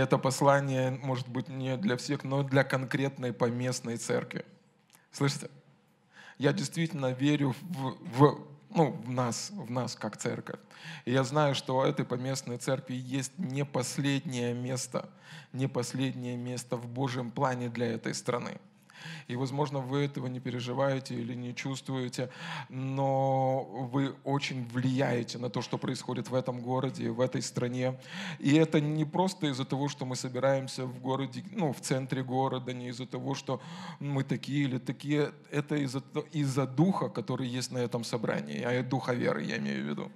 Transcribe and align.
это 0.00 0.18
послание 0.18 0.90
может 0.90 1.28
быть 1.28 1.48
не 1.48 1.76
для 1.76 1.96
всех, 1.96 2.24
но 2.24 2.42
для 2.42 2.64
конкретной 2.64 3.32
поместной 3.32 3.96
церкви. 3.96 4.44
Слышите? 5.12 5.50
Я 6.38 6.52
действительно 6.52 7.12
верю 7.12 7.54
в, 7.60 7.96
в, 8.18 8.46
ну, 8.70 8.92
в 8.92 9.10
нас, 9.10 9.50
в 9.50 9.70
нас 9.70 9.94
как 9.94 10.16
церковь. 10.16 10.60
И 11.04 11.12
я 11.12 11.24
знаю, 11.24 11.54
что 11.54 11.78
у 11.78 11.82
этой 11.82 12.04
поместной 12.04 12.56
церкви 12.56 12.94
есть 12.94 13.32
не 13.38 13.64
последнее 13.64 14.54
место, 14.54 15.10
не 15.52 15.68
последнее 15.68 16.36
место 16.36 16.76
в 16.76 16.86
Божьем 16.86 17.30
плане 17.30 17.68
для 17.68 17.92
этой 17.92 18.14
страны. 18.14 18.58
И, 19.28 19.36
возможно, 19.36 19.78
вы 19.80 20.04
этого 20.04 20.26
не 20.26 20.40
переживаете 20.40 21.14
или 21.14 21.34
не 21.34 21.54
чувствуете, 21.54 22.30
но 22.68 23.64
вы 23.92 24.14
очень 24.24 24.66
влияете 24.68 25.38
на 25.38 25.50
то, 25.50 25.62
что 25.62 25.78
происходит 25.78 26.30
в 26.30 26.34
этом 26.34 26.60
городе, 26.60 27.10
в 27.10 27.20
этой 27.20 27.42
стране. 27.42 27.98
И 28.38 28.54
это 28.54 28.80
не 28.80 29.04
просто 29.04 29.46
из-за 29.46 29.64
того, 29.64 29.88
что 29.88 30.04
мы 30.04 30.16
собираемся 30.16 30.86
в 30.86 31.00
городе, 31.00 31.44
ну, 31.52 31.72
в 31.72 31.80
центре 31.80 32.22
города, 32.22 32.72
не 32.72 32.88
из-за 32.88 33.06
того, 33.06 33.34
что 33.34 33.60
мы 33.98 34.24
такие 34.24 34.64
или 34.64 34.78
такие. 34.78 35.32
Это 35.50 35.76
из-за 35.76 36.02
из 36.32 36.54
духа, 36.54 37.08
который 37.08 37.48
есть 37.48 37.72
на 37.72 37.78
этом 37.78 38.04
собрании, 38.04 38.62
а 38.62 38.82
духа 38.82 39.12
веры, 39.12 39.42
я 39.42 39.58
имею 39.58 39.84
в 39.84 39.88
виду. 39.88 40.12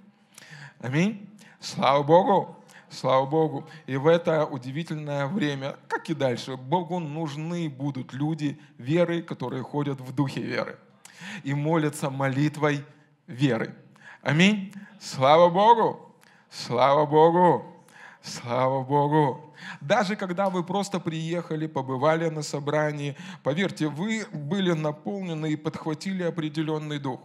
Аминь. 0.79 1.29
Слава 1.59 2.03
Богу. 2.03 2.55
Слава 2.95 3.25
Богу. 3.25 3.67
И 3.87 3.97
в 3.97 4.07
это 4.07 4.45
удивительное 4.45 5.27
время, 5.27 5.75
как 5.87 6.09
и 6.09 6.13
дальше, 6.13 6.55
Богу 6.55 6.99
нужны 6.99 7.69
будут 7.69 8.13
люди 8.13 8.57
веры, 8.77 9.21
которые 9.21 9.63
ходят 9.63 9.99
в 9.99 10.13
духе 10.13 10.41
веры 10.41 10.77
и 11.43 11.53
молятся 11.53 12.09
молитвой 12.09 12.85
веры. 13.27 13.75
Аминь. 14.21 14.73
Слава 14.99 15.49
Богу. 15.49 16.15
Слава 16.49 17.05
Богу. 17.05 17.65
Слава 18.21 18.83
Богу. 18.83 19.53
Даже 19.81 20.15
когда 20.15 20.49
вы 20.49 20.63
просто 20.63 20.99
приехали, 20.99 21.67
побывали 21.67 22.29
на 22.29 22.41
собрании, 22.41 23.15
поверьте, 23.43 23.87
вы 23.87 24.25
были 24.31 24.71
наполнены 24.71 25.51
и 25.51 25.55
подхватили 25.55 26.23
определенный 26.23 26.99
дух. 26.99 27.19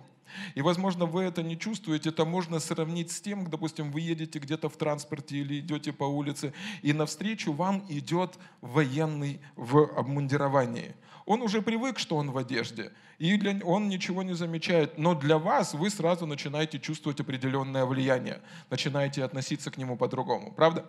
И, 0.54 0.62
возможно, 0.62 1.06
вы 1.06 1.22
это 1.22 1.42
не 1.42 1.58
чувствуете, 1.58 2.10
это 2.10 2.24
можно 2.24 2.60
сравнить 2.60 3.10
с 3.10 3.20
тем, 3.20 3.48
допустим, 3.48 3.90
вы 3.90 4.00
едете 4.00 4.38
где-то 4.38 4.68
в 4.68 4.76
транспорте 4.76 5.36
или 5.36 5.60
идете 5.60 5.92
по 5.92 6.04
улице, 6.04 6.52
и 6.82 6.92
навстречу 6.92 7.52
вам 7.52 7.84
идет 7.88 8.38
военный 8.60 9.40
в 9.56 9.84
обмундировании. 9.96 10.94
Он 11.26 11.42
уже 11.42 11.62
привык, 11.62 11.98
что 11.98 12.16
он 12.16 12.30
в 12.30 12.38
одежде, 12.38 12.92
и 13.18 13.36
для, 13.36 13.60
он 13.64 13.88
ничего 13.88 14.22
не 14.22 14.34
замечает, 14.34 14.98
но 14.98 15.14
для 15.14 15.38
вас 15.38 15.74
вы 15.74 15.90
сразу 15.90 16.26
начинаете 16.26 16.78
чувствовать 16.78 17.20
определенное 17.20 17.84
влияние, 17.84 18.40
начинаете 18.70 19.22
относиться 19.24 19.70
к 19.70 19.76
нему 19.76 19.96
по-другому. 19.96 20.52
Правда? 20.52 20.86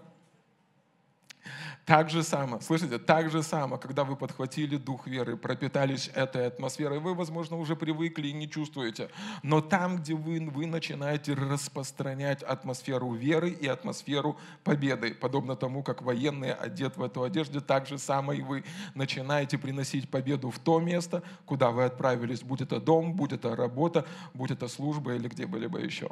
Так 1.91 2.09
же 2.09 2.23
само, 2.23 2.61
слышите, 2.61 2.99
так 2.99 3.29
же 3.29 3.43
само, 3.43 3.77
когда 3.77 4.05
вы 4.05 4.15
подхватили 4.15 4.77
дух 4.77 5.07
веры, 5.07 5.35
пропитались 5.35 6.09
этой 6.15 6.47
атмосферой, 6.47 6.99
вы, 6.99 7.13
возможно, 7.13 7.57
уже 7.57 7.75
привыкли 7.75 8.29
и 8.29 8.31
не 8.31 8.49
чувствуете. 8.49 9.09
Но 9.43 9.59
там, 9.59 9.97
где 9.97 10.13
вы, 10.13 10.39
вы 10.39 10.67
начинаете 10.67 11.33
распространять 11.33 12.43
атмосферу 12.43 13.11
веры 13.11 13.49
и 13.49 13.67
атмосферу 13.67 14.37
победы, 14.63 15.13
подобно 15.13 15.57
тому, 15.57 15.83
как 15.83 16.01
военные 16.01 16.53
одет 16.53 16.95
в 16.95 17.03
эту 17.03 17.23
одежду, 17.23 17.59
так 17.59 17.87
же 17.87 17.97
само 17.97 18.31
и 18.31 18.41
вы 18.41 18.63
начинаете 18.95 19.57
приносить 19.57 20.09
победу 20.09 20.49
в 20.49 20.59
то 20.59 20.79
место, 20.79 21.23
куда 21.45 21.71
вы 21.71 21.83
отправились, 21.83 22.41
будь 22.41 22.61
это 22.61 22.79
дом, 22.79 23.15
будь 23.15 23.33
это 23.33 23.53
работа, 23.53 24.05
будь 24.33 24.51
это 24.51 24.69
служба 24.69 25.15
или 25.15 25.27
где 25.27 25.45
бы-либо 25.45 25.79
еще. 25.79 26.11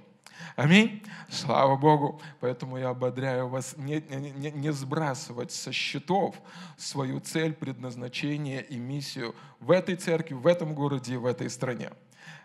Аминь. 0.55 1.03
Слава 1.29 1.75
Богу. 1.75 2.22
Поэтому 2.39 2.77
я 2.77 2.89
ободряю 2.89 3.47
вас 3.47 3.75
не, 3.77 4.01
не, 4.01 4.51
не 4.51 4.73
сбрасывать 4.73 5.51
со 5.51 5.72
счетов 5.72 6.35
свою 6.77 7.19
цель, 7.19 7.53
предназначение 7.53 8.63
и 8.63 8.77
миссию 8.77 9.35
в 9.59 9.72
этой 9.72 9.95
церкви, 9.95 10.33
в 10.33 10.47
этом 10.47 10.73
городе 10.73 11.17
в 11.17 11.25
этой 11.25 11.50
стране. 11.50 11.91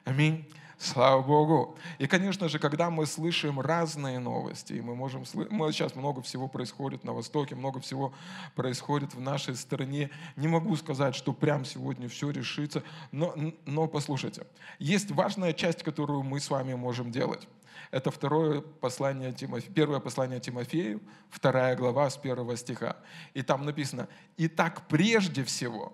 Аминь. 0.04 0.46
Слава 0.78 1.22
Богу. 1.22 1.78
И, 1.98 2.06
конечно 2.06 2.48
же, 2.48 2.58
когда 2.58 2.90
мы 2.90 3.06
слышим 3.06 3.60
разные 3.60 4.18
новости, 4.18 4.74
и 4.74 4.80
мы 4.80 4.94
можем 4.96 5.24
слышать, 5.24 5.52
мы 5.52 5.72
сейчас 5.72 5.94
много 5.94 6.20
всего 6.20 6.48
происходит 6.48 7.04
на 7.04 7.12
Востоке, 7.12 7.54
много 7.54 7.80
всего 7.80 8.12
происходит 8.54 9.14
в 9.14 9.20
нашей 9.20 9.54
стране. 9.54 10.10
Не 10.36 10.48
могу 10.48 10.76
сказать, 10.76 11.14
что 11.14 11.32
прям 11.32 11.64
сегодня 11.64 12.08
все 12.08 12.30
решится, 12.30 12.82
но, 13.12 13.34
но 13.66 13.86
послушайте, 13.86 14.46
есть 14.78 15.10
важная 15.10 15.52
часть, 15.52 15.82
которую 15.82 16.22
мы 16.22 16.40
с 16.40 16.50
вами 16.50 16.74
можем 16.74 17.12
делать. 17.12 17.48
Это 17.94 18.10
второе 18.10 18.60
послание 18.60 19.32
Тимофею, 19.32 19.72
первое 19.72 20.00
послание 20.00 20.40
Тимофею, 20.40 21.00
вторая 21.30 21.76
глава 21.76 22.10
с 22.10 22.16
первого 22.16 22.56
стиха. 22.56 22.96
И 23.34 23.42
там 23.42 23.64
написано, 23.64 24.08
«И 24.36 24.48
так 24.48 24.88
прежде 24.88 25.44
всего 25.44 25.92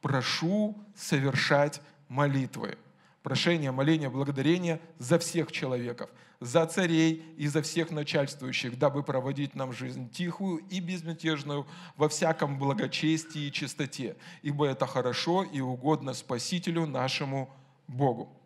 прошу 0.00 0.76
совершать 0.96 1.80
молитвы». 2.08 2.76
Прошение, 3.22 3.70
моление, 3.70 4.10
благодарение 4.10 4.80
за 4.98 5.20
всех 5.20 5.52
человеков, 5.52 6.10
за 6.40 6.66
царей 6.66 7.24
и 7.36 7.46
за 7.46 7.62
всех 7.62 7.92
начальствующих, 7.92 8.76
дабы 8.76 9.04
проводить 9.04 9.54
нам 9.54 9.72
жизнь 9.72 10.10
тихую 10.10 10.64
и 10.68 10.80
безмятежную 10.80 11.64
во 11.96 12.08
всяком 12.08 12.58
благочестии 12.58 13.42
и 13.42 13.52
чистоте, 13.52 14.16
ибо 14.42 14.66
это 14.66 14.84
хорошо 14.88 15.44
и 15.44 15.60
угодно 15.60 16.12
Спасителю 16.12 16.86
нашему 16.86 17.54
Богу. 17.86 18.36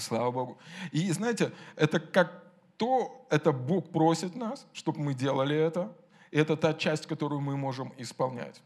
Слава 0.08 0.30
Богу. 0.30 0.58
И 0.92 1.10
знаете, 1.12 1.52
это 1.76 2.00
как 2.00 2.44
то, 2.76 3.26
это 3.30 3.52
Бог 3.52 3.90
просит 3.90 4.34
нас, 4.34 4.66
чтобы 4.72 5.00
мы 5.00 5.14
делали 5.14 5.56
это. 5.56 5.92
И 6.30 6.38
это 6.38 6.56
та 6.56 6.74
часть, 6.74 7.06
которую 7.06 7.40
мы 7.40 7.56
можем 7.56 7.92
исполнять. 7.98 8.62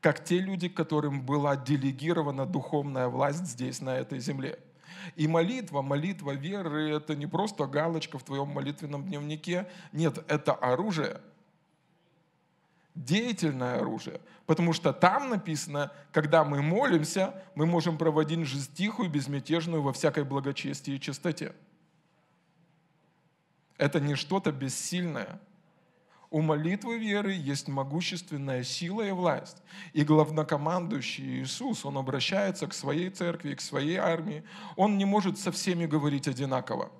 Как 0.00 0.24
те 0.24 0.38
люди, 0.38 0.68
которым 0.68 1.22
была 1.24 1.56
делегирована 1.56 2.44
духовная 2.46 3.08
власть 3.08 3.44
здесь, 3.46 3.80
на 3.80 3.96
этой 3.96 4.18
земле. 4.18 4.58
И 5.16 5.26
молитва, 5.26 5.82
молитва 5.82 6.32
веры, 6.32 6.90
это 6.90 7.14
не 7.14 7.26
просто 7.26 7.66
галочка 7.66 8.18
в 8.18 8.22
твоем 8.22 8.48
молитвенном 8.48 9.04
дневнике. 9.04 9.68
Нет, 9.92 10.24
это 10.28 10.52
оружие– 10.52 11.20
деятельное 12.94 13.78
оружие. 13.78 14.20
Потому 14.46 14.72
что 14.72 14.92
там 14.92 15.30
написано, 15.30 15.92
когда 16.12 16.44
мы 16.44 16.62
молимся, 16.62 17.34
мы 17.54 17.66
можем 17.66 17.96
проводить 17.96 18.46
жизнь 18.46 18.72
тихую, 18.74 19.08
безмятежную, 19.08 19.82
во 19.82 19.92
всякой 19.92 20.24
благочестии 20.24 20.94
и 20.94 21.00
чистоте. 21.00 21.54
Это 23.78 24.00
не 24.00 24.14
что-то 24.14 24.52
бессильное. 24.52 25.40
У 26.30 26.40
молитвы 26.40 26.98
веры 26.98 27.32
есть 27.32 27.68
могущественная 27.68 28.62
сила 28.62 29.02
и 29.02 29.10
власть. 29.10 29.62
И 29.92 30.02
главнокомандующий 30.02 31.42
Иисус, 31.42 31.84
Он 31.84 31.98
обращается 31.98 32.66
к 32.66 32.74
своей 32.74 33.10
церкви, 33.10 33.54
к 33.54 33.60
своей 33.60 33.96
армии. 33.96 34.42
Он 34.76 34.96
не 34.96 35.04
может 35.04 35.38
со 35.38 35.52
всеми 35.52 35.84
говорить 35.84 36.28
одинаково. 36.28 36.90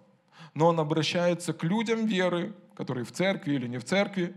Но 0.54 0.66
Он 0.66 0.80
обращается 0.80 1.54
к 1.54 1.64
людям 1.64 2.04
веры, 2.04 2.54
которые 2.74 3.04
в 3.04 3.12
церкви 3.12 3.54
или 3.54 3.66
не 3.68 3.78
в 3.78 3.84
церкви, 3.84 4.34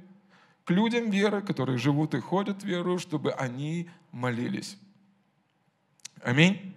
к 0.66 0.72
людям 0.72 1.12
веры, 1.12 1.42
которые 1.42 1.78
живут 1.78 2.16
и 2.16 2.20
ходят 2.20 2.64
верою, 2.64 2.98
чтобы 2.98 3.32
они 3.32 3.90
молились. 4.12 4.78
Аминь. 6.22 6.76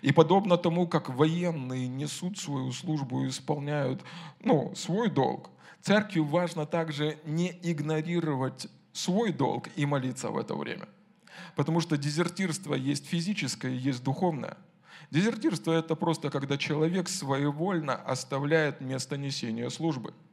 И 0.00 0.12
подобно 0.12 0.56
тому, 0.56 0.86
как 0.86 1.10
военные 1.10 1.88
несут 1.88 2.38
свою 2.38 2.72
службу 2.72 3.24
и 3.24 3.28
исполняют 3.28 4.02
ну, 4.40 4.72
свой 4.76 5.10
долг, 5.10 5.50
церкви 5.82 6.20
важно 6.20 6.66
также 6.66 7.18
не 7.24 7.58
игнорировать 7.62 8.68
свой 8.92 9.32
долг 9.32 9.68
и 9.76 9.86
молиться 9.86 10.30
в 10.30 10.38
это 10.38 10.54
время. 10.54 10.88
Потому 11.56 11.80
что 11.80 11.96
дезертирство 11.96 12.74
есть 12.74 13.06
физическое 13.06 13.74
есть 13.74 14.04
духовное. 14.04 14.56
Дезертирство– 15.10 15.72
это 15.72 15.94
просто 15.96 16.30
когда 16.30 16.56
человек 16.56 17.08
своевольно 17.08 17.94
оставляет 17.94 18.80
место 18.80 19.16
несения 19.16 19.68
службы– 19.68 20.14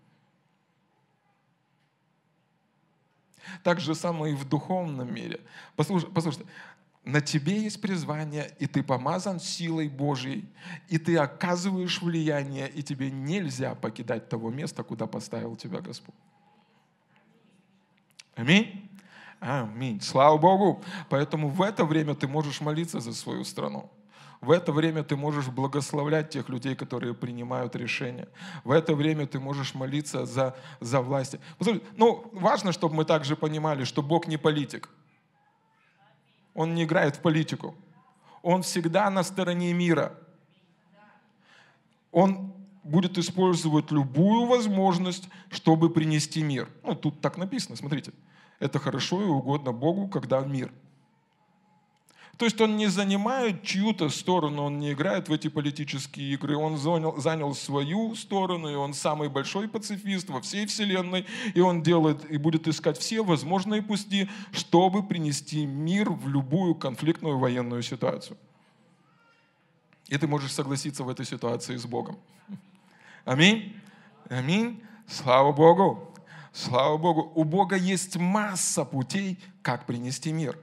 Так 3.63 3.79
же 3.79 3.95
самое 3.95 4.33
и 4.33 4.35
в 4.35 4.47
духовном 4.47 5.13
мире. 5.13 5.39
Послушай, 5.75 6.09
послушайте, 6.13 6.45
на 7.05 7.19
тебе 7.19 7.61
есть 7.61 7.81
призвание, 7.81 8.53
и 8.59 8.67
ты 8.67 8.81
помазан 8.81 9.39
силой 9.39 9.89
Божьей, 9.89 10.47
и 10.87 10.97
ты 10.97 11.17
оказываешь 11.17 12.01
влияние, 12.01 12.69
и 12.69 12.81
тебе 12.81 13.11
нельзя 13.11 13.75
покидать 13.75 14.29
того 14.29 14.49
места, 14.49 14.83
куда 14.83 15.05
поставил 15.05 15.55
тебя 15.55 15.81
Господь. 15.81 16.15
Аминь. 18.35 18.89
Аминь. 19.39 19.99
Слава 20.01 20.37
Богу. 20.37 20.81
Поэтому 21.09 21.49
в 21.49 21.61
это 21.61 21.83
время 21.83 22.15
ты 22.15 22.27
можешь 22.27 22.61
молиться 22.61 23.01
за 23.01 23.13
свою 23.13 23.43
страну. 23.43 23.91
В 24.43 24.51
это 24.51 24.73
время 24.73 25.03
ты 25.03 25.15
можешь 25.15 25.47
благословлять 25.47 26.29
тех 26.29 26.49
людей, 26.49 26.75
которые 26.75 27.13
принимают 27.13 27.77
решения. 27.77 28.27
В 28.65 28.71
это 28.71 28.93
время 28.93 29.25
ты 29.25 29.39
можешь 29.39 29.73
молиться 29.73 30.25
за, 30.25 30.53
за 30.81 30.99
власти. 30.99 31.39
Ну, 31.95 32.29
важно, 32.33 32.73
чтобы 32.73 32.93
мы 32.93 33.05
также 33.05 33.37
понимали, 33.37 33.85
что 33.85 34.01
Бог 34.01 34.27
не 34.27 34.35
политик. 34.35 34.89
Он 36.53 36.75
не 36.75 36.83
играет 36.83 37.15
в 37.15 37.21
политику. 37.21 37.73
Он 38.41 38.63
всегда 38.63 39.09
на 39.09 39.23
стороне 39.23 39.71
мира. 39.71 40.11
Он 42.11 42.53
будет 42.83 43.17
использовать 43.17 43.91
любую 43.91 44.45
возможность, 44.45 45.29
чтобы 45.51 45.89
принести 45.89 46.43
мир. 46.43 46.67
Ну, 46.83 46.95
тут 46.95 47.21
так 47.21 47.37
написано, 47.37 47.77
смотрите. 47.77 48.11
Это 48.59 48.77
хорошо 48.77 49.21
и 49.21 49.25
угодно 49.25 49.71
Богу, 49.71 50.09
когда 50.09 50.41
мир– 50.41 50.69
то 52.37 52.45
есть 52.45 52.59
он 52.61 52.77
не 52.77 52.87
занимает 52.87 53.61
чью-то 53.61 54.09
сторону, 54.09 54.63
он 54.63 54.79
не 54.79 54.93
играет 54.93 55.29
в 55.29 55.33
эти 55.33 55.49
политические 55.49 56.33
игры, 56.33 56.57
он 56.57 56.77
занял, 56.77 57.15
занял 57.21 57.53
свою 57.53 58.15
сторону, 58.15 58.69
и 58.69 58.75
он 58.75 58.95
самый 58.95 59.29
большой 59.29 59.67
пацифист 59.67 60.29
во 60.29 60.41
всей 60.41 60.65
вселенной, 60.65 61.27
и 61.53 61.59
он 61.59 61.83
делает 61.83 62.29
и 62.31 62.37
будет 62.37 62.67
искать 62.67 62.97
все 62.97 63.23
возможные 63.23 63.83
пути, 63.83 64.29
чтобы 64.51 65.03
принести 65.03 65.65
мир 65.67 66.09
в 66.09 66.27
любую 66.27 66.73
конфликтную 66.73 67.37
военную 67.37 67.83
ситуацию. 67.83 68.35
И 70.07 70.17
ты 70.17 70.27
можешь 70.27 70.53
согласиться 70.53 71.03
в 71.03 71.09
этой 71.09 71.25
ситуации 71.25 71.77
с 71.77 71.85
Богом. 71.85 72.17
Аминь. 73.25 73.75
Аминь. 74.27 74.81
Слава 75.07 75.51
Богу. 75.51 76.11
Слава 76.51 76.97
Богу. 76.97 77.31
У 77.35 77.43
Бога 77.43 77.75
есть 77.75 78.17
масса 78.17 78.85
путей, 78.85 79.39
как 79.61 79.85
принести 79.85 80.31
мир. 80.31 80.57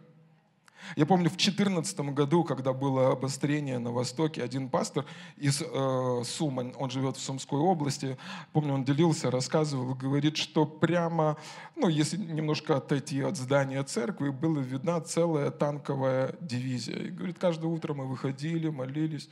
Я 0.97 1.07
помню, 1.07 1.29
в 1.29 1.37
2014 1.37 2.01
году, 2.01 2.45
когда 2.45 2.73
было 2.73 3.13
обострение 3.13 3.79
на 3.79 3.93
Востоке, 3.93 4.43
один 4.43 4.69
пастор 4.69 5.05
из 5.37 5.63
э, 5.63 6.23
Сумы, 6.25 6.73
он 6.79 6.91
живет 6.91 7.17
в 7.17 7.21
Сумской 7.21 7.59
области, 7.59 8.17
помню, 8.53 8.75
он 8.75 8.85
делился, 8.85 9.31
рассказывал, 9.31 9.95
говорит, 9.95 10.37
что 10.37 10.67
прямо, 10.67 11.37
ну, 11.77 11.89
если 11.89 12.17
немножко 12.17 12.77
отойти 12.77 13.21
от 13.21 13.37
здания 13.37 13.83
церкви, 13.83 14.31
была 14.31 14.61
видна 14.61 15.01
целая 15.01 15.51
танковая 15.51 16.35
дивизия. 16.41 16.97
И, 16.97 17.11
говорит, 17.11 17.39
каждое 17.39 17.69
утро 17.69 17.95
мы 17.95 18.07
выходили, 18.07 18.69
молились, 18.69 19.29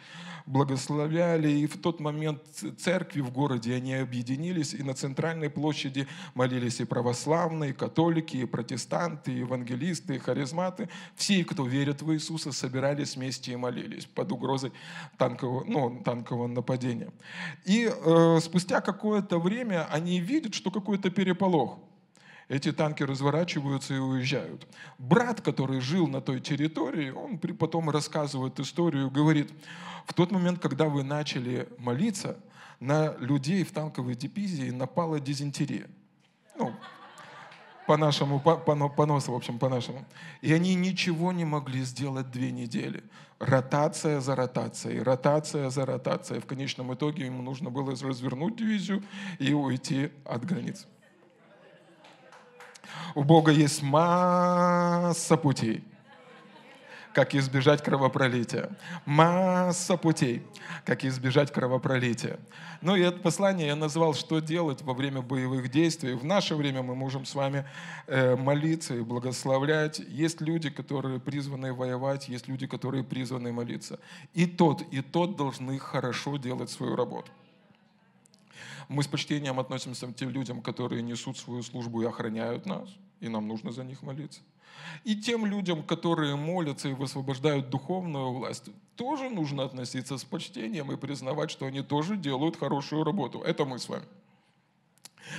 благословляли, 0.47 1.51
и 1.51 1.67
в 1.67 1.81
тот 1.81 2.01
момент 2.01 2.43
церкви 2.79 3.21
в 3.21 3.31
городе, 3.31 3.75
они 3.75 3.95
объединились, 3.95 4.75
и 4.75 4.83
на 4.83 4.95
центральной 4.95 5.51
площади 5.51 6.07
молились 6.35 6.81
и 6.81 6.85
православные, 6.85 7.71
и 7.71 7.75
католики, 7.75 8.37
и 8.37 8.45
протестанты, 8.45 9.33
и 9.33 9.39
евангелисты, 9.39 10.17
и 10.17 10.19
харизматы, 10.19 10.89
все 11.17 11.38
кто 11.45 11.67
верит 11.67 12.03
в 12.03 12.13
Иисуса, 12.13 12.53
собирались 12.53 13.17
вместе 13.17 13.53
и 13.53 13.57
молились 13.57 14.07
под 14.07 14.33
угрозой 14.33 14.73
танкового, 15.17 15.65
ну, 15.65 16.03
танкового 16.05 16.47
нападения. 16.47 17.11
И 17.65 17.91
э, 17.91 18.39
спустя 18.41 18.81
какое-то 18.81 19.39
время 19.39 19.87
они 19.91 20.21
видят, 20.21 20.55
что 20.55 20.71
какой-то 20.71 21.11
переполох. 21.11 21.79
Эти 22.49 22.73
танки 22.73 23.03
разворачиваются 23.03 23.95
и 23.95 23.99
уезжают. 23.99 24.67
Брат, 24.97 25.43
который 25.43 25.81
жил 25.81 26.07
на 26.07 26.23
той 26.23 26.41
территории, 26.41 27.11
он 27.11 27.39
потом 27.39 27.91
рассказывает 27.91 28.59
историю, 28.59 29.11
говорит, 29.11 29.53
в 30.07 30.15
тот 30.15 30.31
момент, 30.31 30.59
когда 30.59 30.87
вы 30.89 31.03
начали 31.03 31.69
молиться, 31.79 32.39
на 32.81 33.17
людей 33.19 33.65
в 33.65 33.73
танковой 33.73 34.15
дивизии 34.15 34.71
напала 34.71 35.21
дизентерия. 35.21 35.89
Ну, 36.57 36.73
по, 37.97 38.57
по, 38.57 38.89
по 38.89 39.07
носу, 39.07 39.33
в 39.33 39.35
общем, 39.35 39.59
по-нашему. 39.59 40.05
И 40.43 40.53
они 40.53 40.75
ничего 40.75 41.33
не 41.33 41.45
могли 41.45 41.83
сделать 41.83 42.31
две 42.31 42.51
недели. 42.53 43.03
Ротация 43.39 44.21
за 44.21 44.35
ротацией, 44.35 45.01
ротация 45.01 45.71
за 45.71 45.87
ротацией. 45.87 46.41
В 46.41 46.47
конечном 46.47 46.93
итоге 46.95 47.27
ему 47.27 47.43
нужно 47.43 47.71
было 47.71 47.93
развернуть 47.93 48.57
дивизию 48.57 49.03
и 49.39 49.53
уйти 49.55 50.11
от 50.25 50.45
границ. 50.45 50.87
У 53.15 53.25
Бога 53.25 53.53
есть 53.53 53.83
масса 53.83 55.37
путей 55.37 55.85
как 57.19 57.35
избежать 57.35 57.83
кровопролития. 57.83 58.71
Масса 59.05 59.97
путей, 59.97 60.47
как 60.85 61.05
избежать 61.05 61.53
кровопролития. 61.53 62.39
Ну 62.81 62.95
и 62.95 63.01
это 63.01 63.19
послание 63.19 63.67
я 63.67 63.75
назвал 63.75 64.15
«Что 64.15 64.39
делать 64.39 64.83
во 64.83 64.95
время 64.95 65.21
боевых 65.21 65.69
действий». 65.69 66.15
В 66.15 66.25
наше 66.25 66.55
время 66.55 66.81
мы 66.83 66.95
можем 66.95 67.25
с 67.25 67.35
вами 67.35 67.65
э, 68.07 68.37
молиться 68.37 68.95
и 68.95 69.01
благословлять. 69.01 69.99
Есть 69.99 70.41
люди, 70.41 70.71
которые 70.71 71.19
призваны 71.19 71.73
воевать, 71.73 72.29
есть 72.29 72.47
люди, 72.47 72.69
которые 72.69 73.03
призваны 73.03 73.51
молиться. 73.51 73.99
И 74.33 74.47
тот, 74.47 74.83
и 74.93 75.03
тот 75.03 75.35
должны 75.35 75.77
хорошо 75.81 76.37
делать 76.37 76.71
свою 76.71 76.95
работу. 76.95 77.33
Мы 78.87 79.03
с 79.03 79.09
почтением 79.09 79.59
относимся 79.59 80.07
к 80.07 80.15
тем 80.15 80.31
людям, 80.31 80.63
которые 80.63 81.03
несут 81.03 81.37
свою 81.37 81.65
службу 81.65 82.01
и 82.01 82.07
охраняют 82.07 82.65
нас, 82.65 82.89
и 83.19 83.29
нам 83.29 83.49
нужно 83.49 83.73
за 83.73 83.83
них 83.83 84.03
молиться. 84.03 84.41
И 85.05 85.17
тем 85.17 85.47
людям, 85.47 85.83
которые 85.83 86.37
молятся 86.37 86.89
и 86.89 86.93
высвобождают 86.93 87.71
духовную 87.71 88.33
власть, 88.33 88.65
тоже 88.97 89.31
нужно 89.31 89.65
относиться 89.65 90.19
с 90.19 90.25
почтением 90.25 90.91
и 90.93 90.97
признавать, 90.97 91.51
что 91.51 91.67
они 91.67 91.83
тоже 91.83 92.17
делают 92.17 92.57
хорошую 92.57 93.05
работу. 93.05 93.41
Это 93.41 93.65
мы 93.65 93.79
с 93.79 93.89
вами. 93.89 94.05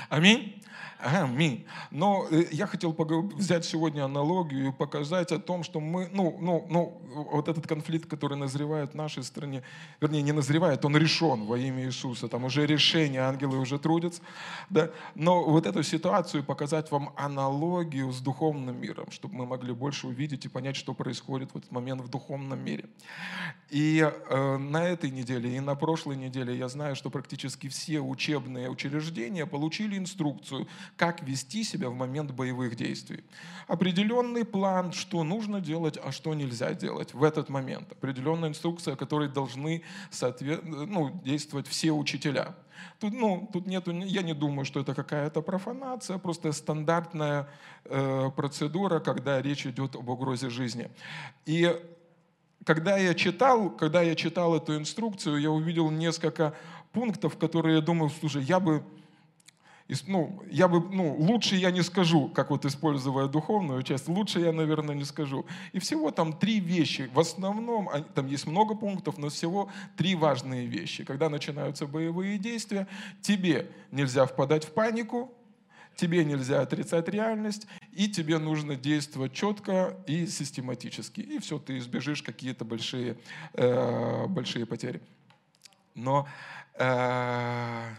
Аминь. 0.10 0.64
Аминь. 1.02 1.66
Но 1.92 2.28
э, 2.30 2.48
я 2.52 2.68
хотел 2.68 2.92
взять 2.92 3.64
сегодня 3.64 4.04
аналогию 4.04 4.68
и 4.68 4.72
показать 4.74 5.32
о 5.32 5.40
том, 5.40 5.64
что 5.64 5.80
мы, 5.80 6.10
ну, 6.12 6.38
ну, 6.42 6.68
ну, 6.70 7.02
вот 7.32 7.48
этот 7.48 7.66
конфликт, 7.66 8.10
который 8.10 8.38
назревает 8.38 8.92
в 8.92 8.96
нашей 8.96 9.24
стране, 9.24 9.64
вернее, 10.02 10.22
не 10.22 10.34
назревает, 10.34 10.84
он 10.84 10.98
решен 10.98 11.46
во 11.46 11.58
имя 11.58 11.86
Иисуса. 11.86 12.28
Там 12.28 12.44
уже 12.44 12.66
решение, 12.66 13.22
ангелы 13.22 13.60
уже 13.60 13.80
трудятся. 13.80 14.22
Да? 14.70 14.92
Но 15.16 15.46
вот 15.46 15.66
эту 15.66 15.84
ситуацию 15.84 16.44
показать 16.44 16.92
вам 16.92 17.14
аналогию 17.16 18.12
с 18.12 18.20
духовным 18.20 18.82
миром, 18.82 19.10
чтобы 19.10 19.36
мы 19.36 19.46
могли 19.46 19.72
больше 19.72 20.06
увидеть 20.08 20.44
и 20.44 20.50
понять, 20.50 20.76
что 20.76 20.94
происходит 20.94 21.54
в 21.54 21.58
этот 21.58 21.72
момент 21.72 22.02
в 22.02 22.10
духовном 22.10 22.60
мире. 22.60 22.90
И 23.70 24.00
э, 24.02 24.58
на 24.58 24.84
этой 24.84 25.12
неделе 25.12 25.56
и 25.56 25.62
на 25.62 25.76
прошлой 25.76 26.18
неделе 26.18 26.58
я 26.58 26.68
знаю, 26.68 26.98
что 26.98 27.10
практически 27.10 27.70
все 27.70 28.02
учебные 28.02 28.70
учреждения 28.70 29.46
получили 29.46 29.98
инструкцию, 29.98 30.68
как 30.98 31.24
вести 31.24 31.64
себя 31.64 31.90
в 31.90 31.96
момент 31.96 32.32
боевых 32.32 32.76
действий. 32.76 33.24
Определенный 33.68 34.46
план, 34.46 34.92
что 34.92 35.24
нужно 35.24 35.62
делать, 35.62 35.98
а 36.04 36.12
что 36.12 36.34
нельзя 36.34 36.74
делать 36.74 37.14
в 37.14 37.24
этот 37.24 37.50
момент. 37.50 37.92
Определенная 37.92 38.50
инструкция, 38.50 38.96
которой 38.96 39.30
должны 39.30 39.84
соответ... 40.12 40.64
ну, 40.64 41.22
действовать 41.24 41.68
все 41.68 41.92
учителя. 41.92 42.56
Тут, 43.00 43.14
ну, 43.14 43.50
тут 43.52 43.68
нету, 43.68 43.92
я 43.92 44.22
не 44.22 44.34
думаю, 44.34 44.66
что 44.66 44.80
это 44.80 44.94
какая-то 44.94 45.42
профанация, 45.42 46.18
просто 46.18 46.52
стандартная 46.52 47.48
э, 47.86 48.32
процедура, 48.36 49.00
когда 49.00 49.42
речь 49.42 49.66
идет 49.66 49.96
об 49.96 50.10
угрозе 50.10 50.50
жизни. 50.50 50.90
И 51.46 51.76
когда 52.66 52.98
я 52.98 53.14
читал, 53.14 53.70
когда 53.70 54.02
я 54.02 54.16
читал 54.16 54.56
эту 54.56 54.76
инструкцию, 54.76 55.38
я 55.38 55.50
увидел 55.50 55.90
несколько 55.90 56.54
пунктов, 56.92 57.38
которые 57.38 57.76
я 57.78 57.82
думаю, 57.82 58.10
слушай, 58.10 58.44
я 58.44 58.60
бы 58.60 58.84
ну, 60.08 60.44
я 60.52 60.68
бы, 60.68 60.82
ну, 60.96 61.16
лучше 61.16 61.56
я 61.56 61.72
не 61.72 61.82
скажу, 61.82 62.30
как 62.30 62.52
вот 62.52 62.66
используя 62.66 63.28
духовную 63.28 63.82
часть, 63.82 64.08
лучше 64.08 64.40
я, 64.40 64.52
наверное, 64.52 64.96
не 64.96 65.04
скажу. 65.04 65.46
И 65.74 65.80
всего 65.80 66.12
там 66.12 66.34
три 66.34 66.60
вещи. 66.60 67.10
В 67.12 67.20
основном, 67.20 67.90
там 68.14 68.28
есть 68.28 68.46
много 68.46 68.76
пунктов, 68.76 69.18
но 69.18 69.30
всего 69.30 69.70
три 69.98 70.14
важные 70.14 70.68
вещи. 70.68 71.04
Когда 71.04 71.30
начинаются 71.30 71.88
боевые 71.88 72.38
действия, 72.38 72.88
тебе 73.22 73.72
нельзя 73.92 74.28
впадать 74.28 74.64
в 74.64 74.72
панику, 74.72 75.34
тебе 75.96 76.24
нельзя 76.24 76.62
отрицать 76.62 77.10
реальность, 77.10 77.66
и 77.92 78.08
тебе 78.08 78.38
нужно 78.38 78.76
действовать 78.76 79.34
четко 79.34 79.98
и 80.06 80.28
систематически. 80.28 81.22
И 81.22 81.40
все, 81.40 81.58
ты 81.58 81.80
избежишь 81.80 82.22
какие-то 82.22 82.64
большие, 82.64 83.18
э, 83.54 84.28
большие 84.28 84.66
потери. 84.66 85.02
Но 85.96 86.28
э, 86.76 87.90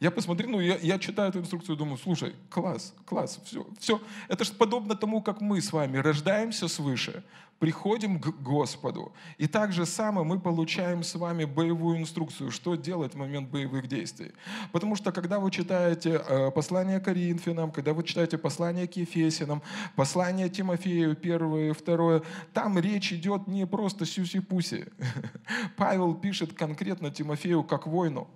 я 0.00 0.10
посмотрел, 0.10 0.50
ну, 0.50 0.60
я, 0.60 0.76
я 0.76 0.98
читаю 0.98 1.30
эту 1.30 1.40
инструкцию 1.40 1.76
думаю, 1.76 1.98
слушай, 1.98 2.34
класс, 2.50 2.94
класс, 3.06 3.40
все, 3.44 3.66
все. 3.78 4.00
Это 4.28 4.44
же 4.44 4.52
подобно 4.52 4.94
тому, 4.94 5.22
как 5.22 5.40
мы 5.40 5.60
с 5.60 5.72
вами 5.72 5.98
рождаемся 5.98 6.68
свыше, 6.68 7.24
приходим 7.58 8.20
к 8.20 8.26
Господу. 8.42 9.12
И 9.38 9.46
так 9.46 9.72
же 9.72 9.86
самое 9.86 10.26
мы 10.26 10.38
получаем 10.38 11.02
с 11.02 11.14
вами 11.14 11.44
боевую 11.44 11.98
инструкцию, 11.98 12.50
что 12.50 12.74
делать 12.74 13.14
в 13.14 13.16
момент 13.16 13.48
боевых 13.50 13.86
действий. 13.86 14.32
Потому 14.72 14.96
что 14.96 15.12
когда 15.12 15.38
вы 15.38 15.50
читаете 15.50 16.22
э, 16.28 16.50
послание 16.50 17.00
Коринфянам, 17.00 17.70
когда 17.70 17.94
вы 17.94 18.04
читаете 18.04 18.38
послание 18.38 18.86
к 18.86 18.96
Ефесинам, 18.96 19.62
послание 19.96 20.48
Тимофею, 20.48 21.16
первое 21.16 21.70
и 21.70 21.72
второе, 21.72 22.22
там 22.52 22.78
речь 22.78 23.12
идет 23.12 23.46
не 23.46 23.66
просто 23.66 24.04
сюси-пуси. 24.04 24.92
Павел 25.76 26.14
пишет 26.14 26.52
конкретно 26.52 27.10
Тимофею 27.10 27.62
как 27.62 27.86
войну. 27.86 28.28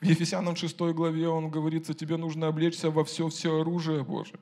В 0.00 0.04
Ефесянам 0.04 0.56
6 0.56 0.78
главе 0.92 1.28
он 1.28 1.50
говорится, 1.50 1.94
тебе 1.94 2.16
нужно 2.16 2.48
облечься 2.48 2.90
во 2.90 3.04
все, 3.04 3.28
все 3.28 3.60
оружие 3.60 4.04
Божие 4.04 4.38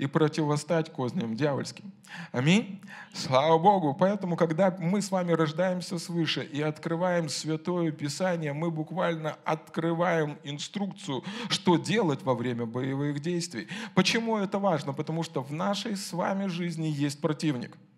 и 0.00 0.06
противостать 0.06 0.90
козням 0.90 1.36
дьявольским. 1.36 1.92
Аминь. 2.32 2.80
Слава 3.12 3.58
Богу. 3.58 3.94
Поэтому, 3.94 4.34
когда 4.34 4.74
мы 4.80 5.02
с 5.02 5.10
вами 5.10 5.32
рождаемся 5.32 5.98
свыше 5.98 6.42
и 6.42 6.62
открываем 6.62 7.28
Святое 7.28 7.92
Писание, 7.92 8.54
мы 8.54 8.70
буквально 8.70 9.36
открываем 9.44 10.38
инструкцию, 10.42 11.22
что 11.50 11.76
делать 11.76 12.22
во 12.22 12.34
время 12.34 12.64
боевых 12.64 13.20
действий. 13.20 13.68
Почему 13.94 14.38
это 14.38 14.58
важно? 14.58 14.94
Потому 14.94 15.22
что 15.22 15.42
в 15.42 15.52
нашей 15.52 15.96
с 15.96 16.14
вами 16.14 16.46
жизни 16.46 16.86
есть 16.86 17.20
противник– 17.20 17.76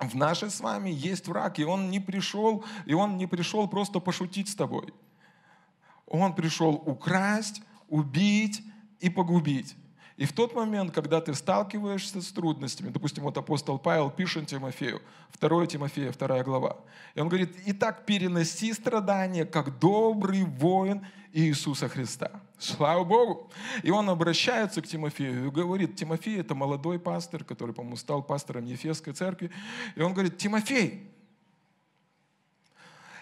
в 0.00 0.14
нашей 0.14 0.50
с 0.50 0.60
вами 0.60 0.90
есть 0.90 1.28
враг, 1.28 1.58
и 1.58 1.64
он 1.64 1.90
не 1.90 2.00
пришел, 2.00 2.64
и 2.86 2.94
он 2.94 3.16
не 3.18 3.26
пришел 3.26 3.68
просто 3.68 4.00
пошутить 4.00 4.48
с 4.48 4.54
тобой. 4.54 4.92
Он 6.06 6.34
пришел 6.34 6.82
украсть, 6.86 7.62
убить 7.88 8.62
и 9.00 9.10
погубить. 9.10 9.76
И 10.16 10.26
в 10.26 10.32
тот 10.32 10.54
момент, 10.54 10.92
когда 10.92 11.20
ты 11.20 11.34
сталкиваешься 11.34 12.20
с 12.20 12.30
трудностями, 12.32 12.90
допустим, 12.90 13.24
вот 13.24 13.38
апостол 13.38 13.78
Павел 13.78 14.10
пишет 14.10 14.48
Тимофею, 14.48 15.00
2 15.40 15.66
Тимофея, 15.66 16.12
2 16.12 16.42
глава, 16.42 16.76
и 17.14 17.20
он 17.20 17.28
говорит, 17.28 17.56
«Итак, 17.66 18.04
переноси 18.04 18.74
страдания, 18.74 19.46
как 19.46 19.78
добрый 19.78 20.44
воин 20.44 21.06
Иисуса 21.32 21.88
Христа». 21.88 22.30
Слава 22.60 23.04
Богу! 23.04 23.50
И 23.82 23.90
он 23.90 24.10
обращается 24.10 24.82
к 24.82 24.86
Тимофею 24.86 25.46
и 25.46 25.50
говорит, 25.50 25.96
Тимофей– 25.96 26.38
это 26.40 26.54
молодой 26.54 26.98
пастор, 26.98 27.42
который, 27.42 27.74
по-моему, 27.74 27.96
стал 27.96 28.22
пастором 28.22 28.66
Ефесской 28.66 29.14
церкви, 29.14 29.50
и 29.96 30.02
он 30.02 30.12
говорит, 30.12 30.36
Тимофей, 30.36 31.10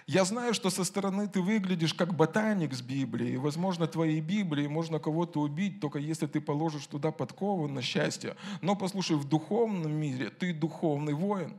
я 0.08 0.24
знаю, 0.24 0.54
что 0.54 0.70
со 0.70 0.84
стороны 0.84 1.28
ты 1.28 1.40
выглядишь 1.40 1.94
как 1.94 2.14
ботаник 2.14 2.72
с 2.72 2.80
Библией. 2.80 3.36
Возможно, 3.36 3.86
твоей 3.86 4.20
Библией 4.20 4.66
можно 4.66 4.98
кого-то 4.98 5.40
убить, 5.40 5.80
только 5.80 5.98
если 5.98 6.26
ты 6.26 6.40
положишь 6.40 6.86
туда 6.86 7.12
подкову 7.12 7.68
на 7.68 7.82
счастье. 7.82 8.34
Но 8.60 8.74
послушай, 8.74 9.16
в 9.16 9.28
духовном 9.28 9.92
мире 9.92 10.30
ты 10.30 10.52
духовный 10.52 11.12
воин. 11.12 11.58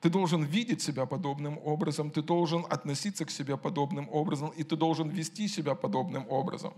Ты 0.00 0.10
должен 0.10 0.42
видеть 0.42 0.82
себя 0.82 1.06
подобным 1.06 1.60
образом, 1.62 2.10
ты 2.10 2.22
должен 2.22 2.64
относиться 2.70 3.24
к 3.24 3.30
себе 3.30 3.56
подобным 3.56 4.08
образом, 4.10 4.48
и 4.48 4.64
ты 4.64 4.76
должен 4.76 5.10
вести 5.10 5.46
себя 5.46 5.74
подобным 5.74 6.26
образом. 6.28 6.72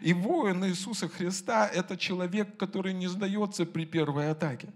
И 0.00 0.12
воин 0.12 0.64
Иисуса 0.64 1.08
Христа– 1.08 1.68
это 1.74 1.96
человек, 1.96 2.56
который 2.56 2.92
не 2.92 3.06
сдается 3.06 3.66
при 3.66 3.84
первой 3.84 4.30
атаке. 4.30 4.68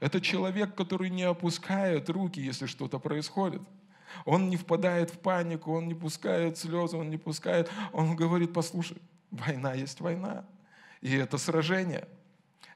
Это 0.00 0.20
человек, 0.20 0.74
который 0.74 1.10
не 1.10 1.22
опускает 1.22 2.10
руки, 2.10 2.40
если 2.40 2.66
что-то 2.66 2.98
происходит. 2.98 3.62
Он 4.24 4.48
не 4.48 4.56
впадает 4.56 5.10
в 5.10 5.18
панику, 5.18 5.72
он 5.72 5.88
не 5.88 5.94
пускает 5.94 6.58
слезы, 6.58 6.96
он 6.96 7.10
не 7.10 7.16
пускает. 7.16 7.70
Он 7.92 8.16
говорит, 8.16 8.52
послушай, 8.52 8.98
война 9.30 9.74
есть 9.74 10.00
война. 10.00 10.44
И 11.00 11.14
это 11.14 11.38
сражение. 11.38 12.06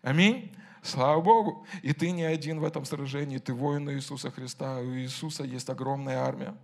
Аминь. 0.03 0.53
Слава 0.83 1.21
Богу. 1.21 1.67
И 1.83 1.93
ты 1.93 2.11
не 2.13 2.25
один 2.25 2.61
в 2.61 2.65
этом 2.65 2.85
сражении, 2.85 3.39
ты 3.39 3.53
воин 3.53 3.91
Иисуса 3.91 4.31
Христа. 4.31 4.79
У 4.79 4.95
Иисуса 4.95 5.45
есть 5.45 5.69
огромная 5.71 6.19
армия. 6.19 6.55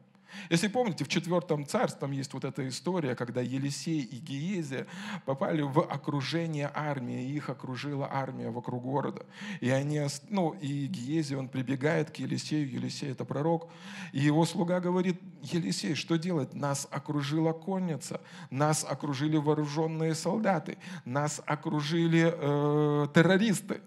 Если 0.51 0.69
помните, 0.69 1.05
в 1.05 1.09
четвертом 1.09 1.67
царстве 1.67 2.01
там 2.01 2.13
есть 2.13 2.33
вот 2.33 2.45
эта 2.45 2.67
история, 2.69 3.15
когда 3.15 3.41
Елисей 3.41 4.01
и 4.01 4.17
Гиезия 4.17 4.87
попали 5.25 5.63
в 5.63 5.81
окружение 5.81 6.71
армии, 6.75 7.31
их 7.31 7.51
окружила 7.51 8.09
армия 8.11 8.51
вокруг 8.51 8.83
города. 8.83 9.27
И 9.61 9.71
они, 9.71 10.01
ну, 10.29 10.51
и 10.61 10.87
Гиезия, 10.87 11.39
он 11.39 11.49
прибегает 11.49 12.11
к 12.11 12.17
Елисею, 12.17 12.71
Елисей 12.71 13.11
это 13.11 13.25
пророк, 13.25 13.71
и 14.13 14.21
его 14.21 14.45
слуга 14.45 14.81
говорит, 14.81 15.21
Елисей, 15.43 15.95
что 15.95 16.17
делать? 16.17 16.55
Нас 16.55 16.87
окружила 16.91 17.53
конница, 17.53 18.21
нас 18.51 18.85
окружили 18.85 19.37
вооруженные 19.37 20.15
солдаты, 20.15 20.79
нас 21.05 21.41
окружили 21.47 22.33
э, 22.35 23.09
террористы. 23.15 23.81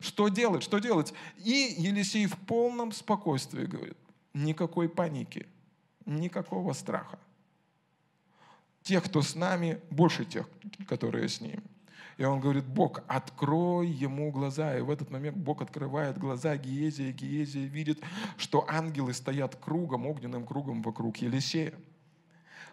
Что 0.00 0.28
делать? 0.28 0.62
Что 0.62 0.78
делать? 0.78 1.12
И 1.38 1.74
Елисей 1.76 2.26
в 2.26 2.36
полном 2.36 2.92
спокойствии 2.92 3.66
говорит, 3.66 3.98
никакой 4.32 4.88
паники– 4.88 5.46
никакого 6.08 6.72
страха. 6.72 7.18
Тех, 8.82 9.04
кто 9.04 9.22
с 9.22 9.34
нами, 9.34 9.80
больше 9.90 10.24
тех, 10.24 10.48
которые 10.88 11.28
с 11.28 11.40
ними. 11.40 11.62
И 12.16 12.24
он 12.24 12.40
говорит, 12.40 12.66
Бог, 12.66 13.02
открой 13.06 13.86
ему 13.88 14.32
глаза. 14.32 14.76
И 14.76 14.80
в 14.80 14.90
этот 14.90 15.10
момент 15.10 15.36
Бог 15.36 15.62
открывает 15.62 16.18
глаза 16.18 16.56
Гиезия, 16.56 17.10
и 17.10 17.12
Гиезия 17.12 17.66
видит, 17.66 18.00
что 18.36 18.66
ангелы 18.68 19.14
стоят 19.14 19.54
кругом, 19.54 20.06
огненным 20.06 20.44
кругом 20.44 20.82
вокруг 20.82 21.18
Елисея. 21.18 21.74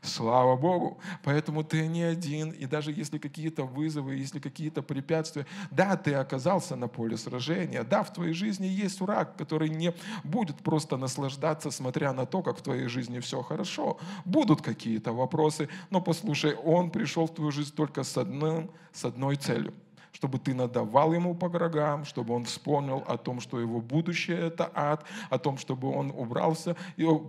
Слава 0.01 0.55
Богу. 0.55 0.97
Поэтому 1.23 1.63
ты 1.63 1.87
не 1.87 2.03
один. 2.03 2.51
И 2.51 2.65
даже 2.65 2.91
если 2.91 3.17
какие-то 3.17 3.63
вызовы, 3.63 4.15
если 4.15 4.39
какие-то 4.39 4.81
препятствия, 4.81 5.45
да, 5.71 5.95
ты 5.97 6.13
оказался 6.13 6.75
на 6.75 6.87
поле 6.87 7.17
сражения, 7.17 7.83
да, 7.83 8.03
в 8.03 8.13
твоей 8.13 8.33
жизни 8.33 8.65
есть 8.65 9.01
враг, 9.01 9.37
который 9.37 9.69
не 9.69 9.93
будет 10.23 10.57
просто 10.57 10.97
наслаждаться, 10.97 11.71
смотря 11.71 12.13
на 12.13 12.25
то, 12.25 12.41
как 12.41 12.57
в 12.57 12.61
твоей 12.61 12.87
жизни 12.87 13.19
все 13.19 13.41
хорошо. 13.41 13.97
Будут 14.25 14.61
какие-то 14.61 15.13
вопросы, 15.13 15.69
но 15.89 16.01
послушай, 16.01 16.55
он 16.55 16.91
пришел 16.91 17.27
в 17.27 17.33
твою 17.33 17.51
жизнь 17.51 17.73
только 17.75 18.03
с, 18.03 18.17
одним, 18.17 18.69
с 18.93 19.05
одной 19.05 19.35
целью– 19.35 19.73
чтобы 20.15 20.39
ты 20.39 20.53
надавал 20.53 21.13
ему 21.13 21.36
по 21.36 21.50
врагам, 21.50 22.05
чтобы 22.05 22.34
он 22.34 22.45
вспомнил 22.45 23.03
о 23.05 23.17
том, 23.17 23.41
что 23.41 23.60
его 23.60 23.81
будущее– 23.81 24.39
это 24.48 24.72
ад, 24.74 25.03
о 25.29 25.38
том, 25.38 25.57
чтобы 25.57 25.91
он 25.91 26.12
убрался 26.15 26.77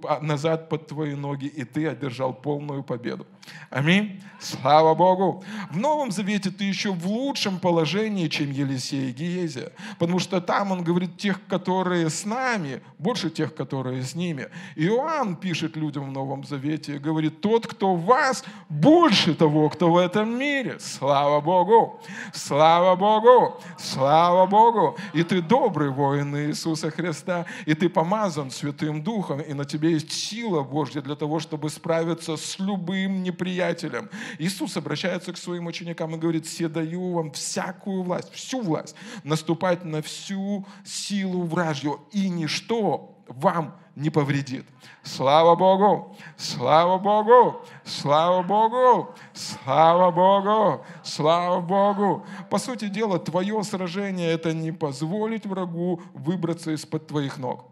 а, 0.08 0.20
назад 0.20 0.68
под 0.68 0.86
твои 0.86 1.14
ноги, 1.14 1.46
и 1.46 1.64
ты 1.64 1.88
одержал 1.88 2.32
полную 2.32 2.84
победу. 2.84 3.26
Аминь. 3.70 4.22
Слава 4.38 4.94
Богу. 4.94 5.44
В 5.70 5.76
Новом 5.76 6.12
Завете 6.12 6.50
ты 6.50 6.64
еще 6.64 6.92
в 6.92 7.06
лучшем 7.06 7.58
положении, 7.58 8.28
чем 8.28 8.52
Елисей 8.52 9.10
и 9.10 9.12
Гиезия, 9.12 9.72
потому 9.98 10.20
что 10.20 10.40
там 10.40 10.70
он 10.70 10.84
говорит 10.84 11.16
тех, 11.18 11.44
которые 11.48 12.08
с 12.08 12.24
нами, 12.24 12.82
больше 12.98 13.30
тех, 13.30 13.54
которые 13.54 14.02
с 14.02 14.14
ними. 14.14 14.48
Иоанн 14.76 15.36
пишет 15.36 15.76
людям 15.76 16.10
в 16.10 16.12
Новом 16.12 16.44
Завете, 16.44 16.98
говорит, 16.98 17.40
тот, 17.40 17.66
кто 17.66 17.96
вас, 17.96 18.44
больше 18.68 19.34
того, 19.34 19.68
кто 19.70 19.90
в 19.90 19.96
этом 19.96 20.38
мире. 20.38 20.78
Слава 20.78 21.40
Богу. 21.40 22.00
Слава 22.32 22.75
Слава 22.76 22.94
Богу! 22.94 23.56
Слава 23.78 24.46
Богу! 24.46 24.98
И 25.14 25.22
ты 25.22 25.40
добрый 25.40 25.88
воин 25.88 26.36
Иисуса 26.36 26.90
Христа, 26.90 27.46
и 27.64 27.72
ты 27.72 27.88
помазан 27.88 28.50
Святым 28.50 29.02
Духом, 29.02 29.40
и 29.40 29.54
на 29.54 29.64
тебе 29.64 29.92
есть 29.92 30.12
сила 30.12 30.62
Божья 30.62 31.00
для 31.00 31.16
того, 31.16 31.40
чтобы 31.40 31.70
справиться 31.70 32.36
с 32.36 32.58
любым 32.58 33.22
неприятелем. 33.22 34.10
Иисус 34.38 34.76
обращается 34.76 35.32
к 35.32 35.38
своим 35.38 35.68
ученикам 35.68 36.14
и 36.14 36.18
говорит, 36.18 36.44
«Все 36.44 36.68
даю 36.68 37.12
вам 37.12 37.30
всякую 37.30 38.02
власть, 38.02 38.30
всю 38.34 38.60
власть, 38.60 38.94
наступать 39.24 39.82
на 39.86 40.02
всю 40.02 40.66
силу 40.84 41.44
вражью, 41.44 42.00
и 42.12 42.28
ничто 42.28 43.16
вам 43.26 43.74
не 43.96 44.10
повредит. 44.10 44.66
Слава 45.02 45.56
Богу! 45.56 46.14
Слава 46.36 46.98
Богу! 46.98 47.62
Слава 47.84 48.42
Богу! 48.42 49.14
Слава 49.32 50.10
Богу! 50.10 50.84
Слава 51.02 51.60
Богу! 51.60 52.26
По 52.50 52.58
сути 52.58 52.88
дела, 52.88 53.18
твое 53.18 53.62
сражение– 53.64 54.30
это 54.32 54.52
не 54.52 54.72
позволить 54.72 55.46
врагу 55.46 56.00
выбраться 56.14 56.72
из-под 56.72 57.06
твоих 57.06 57.38
ног. 57.38 57.64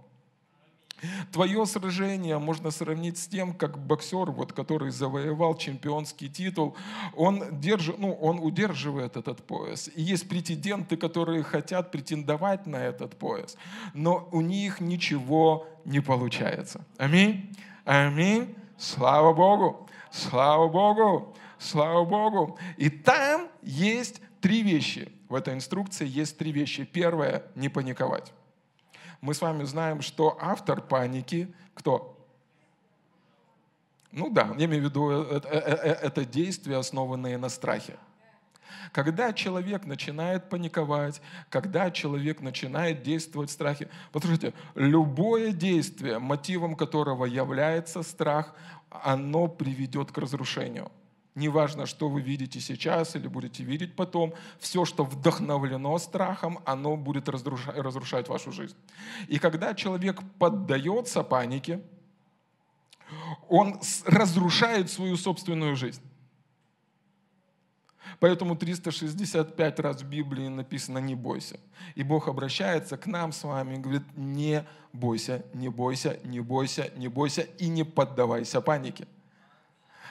Твое 1.32 1.66
сражение 1.66 2.38
можно 2.38 2.70
сравнить 2.70 3.18
с 3.18 3.26
тем, 3.26 3.52
как 3.52 3.78
боксер, 3.78 4.30
вот, 4.30 4.52
который 4.52 4.90
завоевал 4.90 5.54
чемпионский 5.56 6.28
титул, 6.28 6.76
он, 7.14 7.60
держит, 7.60 7.98
ну, 7.98 8.12
он 8.14 8.38
удерживает 8.38 9.16
этот 9.16 9.46
пояс. 9.46 9.90
И 9.94 10.02
есть 10.02 10.28
претенденты, 10.28 10.96
которые 10.96 11.42
хотят 11.42 11.90
претендовать 11.90 12.66
на 12.66 12.76
этот 12.76 13.18
пояс, 13.18 13.56
но 13.92 14.28
у 14.32 14.40
них 14.40 14.80
ничего 14.80 15.66
не 15.84 16.00
получается. 16.00 16.84
Аминь. 16.96 17.54
Аминь. 17.84 18.54
Слава 18.78 19.32
Богу. 19.34 19.88
Слава 20.10 20.68
Богу. 20.68 21.34
Слава 21.58 22.04
Богу. 22.04 22.58
И 22.76 22.88
там 22.88 23.48
есть 23.62 24.20
три 24.44 24.62
вещи. 24.62 25.10
В 25.28 25.34
этой 25.34 25.54
инструкции 25.54 26.06
есть 26.06 26.38
три 26.38 26.52
вещи. 26.52 26.84
Первое– 26.84 27.42
не 27.54 27.68
паниковать 27.68 28.32
мы 29.24 29.32
с 29.32 29.40
вами 29.40 29.64
знаем, 29.64 30.02
что 30.02 30.36
автор 30.38 30.82
паники 30.82 31.48
кто? 31.72 32.14
Ну 34.12 34.28
да, 34.28 34.54
я 34.58 34.66
имею 34.66 34.82
в 34.82 34.84
виду 34.84 35.10
это, 35.10 35.48
э, 35.48 35.58
э, 35.58 35.74
э, 35.76 35.92
это 36.08 36.24
действие, 36.26 36.76
основанное 36.76 37.38
на 37.38 37.48
страхе. 37.48 37.96
Когда 38.92 39.32
человек 39.32 39.86
начинает 39.86 40.50
паниковать, 40.50 41.22
когда 41.48 41.90
человек 41.90 42.42
начинает 42.42 43.02
действовать 43.02 43.48
в 43.48 43.52
страхе, 43.54 43.88
послушайте, 44.12 44.52
любое 44.74 45.52
действие, 45.52 46.18
мотивом 46.18 46.76
которого 46.76 47.24
является 47.24 48.02
страх, 48.02 48.54
оно 48.90 49.48
приведет 49.48 50.12
к 50.12 50.18
разрушению. 50.18 50.92
Неважно, 51.34 51.86
что 51.86 52.08
вы 52.08 52.20
видите 52.20 52.60
сейчас 52.60 53.16
или 53.16 53.26
будете 53.26 53.64
видеть 53.64 53.96
потом, 53.96 54.34
все, 54.60 54.84
что 54.84 55.04
вдохновлено 55.04 55.98
страхом, 55.98 56.60
оно 56.64 56.96
будет 56.96 57.28
разрушать, 57.28 57.76
разрушать 57.76 58.28
вашу 58.28 58.52
жизнь. 58.52 58.76
И 59.26 59.40
когда 59.40 59.74
человек 59.74 60.20
поддается 60.38 61.24
панике, 61.24 61.80
он 63.48 63.80
разрушает 64.06 64.90
свою 64.90 65.16
собственную 65.16 65.74
жизнь. 65.74 66.02
Поэтому 68.20 68.54
365 68.54 69.80
раз 69.80 70.02
в 70.02 70.08
Библии 70.08 70.46
написано 70.46 70.98
«не 70.98 71.16
бойся». 71.16 71.58
И 71.96 72.04
Бог 72.04 72.28
обращается 72.28 72.96
к 72.96 73.06
нам 73.06 73.32
с 73.32 73.42
вами 73.42 73.74
и 73.74 73.78
говорит 73.78 74.04
«не 74.16 74.64
бойся, 74.92 75.44
не 75.52 75.68
бойся, 75.68 76.20
не 76.22 76.38
бойся, 76.38 76.92
не 76.96 77.08
бойся 77.08 77.42
и 77.42 77.66
не 77.66 77.82
поддавайся 77.82 78.60
панике». 78.60 79.08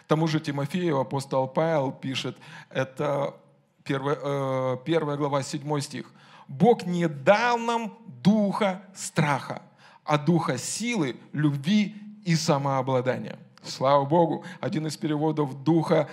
Тому 0.07 0.27
же 0.27 0.39
Тимофею 0.39 0.99
апостол 0.99 1.47
Павел 1.47 1.91
пишет, 1.91 2.37
это 2.69 3.35
первая, 3.83 4.17
э, 4.21 4.77
первая 4.85 5.17
глава, 5.17 5.43
7 5.43 5.79
стих. 5.79 6.11
Бог 6.47 6.85
не 6.85 7.07
дал 7.07 7.57
нам 7.57 7.97
духа 8.21 8.83
страха, 8.93 9.61
а 10.03 10.17
духа 10.17 10.57
силы, 10.57 11.15
любви 11.31 11.95
и 12.25 12.35
самообладания. 12.35 13.39
Слава 13.63 14.05
Богу, 14.05 14.43
один 14.59 14.87
из 14.87 14.97
переводов 14.97 15.63
духа 15.63 16.09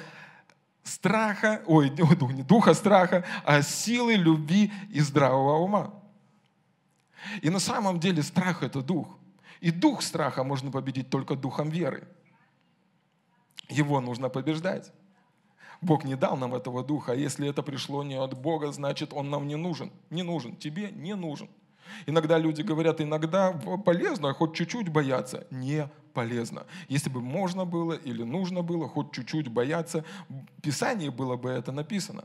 страха, 0.84 1.62
ой, 1.66 1.90
не 2.32 2.42
духа 2.42 2.74
страха, 2.74 3.24
а 3.44 3.62
силы, 3.62 4.14
любви 4.14 4.72
и 4.90 5.00
здравого 5.00 5.58
ума. 5.58 5.90
И 7.42 7.50
на 7.50 7.58
самом 7.58 8.00
деле 8.00 8.22
страх– 8.22 8.62
это 8.62 8.82
дух. 8.82 9.08
И 9.60 9.70
дух 9.70 10.02
страха 10.02 10.42
можно 10.42 10.70
победить 10.70 11.10
только 11.10 11.34
духом 11.34 11.68
веры. 11.68 12.08
Его 13.70 14.00
нужно 14.00 14.28
побеждать. 14.28 14.92
Бог 15.80 16.04
не 16.04 16.14
дал 16.14 16.36
нам 16.36 16.54
этого 16.54 16.84
духа, 16.84 17.12
а 17.12 17.14
если 17.14 17.48
это 17.48 17.62
пришло 17.62 18.02
не 18.02 18.14
от 18.14 18.38
Бога, 18.38 18.70
значит, 18.70 19.12
он 19.14 19.30
нам 19.30 19.46
не 19.46 19.56
нужен. 19.56 19.90
Не 20.10 20.22
нужен. 20.22 20.56
Тебе 20.56 20.90
не 20.90 21.14
нужен. 21.14 21.48
Иногда 22.06 22.38
люди 22.38 22.62
говорят, 22.62 23.00
иногда 23.00 23.52
полезно 23.52 24.32
хоть 24.34 24.54
чуть-чуть 24.54 24.90
бояться. 24.90 25.46
Не 25.50 25.88
полезно. 26.12 26.66
Если 26.88 27.08
бы 27.08 27.20
можно 27.20 27.64
было 27.64 27.94
или 27.94 28.22
нужно 28.22 28.62
было 28.62 28.88
хоть 28.88 29.12
чуть-чуть 29.12 29.48
бояться, 29.48 30.04
в 30.28 30.62
Писании 30.62 31.08
было 31.08 31.36
бы 31.36 31.50
это 31.50 31.72
написано. 31.72 32.24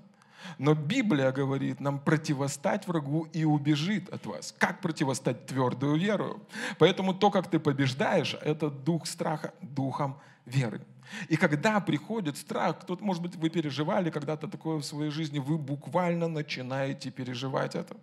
Но 0.60 0.76
Библия 0.76 1.32
говорит 1.32 1.80
нам 1.80 2.00
противостать 2.00 2.88
врагу 2.88 3.28
и 3.34 3.46
убежит 3.46 4.10
от 4.10 4.26
вас. 4.26 4.54
Как 4.58 4.82
противостать 4.82 5.48
твердую 5.48 5.98
веру? 5.98 6.40
Поэтому 6.78 7.14
то, 7.14 7.32
как 7.32 7.50
ты 7.50 7.58
побеждаешь, 7.58 8.36
это 8.42 8.70
дух 8.70 9.08
страха 9.08 9.54
духом 9.62 10.20
веры. 10.46 10.82
И 11.30 11.38
когда 11.38 11.80
приходит 11.80 12.38
страх, 12.38 12.80
кто-то, 12.80 13.04
может 13.04 13.22
быть, 13.22 13.36
вы 13.36 13.50
переживали 13.50 14.10
когда-то 14.10 14.48
такое 14.48 14.78
в 14.78 14.86
своей 14.86 15.12
жизни, 15.12 15.40
вы 15.40 15.58
буквально 15.58 16.28
начинаете 16.28 17.12
переживать 17.12 17.76
это 17.76 17.96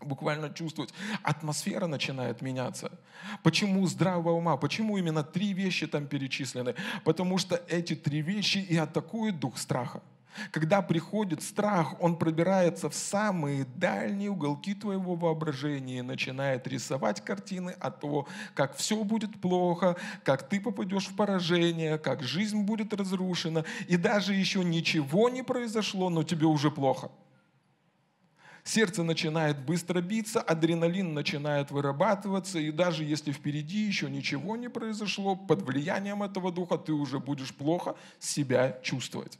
буквально 0.00 0.50
чувствовать. 0.50 0.94
Атмосфера 1.22 1.86
начинает 1.86 2.42
меняться. 2.42 2.90
Почему 3.42 3.86
здравого 3.86 4.30
ума? 4.30 4.56
Почему 4.56 4.96
именно 4.96 5.24
три 5.24 5.52
вещи 5.52 5.86
там 5.86 6.06
перечислены? 6.06 6.74
Потому 7.04 7.38
что 7.38 7.60
эти 7.68 7.94
три 7.94 8.22
вещи 8.22 8.58
и 8.58 8.76
атакуют 8.76 9.38
дух 9.38 9.58
страха. 9.58 10.00
Когда 10.50 10.82
приходит 10.82 11.42
страх, 11.42 11.94
он 12.00 12.16
пробирается 12.16 12.88
в 12.90 12.94
самые 12.94 13.64
дальние 13.76 14.30
уголки 14.30 14.74
твоего 14.74 15.14
воображения 15.14 15.98
и 15.98 16.02
начинает 16.02 16.66
рисовать 16.66 17.24
картины 17.24 17.74
о 17.80 17.90
том, 17.90 18.26
как 18.54 18.76
все 18.76 19.02
будет 19.04 19.40
плохо, 19.40 19.96
как 20.24 20.48
ты 20.48 20.60
попадешь 20.60 21.08
в 21.08 21.16
поражение, 21.16 21.98
как 21.98 22.22
жизнь 22.22 22.62
будет 22.62 22.92
разрушена, 22.92 23.64
и 23.86 23.96
даже 23.96 24.34
еще 24.34 24.64
ничего 24.64 25.28
не 25.28 25.42
произошло, 25.42 26.10
но 26.10 26.22
тебе 26.22 26.46
уже 26.46 26.70
плохо. 26.70 27.10
Сердце 28.68 29.02
начинает 29.02 29.58
быстро 29.64 30.02
биться, 30.02 30.42
адреналин 30.42 31.14
начинает 31.14 31.70
вырабатываться, 31.70 32.58
и 32.58 32.70
даже 32.70 33.02
если 33.02 33.32
впереди 33.32 33.78
еще 33.78 34.10
ничего 34.10 34.56
не 34.56 34.68
произошло, 34.68 35.36
под 35.36 35.62
влиянием 35.62 36.22
этого 36.22 36.52
духа 36.52 36.76
ты 36.76 36.92
уже 36.92 37.18
будешь 37.18 37.54
плохо 37.54 37.96
себя 38.18 38.78
чувствовать. 38.82 39.38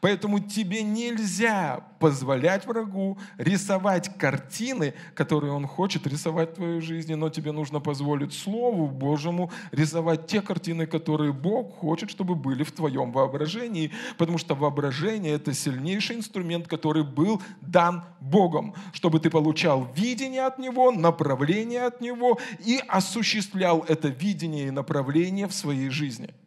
Поэтому 0.00 0.40
тебе 0.40 0.82
нельзя 0.82 1.84
позволять 1.98 2.66
врагу 2.66 3.18
рисовать 3.36 4.16
картины, 4.16 4.94
которые 5.14 5.52
он 5.52 5.66
хочет 5.66 6.06
рисовать 6.06 6.52
в 6.52 6.54
твоей 6.54 6.80
жизни, 6.80 7.14
но 7.14 7.28
тебе 7.28 7.52
нужно 7.52 7.80
позволить 7.80 8.32
Слову 8.32 8.86
Божьему 8.86 9.50
рисовать 9.70 10.26
те 10.26 10.40
картины, 10.40 10.86
которые 10.86 11.32
Бог 11.32 11.76
хочет, 11.76 12.10
чтобы 12.10 12.34
были 12.34 12.64
в 12.64 12.72
твоем 12.72 13.12
воображении, 13.12 13.92
потому 14.16 14.38
что 14.38 14.54
воображение– 14.54 15.32
это 15.34 15.52
сильнейший 15.52 16.16
инструмент, 16.16 16.66
который 16.66 17.04
был 17.04 17.42
дан 17.60 18.04
Богом, 18.20 18.74
чтобы 18.92 19.20
ты 19.20 19.30
получал 19.30 19.88
видение 19.94 20.46
от 20.46 20.58
Него, 20.58 20.90
направление 20.90 21.82
от 21.82 22.00
Него 22.00 22.38
и 22.64 22.80
осуществлял 22.88 23.84
это 23.88 24.08
видение 24.08 24.68
и 24.68 24.70
направление 24.70 25.46
в 25.46 25.52
своей 25.52 25.90
жизни– 25.90 26.30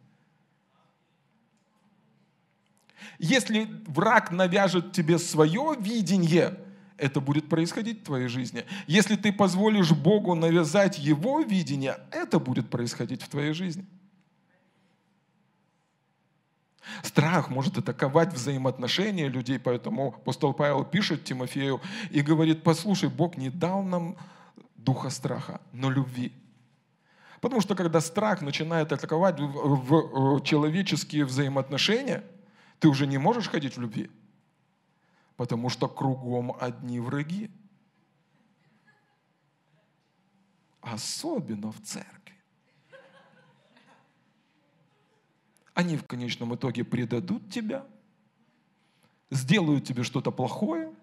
Если 3.24 3.66
враг 3.86 4.30
навяжет 4.30 4.92
тебе 4.92 5.18
свое 5.18 5.74
видение, 5.80 6.58
это 6.98 7.22
будет 7.22 7.48
происходить 7.48 8.02
в 8.02 8.04
твоей 8.04 8.28
жизни. 8.28 8.66
Если 8.86 9.16
ты 9.16 9.32
позволишь 9.32 9.92
Богу 9.92 10.34
навязать 10.34 10.98
его 10.98 11.40
видение, 11.40 11.96
это 12.10 12.38
будет 12.38 12.68
происходить 12.68 13.22
в 13.22 13.28
твоей 13.30 13.54
жизни. 13.54 13.86
Страх 17.02 17.48
может 17.48 17.78
атаковать 17.78 18.34
взаимоотношения 18.34 19.28
людей, 19.30 19.58
поэтому 19.58 20.08
апостол 20.08 20.52
Павел 20.52 20.84
пишет 20.84 21.24
Тимофею 21.24 21.80
и 22.10 22.20
говорит, 22.20 22.62
послушай, 22.62 23.08
Бог 23.08 23.38
не 23.38 23.48
дал 23.48 23.82
нам 23.82 24.18
духа 24.76 25.08
страха, 25.08 25.62
но 25.72 25.88
любви. 25.90 26.30
Потому 27.40 27.62
что 27.62 27.74
когда 27.74 28.02
страх 28.02 28.42
начинает 28.42 28.92
атаковать 28.92 29.40
в 29.40 30.42
человеческие 30.42 31.24
взаимоотношения– 31.24 32.22
ты 32.84 32.88
уже 32.88 33.06
не 33.06 33.16
можешь 33.16 33.48
ходить 33.48 33.78
в 33.78 33.80
любви, 33.80 34.10
потому 35.38 35.70
что 35.70 35.88
кругом 35.88 36.54
одни 36.60 37.00
враги. 37.00 37.50
Особенно 40.82 41.72
в 41.72 41.80
церкви. 41.80 42.36
Они 45.72 45.96
в 45.96 46.04
конечном 46.04 46.54
итоге 46.54 46.84
предадут 46.84 47.50
тебя, 47.50 47.86
сделают 49.30 49.86
тебе 49.86 50.02
что-то 50.02 50.30
плохое, 50.30 50.94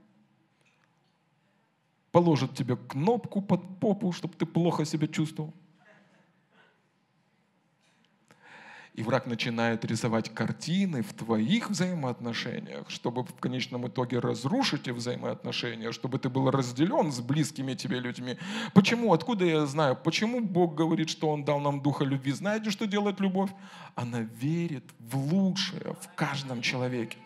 положат 2.12 2.56
тебе 2.56 2.78
кнопку 2.78 3.42
под 3.42 3.80
попу, 3.80 4.12
чтобы 4.12 4.36
ты 4.36 4.46
плохо 4.46 4.86
себя 4.86 5.08
чувствовал. 5.08 5.52
И 8.94 9.04
враг 9.04 9.26
начинает 9.26 9.86
рисовать 9.86 10.34
картины 10.34 11.02
в 11.02 11.14
твоих 11.14 11.70
взаимоотношениях, 11.70 12.90
чтобы 12.90 13.24
в 13.24 13.34
конечном 13.36 13.88
итоге 13.88 14.20
разрушить 14.20 14.82
эти 14.82 14.90
взаимоотношения, 14.90 15.94
чтобы 15.94 16.20
ты 16.20 16.28
был 16.30 16.52
разделен 16.52 17.12
с 17.12 17.22
близкими 17.22 17.74
тебе 17.74 18.00
людьми. 18.00 18.38
Почему? 18.74 19.14
Откуда 19.14 19.46
я 19.46 19.66
знаю? 19.66 19.96
Почему 19.96 20.42
Бог 20.42 20.76
говорит, 20.76 21.10
что 21.10 21.30
Он 21.30 21.46
дал 21.46 21.62
нам 21.62 21.82
духа 21.82 22.04
любви? 22.04 22.34
Знаете, 22.34 22.70
что 22.70 22.86
делает 22.86 23.22
любовь? 23.22 23.52
Она 23.96 24.22
верит 24.22 24.84
в 25.00 25.34
лучшее 25.34 25.96
в 26.02 26.14
каждом 26.16 26.62
человеке. 26.62 27.18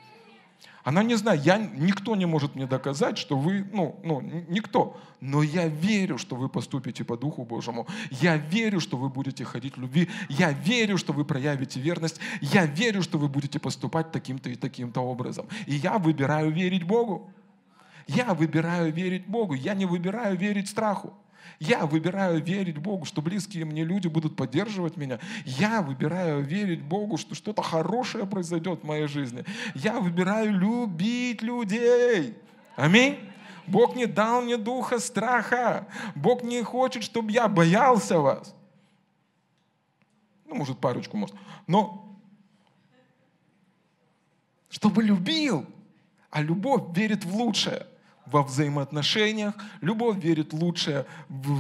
Она 0.85 1.01
не 1.01 1.15
знает, 1.15 1.43
я, 1.43 1.57
никто 1.57 2.15
не 2.15 2.27
может 2.27 2.53
мне 2.53 2.67
доказать, 2.67 3.17
что 3.17 3.35
вы, 3.35 3.67
ну, 3.73 3.99
ну, 4.03 4.21
никто. 4.21 4.95
Но 5.19 5.41
я 5.41 5.67
верю, 5.67 6.19
что 6.19 6.35
вы 6.35 6.47
поступите 6.47 7.03
по 7.03 7.17
Духу 7.17 7.43
Божьему. 7.43 7.87
Я 8.11 8.37
верю, 8.37 8.79
что 8.79 8.95
вы 8.95 9.09
будете 9.09 9.43
ходить 9.45 9.77
в 9.77 9.81
любви. 9.81 10.07
Я 10.29 10.51
верю, 10.51 10.99
что 10.99 11.11
вы 11.11 11.25
проявите 11.25 11.79
верность. 11.79 12.19
Я 12.39 12.67
верю, 12.67 13.01
что 13.01 13.17
вы 13.17 13.27
будете 13.27 13.59
поступать 13.59 14.11
таким-то 14.11 14.51
и 14.51 14.55
таким-то 14.55 15.01
образом. 15.01 15.47
И 15.65 15.73
я 15.73 15.97
выбираю 15.97 16.51
верить 16.51 16.83
Богу. 16.83 17.33
Я 18.05 18.35
выбираю 18.35 18.93
верить 18.93 19.25
Богу. 19.25 19.55
Я 19.55 19.73
не 19.73 19.87
выбираю 19.87 20.37
верить 20.37 20.69
страху. 20.69 21.15
Я 21.59 21.85
выбираю 21.85 22.43
верить 22.43 22.77
Богу, 22.77 23.05
что 23.05 23.21
близкие 23.21 23.65
мне 23.65 23.83
люди 23.83 24.07
будут 24.07 24.35
поддерживать 24.35 24.97
меня. 24.97 25.19
Я 25.45 25.81
выбираю 25.81 26.43
верить 26.43 26.81
Богу, 26.81 27.17
что 27.17 27.35
что-то 27.35 27.61
хорошее 27.61 28.25
произойдет 28.25 28.81
в 28.81 28.83
моей 28.85 29.07
жизни. 29.07 29.45
Я 29.73 29.99
выбираю 29.99 30.51
любить 30.51 31.41
людей. 31.41 32.37
Аминь. 32.75 33.17
Бог 33.67 33.95
не 33.95 34.05
дал 34.05 34.41
мне 34.41 34.57
духа 34.57 34.99
страха. 34.99 35.87
Бог 36.13 36.43
не 36.43 36.61
хочет, 36.61 37.03
чтобы 37.03 37.31
я 37.31 37.47
боялся 37.47 38.19
вас. 38.19 38.53
Ну, 40.45 40.55
может, 40.55 40.77
парочку, 40.79 41.17
может. 41.17 41.35
Но 41.67 42.19
чтобы 44.69 45.03
любил. 45.03 45.65
А 46.29 46.41
любовь 46.41 46.95
верит 46.95 47.23
в 47.23 47.33
лучшее 47.33 47.87
во 48.25 48.43
взаимоотношениях, 48.43 49.53
любовь 49.81 50.17
верит 50.17 50.53
лучше 50.53 51.05
в 51.29 51.59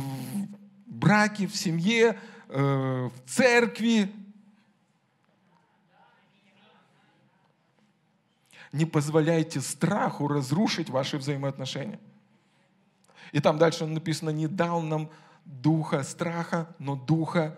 браке, 0.85 1.47
в 1.47 1.55
семье, 1.55 2.19
э, 2.49 3.09
в 3.09 3.29
церкви. 3.29 4.11
Не 8.71 8.85
позволяйте 8.85 9.61
страху 9.61 10.27
разрушить 10.27 10.89
ваши 10.89 11.17
взаимоотношения. 11.17 11.99
И 13.31 13.39
там 13.39 13.57
дальше 13.57 13.85
написано, 13.85 14.29
не 14.29 14.47
дал 14.47 14.81
нам 14.81 15.09
духа 15.45 16.03
страха, 16.03 16.67
но 16.79 16.95
духа 16.95 17.57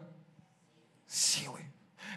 силы. 1.08 1.60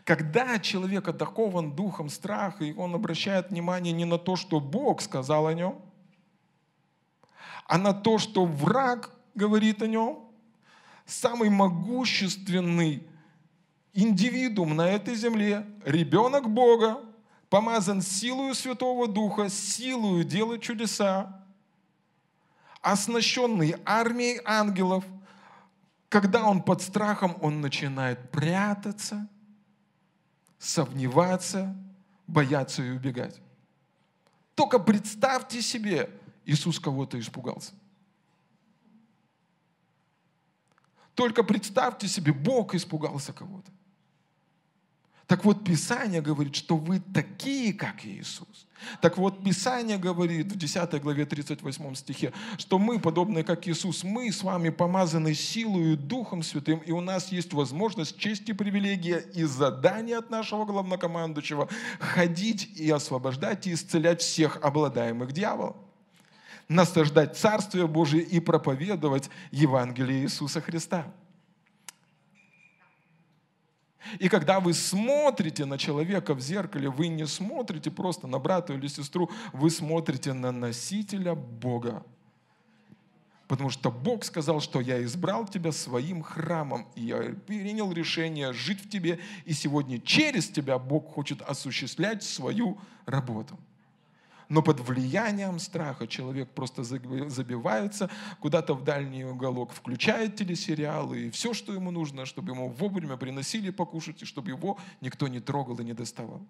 Когда 0.05 0.59
человек 0.59 1.09
атакован 1.09 1.72
духом 1.72 2.09
страха, 2.09 2.64
и 2.64 2.72
он 2.72 2.94
обращает 2.94 3.50
внимание 3.50 3.92
не 3.92 4.05
на 4.05 4.18
то, 4.18 4.37
что 4.37 4.61
Бог 4.61 5.03
сказал 5.03 5.46
о 5.46 5.55
нем, 5.55 5.81
а 7.70 7.78
на 7.78 7.94
то, 7.94 8.18
что 8.18 8.46
враг 8.46 9.12
говорит 9.37 9.80
о 9.80 9.87
нем, 9.87 10.28
самый 11.06 11.50
могущественный 11.50 13.06
индивидуум 13.92 14.74
на 14.74 14.88
этой 14.88 15.14
земле, 15.14 15.64
ребенок 15.85 16.50
Бога, 16.50 17.00
помазан 17.48 18.02
силою 18.02 18.56
Святого 18.56 19.06
Духа, 19.06 19.48
силою 19.48 20.24
делать 20.24 20.62
чудеса, 20.62 21.44
оснащенный 22.83 23.76
армией 23.85 24.40
ангелов, 24.44 25.04
когда 26.09 26.42
он 26.42 26.64
под 26.64 26.83
страхом, 26.83 27.37
он 27.40 27.61
начинает 27.61 28.33
прятаться, 28.33 29.28
сомневаться, 30.59 31.76
бояться 32.26 32.83
и 32.83 32.90
убегать. 32.90 33.40
Только 34.56 34.80
представьте 34.80 35.62
себе, 35.62 36.11
Иисус 36.50 36.80
кого-то 36.80 37.16
испугался. 37.20 37.72
Только 41.14 41.44
представьте 41.44 42.08
себе, 42.08 42.32
Бог 42.32 42.74
испугался 42.74 43.32
кого-то. 43.32 43.70
Так 45.28 45.44
вот, 45.44 45.62
Писание 45.62 46.20
говорит, 46.20 46.56
что 46.56 46.76
вы 46.76 46.98
такие, 46.98 47.72
как 47.72 48.04
Иисус. 48.04 48.66
Так 49.00 49.16
вот, 49.16 49.44
Писание 49.44 49.96
говорит 49.96 50.50
в 50.50 50.56
10 50.56 51.00
главе 51.00 51.24
38 51.24 51.94
стихе, 51.94 52.32
что 52.58 52.80
мы, 52.80 52.98
подобные 52.98 53.44
как 53.44 53.68
Иисус, 53.68 54.02
мы 54.02 54.32
с 54.32 54.42
вами 54.42 54.70
помазаны 54.70 55.34
силой 55.34 55.92
и 55.92 55.96
Духом 55.96 56.42
Святым, 56.42 56.80
и 56.80 56.90
у 56.90 57.00
нас 57.00 57.30
есть 57.30 57.52
возможность, 57.52 58.18
честь 58.18 58.48
и 58.48 58.54
привилегия 58.54 59.20
и 59.20 59.44
задание 59.44 60.18
от 60.18 60.30
нашего 60.30 60.64
главнокомандующего 60.64 61.68
ходить 62.00 62.76
и 62.76 62.90
освобождать 62.90 63.68
и 63.68 63.74
исцелять 63.74 64.20
всех 64.20 64.58
обладаемых 64.64 65.30
дьяволом 65.30 65.89
наслаждать 66.70 67.37
Царствие 67.37 67.87
Божие 67.88 68.22
и 68.22 68.38
проповедовать 68.38 69.28
Евангелие 69.50 70.22
Иисуса 70.22 70.61
Христа. 70.61 71.12
И 74.18 74.28
когда 74.28 74.61
вы 74.61 74.72
смотрите 74.72 75.64
на 75.64 75.78
человека 75.78 76.33
в 76.33 76.40
зеркале, 76.40 76.88
вы 76.88 77.09
не 77.09 77.26
смотрите 77.26 77.90
просто 77.90 78.26
на 78.28 78.38
брата 78.38 78.72
или 78.72 78.87
сестру, 78.87 79.30
вы 79.52 79.68
смотрите 79.68 80.33
на 80.33 80.52
носителя 80.52 81.35
Бога. 81.35 82.04
Потому 83.48 83.70
что 83.70 83.90
Бог 83.90 84.24
сказал, 84.24 84.61
что 84.61 84.80
я 84.80 85.02
избрал 85.02 85.48
тебя 85.48 85.72
своим 85.72 86.22
храмом, 86.22 86.87
и 86.94 87.02
я 87.02 87.35
принял 87.48 87.92
решение 87.92 88.52
жить 88.52 88.85
в 88.85 88.88
тебе, 88.88 89.18
и 89.44 89.52
сегодня 89.52 90.00
через 90.00 90.48
тебя 90.48 90.78
Бог 90.78 91.12
хочет 91.12 91.42
осуществлять 91.42 92.22
свою 92.22 92.78
работу 93.06 93.59
но 94.50 94.62
под 94.62 94.80
влиянием 94.80 95.58
страха 95.60 96.08
человек 96.08 96.50
просто 96.50 96.82
забивается 96.82 98.10
куда-то 98.40 98.74
в 98.74 98.82
дальний 98.82 99.24
уголок, 99.24 99.72
включает 99.72 100.34
телесериалы 100.34 101.26
и 101.26 101.30
все, 101.30 101.54
что 101.54 101.72
ему 101.72 101.92
нужно, 101.92 102.26
чтобы 102.26 102.52
ему 102.52 102.68
вовремя 102.68 103.16
приносили 103.16 103.70
покушать, 103.70 104.22
и 104.22 104.26
чтобы 104.26 104.50
его 104.50 104.76
никто 105.00 105.28
не 105.28 105.38
трогал 105.40 105.78
и 105.78 105.84
не 105.84 105.94
доставал. 105.94 106.42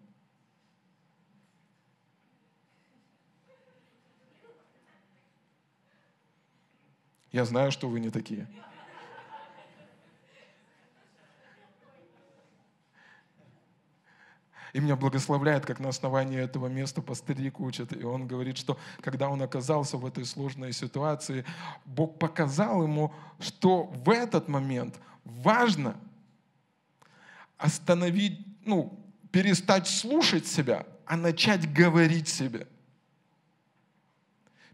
Я 7.31 7.45
знаю, 7.45 7.71
что 7.71 7.87
вы 7.87 8.01
не 8.01 8.11
такие. 8.11 8.49
И 14.73 14.81
меня 14.81 14.97
благословляет, 14.97 15.67
как 15.67 15.81
на 15.81 15.89
основании 15.89 16.39
этого 16.39 16.69
места 16.69 17.03
пастырик 17.03 17.61
учит. 17.61 17.93
И 17.97 18.05
он 18.05 18.27
говорит, 18.27 18.57
что 18.57 18.79
когда 19.01 19.29
он 19.29 19.43
оказался 19.43 19.97
в 19.97 20.07
этой 20.07 20.25
сложной 20.25 20.73
ситуации, 20.73 21.45
Бог 21.85 22.19
показал 22.19 22.83
ему, 22.83 23.13
что 23.41 23.85
в 23.85 24.11
этот 24.11 24.49
момент 24.49 24.99
важно 25.25 25.97
остановить, 27.59 28.47
ну, 28.65 28.99
перестать 29.33 29.89
слушать 29.89 30.47
себя, 30.47 30.87
а 31.07 31.17
начать 31.17 31.73
говорить 31.73 32.29
себе. 32.29 32.67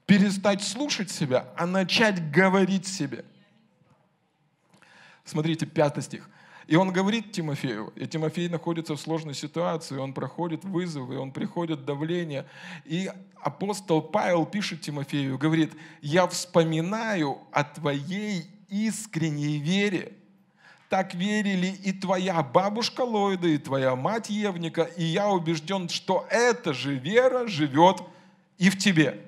Перестать 0.05 0.63
слушать 0.63 1.11
себя, 1.11 1.49
а 1.57 1.67
начать 1.67 2.31
говорить 2.31 2.87
себе. 2.87 3.25
Смотрите, 5.25 5.67
пятый 5.67 6.03
стих. 6.03 6.29
И 6.67 6.75
он 6.75 6.93
говорит 6.93 7.31
Тимофею, 7.31 7.93
и 7.95 8.07
Тимофей 8.07 8.49
находится 8.49 8.97
в 8.97 9.01
сложной 9.01 9.35
ситуации, 9.35 9.99
он 9.99 10.13
проходит 10.13 10.65
вызовы, 10.65 11.17
он 11.17 11.31
приходит 11.31 11.85
давление. 11.85 12.47
И 12.85 13.09
апостол 13.41 14.03
Павел 14.03 14.45
пишет 14.47 14.81
Тимофею, 14.81 15.39
говорит, 15.39 15.73
я 16.03 16.27
вспоминаю 16.27 17.39
о 17.53 17.63
твоей 17.63 18.47
искренней 18.69 19.59
вере. 19.59 20.15
Так 20.89 21.15
верили 21.15 21.69
и 21.85 21.93
твоя 21.93 22.43
бабушка 22.43 23.03
Лойда, 23.03 23.49
и 23.49 23.59
твоя 23.59 23.95
мать 23.95 24.31
Евника, 24.31 24.83
и 24.83 25.05
я 25.05 25.29
убежден, 25.29 25.89
что 25.89 26.27
эта 26.31 26.73
же 26.75 26.95
вера 26.95 27.47
живет 27.47 28.03
и 28.59 28.71
в 28.71 28.79
тебе. 28.79 29.26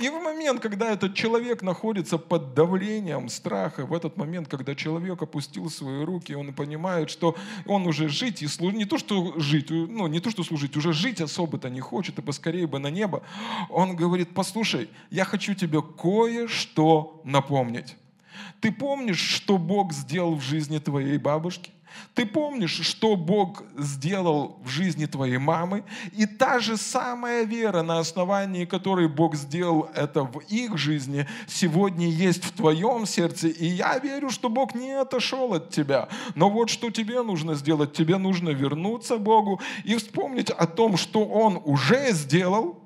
И 0.00 0.08
в 0.08 0.14
момент, 0.14 0.62
когда 0.62 0.92
этот 0.92 1.14
человек 1.14 1.60
находится 1.60 2.16
под 2.16 2.54
давлением 2.54 3.28
страха, 3.28 3.84
в 3.84 3.92
этот 3.92 4.16
момент, 4.16 4.48
когда 4.48 4.74
человек 4.74 5.20
опустил 5.20 5.68
свои 5.68 6.04
руки, 6.04 6.32
он 6.32 6.54
понимает, 6.54 7.10
что 7.10 7.36
он 7.66 7.86
уже 7.86 8.08
жить 8.08 8.40
и 8.40 8.46
служить, 8.46 8.78
не 8.78 8.86
то 8.86 8.96
что 8.96 9.38
жить, 9.38 9.68
ну 9.68 10.06
не 10.06 10.20
то 10.20 10.30
что 10.30 10.42
служить, 10.42 10.74
уже 10.74 10.94
жить 10.94 11.20
особо-то 11.20 11.68
не 11.68 11.80
хочет, 11.80 12.18
и 12.18 12.22
поскорее 12.22 12.66
бы 12.66 12.78
на 12.78 12.88
небо, 12.88 13.22
он 13.68 13.94
говорит, 13.94 14.32
послушай, 14.32 14.88
я 15.10 15.26
хочу 15.26 15.52
тебе 15.52 15.82
кое-что 15.82 17.20
напомнить. 17.24 17.94
Ты 18.60 18.72
помнишь, 18.72 19.20
что 19.20 19.58
Бог 19.58 19.92
сделал 19.92 20.34
в 20.34 20.42
жизни 20.42 20.78
твоей 20.78 21.18
бабушки? 21.18 21.72
Ты 22.14 22.26
помнишь, 22.26 22.80
что 22.82 23.16
Бог 23.16 23.62
сделал 23.76 24.58
в 24.64 24.68
жизни 24.68 25.06
твоей 25.06 25.38
мамы? 25.38 25.84
И 26.12 26.26
та 26.26 26.58
же 26.58 26.76
самая 26.76 27.44
вера, 27.44 27.82
на 27.82 27.98
основании 27.98 28.64
которой 28.64 29.08
Бог 29.08 29.34
сделал 29.34 29.88
это 29.94 30.24
в 30.24 30.38
их 30.48 30.76
жизни, 30.76 31.26
сегодня 31.46 32.08
есть 32.08 32.44
в 32.44 32.52
твоем 32.52 33.06
сердце. 33.06 33.48
И 33.48 33.66
я 33.66 33.98
верю, 33.98 34.30
что 34.30 34.48
Бог 34.48 34.74
не 34.74 34.92
отошел 34.92 35.54
от 35.54 35.70
тебя. 35.70 36.08
Но 36.34 36.50
вот 36.50 36.70
что 36.70 36.90
тебе 36.90 37.22
нужно 37.22 37.54
сделать. 37.54 37.92
Тебе 37.92 38.18
нужно 38.18 38.50
вернуться 38.50 39.18
Богу 39.18 39.60
и 39.84 39.96
вспомнить 39.96 40.50
о 40.50 40.66
том, 40.66 40.96
что 40.96 41.24
Он 41.24 41.60
уже 41.64 42.12
сделал, 42.12 42.79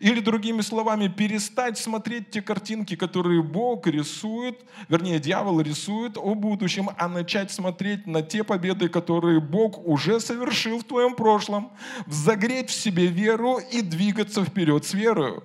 или 0.00 0.20
другими 0.20 0.60
словами, 0.60 1.08
перестать 1.08 1.78
смотреть 1.78 2.30
те 2.30 2.42
картинки, 2.42 2.96
которые 2.96 3.42
Бог 3.42 3.86
рисует, 3.86 4.64
вернее, 4.88 5.18
дьявол 5.18 5.60
рисует 5.60 6.16
о 6.16 6.34
будущем, 6.34 6.90
а 6.96 7.08
начать 7.08 7.50
смотреть 7.50 8.06
на 8.06 8.22
те 8.22 8.44
победы, 8.44 8.88
которые 8.88 9.40
Бог 9.40 9.86
уже 9.86 10.20
совершил 10.20 10.80
в 10.80 10.84
твоем 10.84 11.14
прошлом, 11.14 11.72
загреть 12.06 12.70
в 12.70 12.74
себе 12.74 13.06
веру 13.06 13.58
и 13.58 13.82
двигаться 13.82 14.44
вперед 14.44 14.84
с 14.84 14.94
верою. 14.94 15.44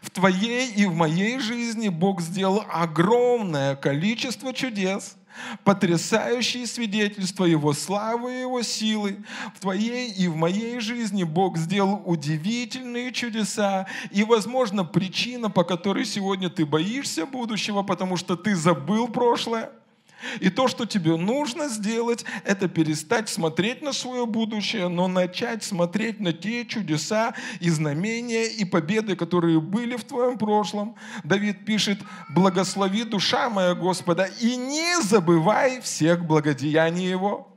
В 0.00 0.10
твоей 0.10 0.72
и 0.72 0.86
в 0.86 0.94
моей 0.94 1.38
жизни 1.38 1.88
Бог 1.88 2.20
сделал 2.20 2.64
огромное 2.68 3.76
количество 3.76 4.52
чудес– 4.52 5.16
потрясающие 5.64 6.66
свидетельства 6.66 7.44
Его 7.44 7.72
славы 7.72 8.34
и 8.34 8.40
Его 8.40 8.62
силы. 8.62 9.24
В 9.54 9.60
твоей 9.60 10.10
и 10.10 10.28
в 10.28 10.36
моей 10.36 10.80
жизни 10.80 11.24
Бог 11.24 11.56
сделал 11.56 12.02
удивительные 12.04 13.12
чудеса. 13.12 13.86
И, 14.10 14.24
возможно, 14.24 14.84
причина, 14.84 15.50
по 15.50 15.64
которой 15.64 16.04
сегодня 16.04 16.50
ты 16.50 16.66
боишься 16.66 17.26
будущего, 17.26 17.82
потому 17.82 18.16
что 18.16 18.36
ты 18.36 18.54
забыл 18.54 19.08
прошлое– 19.08 19.70
и 20.40 20.50
то, 20.50 20.68
что 20.68 20.86
тебе 20.86 21.16
нужно 21.16 21.68
сделать, 21.68 22.24
это 22.44 22.68
перестать 22.68 23.28
смотреть 23.28 23.82
на 23.82 23.92
свое 23.92 24.26
будущее, 24.26 24.88
но 24.88 25.08
начать 25.08 25.64
смотреть 25.64 26.20
на 26.20 26.32
те 26.32 26.64
чудеса 26.64 27.34
и 27.60 27.70
знамения 27.70 28.46
и 28.46 28.64
победы, 28.64 29.16
которые 29.16 29.60
были 29.60 29.96
в 29.96 30.04
твоем 30.04 30.38
прошлом. 30.38 30.96
Давид 31.24 31.64
пишет, 31.64 31.98
благослови 32.30 33.04
душа 33.04 33.50
моя 33.50 33.74
Господа 33.74 34.28
и 34.40 34.56
не 34.56 35.00
забывай 35.02 35.80
всех 35.80 36.24
благодеяний 36.24 37.08
Его. 37.08 37.55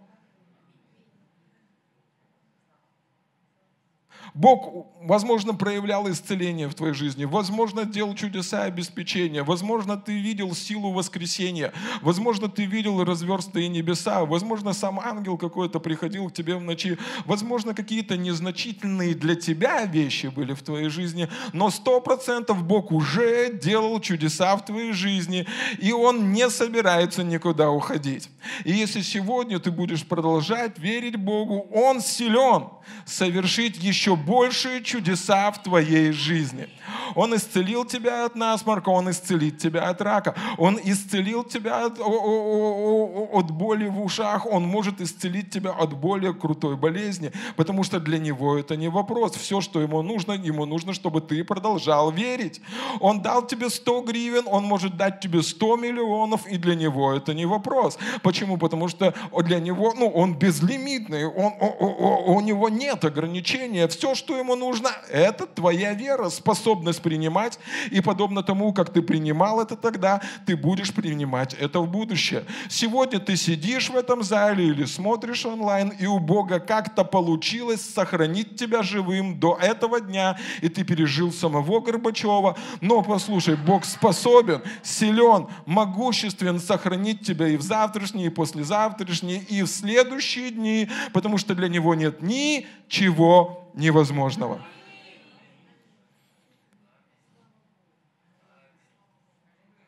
Бог, 4.34 4.88
возможно, 5.02 5.54
проявлял 5.54 6.10
исцеление 6.10 6.68
в 6.68 6.76
твоей 6.76 6.94
жизни, 6.94 7.26
возможно, 7.26 7.86
делал 7.86 8.16
чудеса 8.16 8.64
обеспечения, 8.64 9.44
возможно, 9.44 9.98
ты 9.98 10.20
видел 10.20 10.54
силу 10.56 10.92
воскресения, 10.92 11.74
возможно, 12.02 12.50
ты 12.50 12.66
видел 12.66 13.04
разверстые 13.04 13.68
небеса, 13.68 14.26
возможно, 14.26 14.74
сам 14.74 15.00
ангел 15.00 15.38
какой-то 15.38 15.80
приходил 15.80 16.30
к 16.30 16.34
тебе 16.34 16.56
в 16.56 16.62
ночи, 16.62 16.98
возможно, 17.26 17.74
какие-то 17.74 18.18
незначительные 18.18 19.16
для 19.16 19.36
тебя 19.36 19.86
вещи 19.86 20.28
были 20.28 20.54
в 20.54 20.62
твоей 20.62 20.90
жизни, 20.90 21.30
но 21.54 21.70
сто 21.70 22.02
процентов 22.02 22.64
Бог 22.64 22.92
уже 22.92 23.54
делал 23.54 24.00
чудеса 24.00 24.56
в 24.56 24.66
твоей 24.66 24.92
жизни, 24.92 25.48
и 25.80 25.92
Он 25.92 26.32
не 26.32 26.50
собирается 26.50 27.24
никуда 27.24 27.72
уходить. 27.72 28.30
И 28.66 28.72
если 28.72 29.02
сегодня 29.02 29.60
ты 29.60 29.72
будешь 29.72 30.06
продолжать 30.06 30.78
верить 30.80 31.16
Богу, 31.16 31.68
Он 31.74 32.02
силен 32.02 32.70
совершить 33.06 33.82
еще 33.82 34.16
большие 34.26 34.84
чудеса 34.84 35.52
в 35.52 35.64
твоей 35.64 36.12
жизни. 36.12 36.70
Он 37.16 37.36
исцелил 37.36 37.86
тебя 37.86 38.26
от 38.26 38.36
насморка, 38.36 38.90
Он 38.90 39.10
исцелит 39.10 39.58
тебя 39.58 39.90
от 39.90 40.02
рака, 40.02 40.36
Он 40.58 40.80
исцелил 40.84 41.44
тебя 41.44 41.86
от, 41.86 42.00
от 42.00 43.52
боли 43.52 43.88
в 43.88 44.02
ушах, 44.02 44.46
Он 44.46 44.64
может 44.64 45.02
исцелить 45.02 45.50
тебя 45.50 45.72
от 45.72 45.94
более 45.94 46.34
крутой 46.34 46.76
болезни, 46.76 47.32
потому 47.56 47.84
что 47.84 48.00
для 48.00 48.20
Него 48.20 48.58
это 48.58 48.76
не 48.76 48.90
вопрос. 48.90 49.36
Все, 49.36 49.62
что 49.62 49.82
Ему 49.82 50.02
нужно, 50.02 50.34
Ему 50.34 50.66
нужно, 50.66 50.94
чтобы 50.94 51.22
ты 51.22 51.44
продолжал 51.44 52.12
верить. 52.12 52.62
Он 53.00 53.22
дал 53.22 53.46
тебе 53.46 53.70
100 53.70 54.02
гривен, 54.02 54.44
Он 54.48 54.64
может 54.64 54.98
дать 54.98 55.20
тебе 55.20 55.42
100 55.42 55.78
миллионов, 55.78 56.48
и 56.48 56.58
для 56.58 56.76
Него 56.76 57.14
это 57.14 57.34
не 57.34 57.46
вопрос. 57.46 57.98
Почему? 58.22 58.58
Потому 58.58 58.88
что 58.88 59.14
для 59.44 59.60
Него, 59.60 59.94
ну, 59.96 60.10
Он 60.10 60.36
безлимитный, 60.36 61.26
он, 61.26 61.54
у, 61.60 62.36
у 62.36 62.42
Него 62.42 62.70
нет 62.70 63.06
ограничения. 63.06 63.88
Все, 63.88 64.09
что 64.16 64.38
Ему 64.38 64.56
нужно, 64.56 64.90
это 65.10 65.46
твоя 65.46 65.94
вера, 65.94 66.30
способность 66.30 67.02
принимать, 67.02 67.60
и 67.92 68.02
подобно 68.02 68.44
тому, 68.44 68.74
как 68.74 68.92
ты 68.92 69.02
принимал 69.02 69.62
это 69.62 69.76
тогда, 69.76 70.22
ты 70.46 70.56
будешь 70.56 70.94
принимать 70.94 71.54
это 71.54 71.80
в 71.80 71.90
будущее. 71.90 72.46
Сегодня 72.70 73.20
ты 73.20 73.36
сидишь 73.36 73.90
в 73.90 73.96
этом 73.96 74.24
зале 74.24 74.68
или 74.68 74.86
смотришь 74.86 75.46
онлайн, 75.46 75.90
и 75.90 76.06
у 76.06 76.20
Бога 76.20 76.60
как-то 76.60 77.04
получилось 77.04 77.82
сохранить 77.82 78.56
тебя 78.56 78.84
живым 78.84 79.40
до 79.40 79.58
этого 79.62 80.00
дня, 80.00 80.38
и 80.62 80.70
ты 80.70 80.84
пережил 80.84 81.32
самого 81.32 81.80
Горбачева. 81.80 82.58
Но 82.82 83.02
послушай, 83.02 83.56
Бог 83.56 83.86
способен, 83.86 84.62
силен, 84.84 85.48
могуществен 85.66 86.60
сохранить 86.60 87.26
тебя 87.26 87.48
и 87.48 87.58
в 87.58 87.62
завтрашние, 87.62 88.28
и 88.28 88.30
послезавтрашние, 88.30 89.42
и 89.42 89.64
в 89.64 89.68
следующие 89.68 90.52
дни, 90.52 90.90
потому 91.14 91.38
что 91.38 91.56
для 91.56 91.68
Него 91.68 91.96
нет 91.96 92.22
ничего 92.22 93.59
невозможного. 93.74 94.62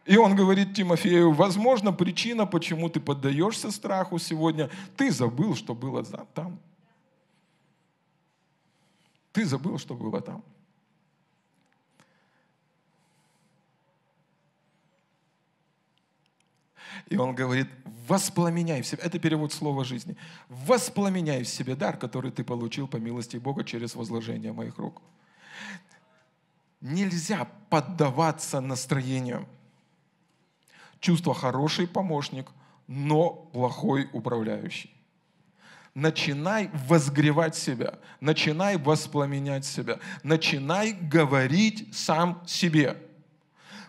И 0.06 0.17
он 0.17 0.36
говорит 0.36 0.74
Тимофею, 0.74 1.32
возможно, 1.32 1.94
причина, 1.94 2.46
почему 2.46 2.89
ты 2.89 3.00
поддаешься 3.00 3.72
страху 3.72 4.20
сегодня, 4.20 4.70
ты 4.98 5.12
забыл, 5.12 5.56
что 5.56 5.74
было 5.74 6.04
там. 6.04 6.60
Ты 9.32 9.46
забыл, 9.46 9.78
что 9.78 9.94
было 9.94 10.20
там. 10.20 10.44
И 17.10 17.18
он 17.18 17.36
говорит, 17.36 17.68
воспламеняй 18.08 18.82
в 18.82 18.88
себе. 18.88 19.02
Это 19.04 19.20
перевод 19.20 19.54
слова 19.54 19.84
жизни. 19.84 20.16
Воспламеняй 20.50 21.44
в 21.44 21.48
себе 21.48 21.76
дар, 21.76 21.98
который 21.98 22.32
ты 22.32 22.44
получил 22.44 22.88
по 22.88 22.98
милости 22.98 23.38
Бога 23.38 23.64
через 23.64 23.96
возложение 23.96 24.54
моих 24.54 24.78
рук. 24.78 25.02
Нельзя 26.82 27.48
поддаваться 27.70 28.60
настроению 28.60 29.48
чувство 31.00 31.34
хороший 31.34 31.88
помощник, 31.88 32.48
но 32.88 33.30
плохой 33.54 34.10
управляющий. 34.14 34.92
Начинай 35.94 36.70
возгревать 36.88 37.56
себя, 37.56 38.00
начинай 38.22 38.78
воспламенять 38.78 39.66
себя, 39.66 40.00
начинай 40.24 40.94
говорить 40.94 41.90
сам 41.94 42.42
себе– 42.48 42.98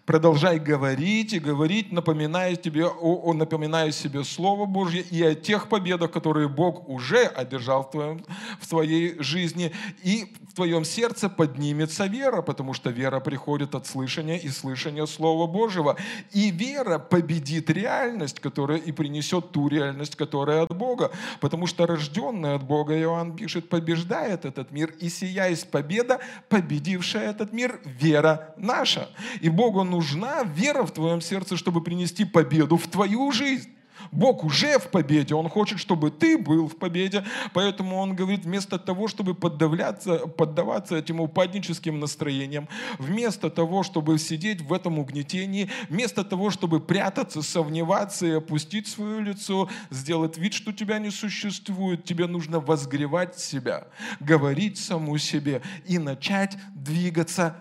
Продолжай 0.04 0.58
говорить 0.58 1.32
и 1.32 1.38
говорить, 1.38 1.92
напоминая, 1.92 2.56
тебе, 2.56 2.86
о, 2.86 3.20
о, 3.22 3.34
напоминая 3.34 3.92
себе 3.92 4.24
Слово 4.24 4.66
Божье 4.66 5.00
и 5.00 5.22
о 5.22 5.36
тех 5.36 5.68
победах, 5.68 6.10
которые 6.10 6.48
Бог 6.48 6.88
уже 6.88 7.24
одержал 7.26 7.84
в, 7.84 7.92
твоем, 7.92 8.24
в 8.60 8.68
твоей 8.68 9.16
жизни. 9.22 9.72
И 10.02 10.34
в 10.50 10.54
твоем 10.54 10.84
сердце 10.84 11.28
поднимется 11.28 12.06
вера, 12.06 12.42
потому 12.42 12.74
что 12.74 12.90
вера 12.90 13.20
приходит 13.20 13.76
от 13.76 13.86
слышания 13.86 14.38
и 14.38 14.48
слышания 14.48 15.06
Слова 15.06 15.46
Божьего. 15.46 15.96
И 16.32 16.50
вера 16.50 16.98
победит 16.98 17.70
реальность, 17.70 18.40
которая 18.40 18.78
и 18.78 18.90
принесет 18.90 19.52
ту 19.52 19.68
реальность, 19.68 20.16
которая 20.16 20.64
от 20.64 20.76
Бога. 20.76 21.12
Потому 21.40 21.68
что 21.68 21.86
рожденный 21.86 22.56
от 22.56 22.64
Бога, 22.64 22.98
Иоанн 22.98 23.36
пишет, 23.36 23.68
побеждает 23.68 24.46
этот 24.46 24.72
мир. 24.72 24.92
И 24.98 25.08
сия 25.08 25.56
победа, 25.70 26.18
победившая 26.48 27.30
этот 27.30 27.52
мир, 27.52 27.80
вера 27.84 28.52
наша. 28.56 29.08
И 29.40 29.48
Богу 29.48 29.84
нужна 29.92 30.42
вера 30.42 30.84
в 30.84 30.90
твоем 30.90 31.20
сердце, 31.20 31.56
чтобы 31.56 31.82
принести 31.84 32.24
победу 32.24 32.76
в 32.76 32.88
твою 32.88 33.30
жизнь. 33.32 33.68
Бог 34.10 34.42
уже 34.42 34.78
в 34.78 34.88
победе, 34.90 35.34
Он 35.34 35.48
хочет, 35.48 35.78
чтобы 35.78 36.10
ты 36.10 36.36
был 36.36 36.66
в 36.66 36.76
победе, 36.76 37.24
поэтому 37.52 37.98
Он 37.98 38.16
говорит, 38.16 38.44
вместо 38.44 38.78
того, 38.78 39.06
чтобы 39.06 39.34
поддаваться, 39.34 40.26
поддаваться 40.26 40.96
этим 40.96 41.20
упадническим 41.20 42.00
настроениям, 42.00 42.68
вместо 42.98 43.48
того, 43.50 43.82
чтобы 43.82 44.18
сидеть 44.18 44.60
в 44.60 44.72
этом 44.72 44.98
угнетении, 44.98 45.70
вместо 45.88 46.24
того, 46.24 46.50
чтобы 46.50 46.80
прятаться, 46.80 47.42
сомневаться 47.42 48.26
и 48.26 48.32
опустить 48.32 48.88
свое 48.88 49.20
лицо, 49.20 49.68
сделать 49.90 50.38
вид, 50.38 50.54
что 50.54 50.72
тебя 50.72 50.98
не 50.98 51.10
существует, 51.10 52.04
тебе 52.04 52.26
нужно 52.26 52.58
возгревать 52.60 53.38
себя, 53.38 53.86
говорить 54.20 54.78
саму 54.78 55.16
себе 55.18 55.62
и 55.86 55.98
начать 55.98 56.56
двигаться 56.74 57.56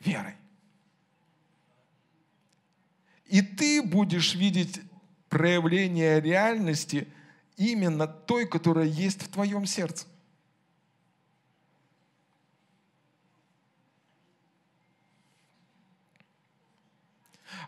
верой. 0.00 0.34
И 3.32 3.40
ты 3.40 3.82
будешь 3.82 4.34
видеть 4.34 4.78
проявление 5.30 6.20
реальности 6.20 7.08
именно 7.56 8.06
той, 8.06 8.46
которая 8.46 8.84
есть 8.84 9.22
в 9.22 9.28
твоем 9.30 9.64
сердце. 9.64 10.06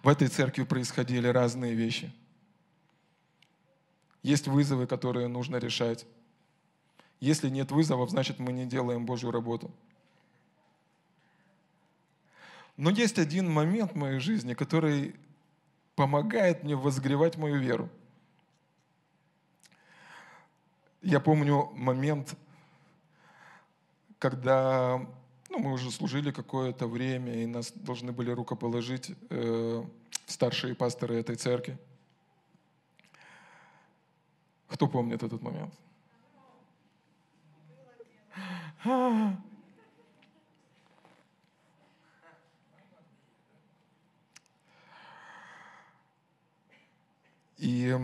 В 0.02 0.08
этой 0.08 0.28
церкви 0.28 0.64
происходили 0.64 1.28
разные 1.28 1.72
вещи. 1.72 2.12
Есть 4.22 4.46
вызовы, 4.46 4.86
которые 4.86 5.28
нужно 5.28 5.56
решать. 5.56 6.04
Если 7.20 7.48
нет 7.48 7.70
вызовов, 7.70 8.10
значит 8.10 8.38
мы 8.38 8.52
не 8.52 8.66
делаем 8.66 9.06
Божью 9.06 9.30
работу. 9.30 9.74
Но 12.76 12.90
есть 12.90 13.18
один 13.18 13.50
момент 13.50 13.92
в 13.92 13.96
моей 13.96 14.18
жизни, 14.18 14.52
который 14.52 15.14
помогает 15.94 16.64
мне 16.64 16.76
возгревать 16.76 17.36
мою 17.36 17.58
веру. 17.58 17.88
Я 21.02 21.20
помню 21.20 21.70
момент, 21.74 22.34
когда 24.18 25.06
ну, 25.50 25.58
мы 25.58 25.72
уже 25.72 25.90
служили 25.90 26.30
какое-то 26.30 26.86
время, 26.86 27.42
и 27.42 27.46
нас 27.46 27.72
должны 27.72 28.10
были 28.10 28.30
рукоположить 28.30 29.12
э, 29.30 29.84
старшие 30.26 30.74
пасторы 30.74 31.16
этой 31.16 31.36
церкви. 31.36 31.78
Кто 34.68 34.88
помнит 34.88 35.22
этот 35.22 35.42
момент? 35.42 35.74
И 47.58 47.96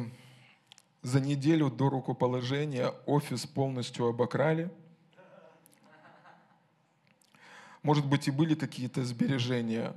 за 1.03 1.21
неделю 1.21 1.71
до 1.71 1.89
рукоположения 1.89 2.91
офис 3.07 3.47
полностью 3.47 4.07
обокрали. 4.07 4.71
Может 7.83 8.07
быть, 8.07 8.29
и 8.29 8.31
были 8.31 8.55
какие-то 8.55 9.05
сбережения. 9.05 9.95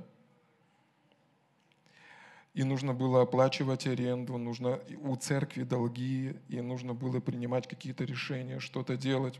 И 2.54 2.62
нужно 2.64 2.94
было 2.94 3.22
оплачивать 3.22 3.86
аренду, 3.86 4.38
нужно 4.38 4.80
у 5.02 5.16
церкви 5.16 5.64
долги, 5.64 6.36
и 6.48 6.60
нужно 6.60 6.94
было 6.94 7.20
принимать 7.20 7.66
какие-то 7.66 8.04
решения, 8.04 8.60
что-то 8.60 8.96
делать. 8.96 9.38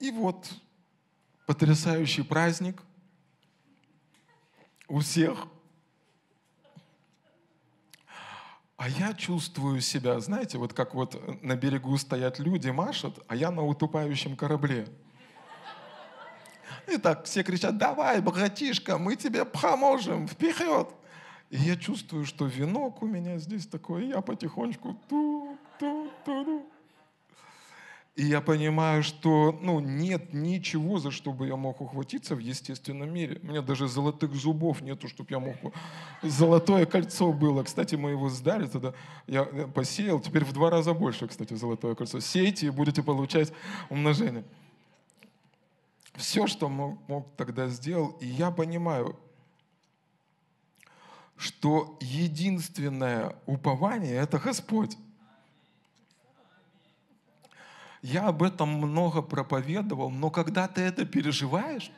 И 0.00 0.10
вот 0.10 0.50
потрясающий 1.46 2.22
праздник 2.22 2.82
у 4.88 5.00
всех– 5.00 5.46
А 8.78 8.88
я 8.88 9.12
чувствую 9.12 9.80
себя, 9.80 10.20
знаете, 10.20 10.56
вот 10.56 10.72
как 10.72 10.94
вот 10.94 11.42
на 11.42 11.56
берегу 11.56 11.98
стоят 11.98 12.38
люди, 12.38 12.70
машут, 12.70 13.18
а 13.26 13.34
я 13.34 13.50
на 13.50 13.66
утопающем 13.66 14.36
корабле. 14.36 14.86
И 16.86 16.96
так 16.96 17.24
все 17.24 17.42
кричат, 17.42 17.76
давай, 17.76 18.20
братишка, 18.20 18.96
мы 18.96 19.16
тебе 19.16 19.44
поможем, 19.44 20.28
вперед. 20.28 20.88
И 21.50 21.56
я 21.56 21.74
чувствую, 21.74 22.24
что 22.24 22.46
венок 22.46 23.02
у 23.02 23.06
меня 23.06 23.38
здесь 23.38 23.66
такой, 23.66 24.04
и 24.04 24.08
я 24.10 24.20
потихонечку 24.20 24.96
ту 25.08 25.58
ту 25.80 26.08
ту 26.24 26.44
ту 26.44 26.70
И 28.18 28.24
я 28.24 28.40
понимаю, 28.40 29.04
что 29.04 29.56
ну, 29.62 29.78
нет 29.78 30.34
ничего, 30.34 30.98
за 30.98 31.12
что 31.12 31.32
бы 31.32 31.46
я 31.46 31.54
мог 31.54 31.80
ухватиться 31.80 32.34
в 32.34 32.40
естественном 32.40 33.14
мире. 33.14 33.38
У 33.44 33.46
меня 33.46 33.62
даже 33.62 33.86
золотых 33.86 34.34
зубов 34.34 34.80
нету, 34.80 35.06
чтобы 35.06 35.28
я 35.30 35.38
мог... 35.38 35.54
Золотое 36.24 36.84
кольцо 36.84 37.32
было. 37.32 37.62
Кстати, 37.62 37.94
мы 37.94 38.10
его 38.10 38.28
сдали 38.28 38.66
тогда. 38.66 38.92
Я 39.28 39.44
посеял. 39.44 40.18
Теперь 40.18 40.44
в 40.44 40.52
два 40.52 40.68
раза 40.68 40.94
больше, 40.94 41.28
кстати, 41.28 41.54
золотое 41.54 41.94
кольцо. 41.94 42.18
Сейте 42.18 42.66
и 42.66 42.70
будете 42.70 43.04
получать 43.04 43.52
умножение. 43.88 44.42
Все, 46.16 46.48
что 46.48 46.68
мог, 46.68 46.98
мог 47.06 47.28
тогда 47.36 47.68
сделал. 47.68 48.16
И 48.20 48.26
я 48.26 48.50
понимаю, 48.50 49.16
что 51.36 51.96
единственное 52.00 53.36
упование– 53.46 54.16
это 54.16 54.40
Господь. 54.40 54.96
Я 58.02 58.28
об 58.28 58.42
этом 58.42 58.68
много 58.68 59.22
проповедовал, 59.22 60.10
но 60.10 60.30
когда 60.30 60.68
ты 60.68 60.82
это 60.82 61.04
переживаешь, 61.04 61.90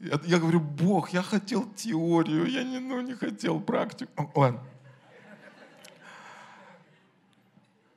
я, 0.00 0.20
я 0.24 0.38
говорю, 0.38 0.60
Бог, 0.60 1.10
я 1.10 1.22
хотел 1.22 1.66
теорию, 1.74 2.46
я 2.46 2.62
не, 2.62 2.78
ну, 2.78 3.00
не 3.00 3.14
хотел 3.14 3.60
практику. 3.60 4.30
Ладно. 4.34 4.62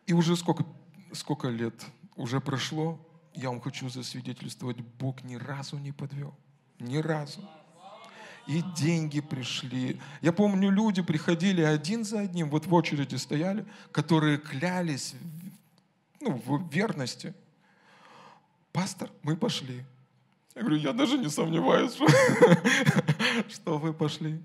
И 0.07 0.13
уже 0.13 0.36
сколько, 0.36 0.65
сколько 1.12 1.49
лет 1.49 1.86
уже 2.15 2.39
прошло, 2.39 2.99
я 3.34 3.49
вам 3.49 3.62
хочу 3.62 3.89
засвидетельствовать, 3.89 4.77
Бог 4.81 5.23
ни 5.23 5.36
разу 5.36 5.77
не 5.77 5.91
подвел. 5.91 6.34
Ни 6.79 6.97
разу 6.97 7.41
и 8.51 8.61
деньги 8.75 9.21
пришли. 9.21 9.97
Я 10.21 10.33
помню, 10.33 10.69
люди 10.71 11.01
приходили 11.01 11.61
один 11.61 12.03
за 12.03 12.19
одним, 12.19 12.49
вот 12.49 12.65
в 12.65 12.73
очереди 12.73 13.15
стояли, 13.15 13.65
которые 13.93 14.39
клялись 14.39 15.15
ну, 16.19 16.33
в 16.45 16.69
верности. 16.69 17.33
Пастор, 18.73 19.09
мы 19.23 19.37
пошли. 19.37 19.85
Я 20.53 20.63
говорю, 20.63 20.77
я 20.77 20.91
даже 20.91 21.17
не 21.17 21.29
сомневаюсь, 21.29 21.93
что, 23.47 23.77
вы 23.79 23.93
пошли. 23.93 24.41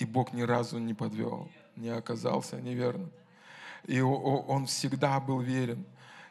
И 0.00 0.04
Бог 0.04 0.32
ни 0.32 0.42
разу 0.42 0.78
не 0.78 0.94
подвел, 0.94 1.48
не 1.76 1.90
оказался 1.90 2.60
неверным. 2.60 3.12
И 3.84 4.00
он 4.00 4.66
всегда 4.66 5.20
был 5.20 5.38
верен. 5.38 5.84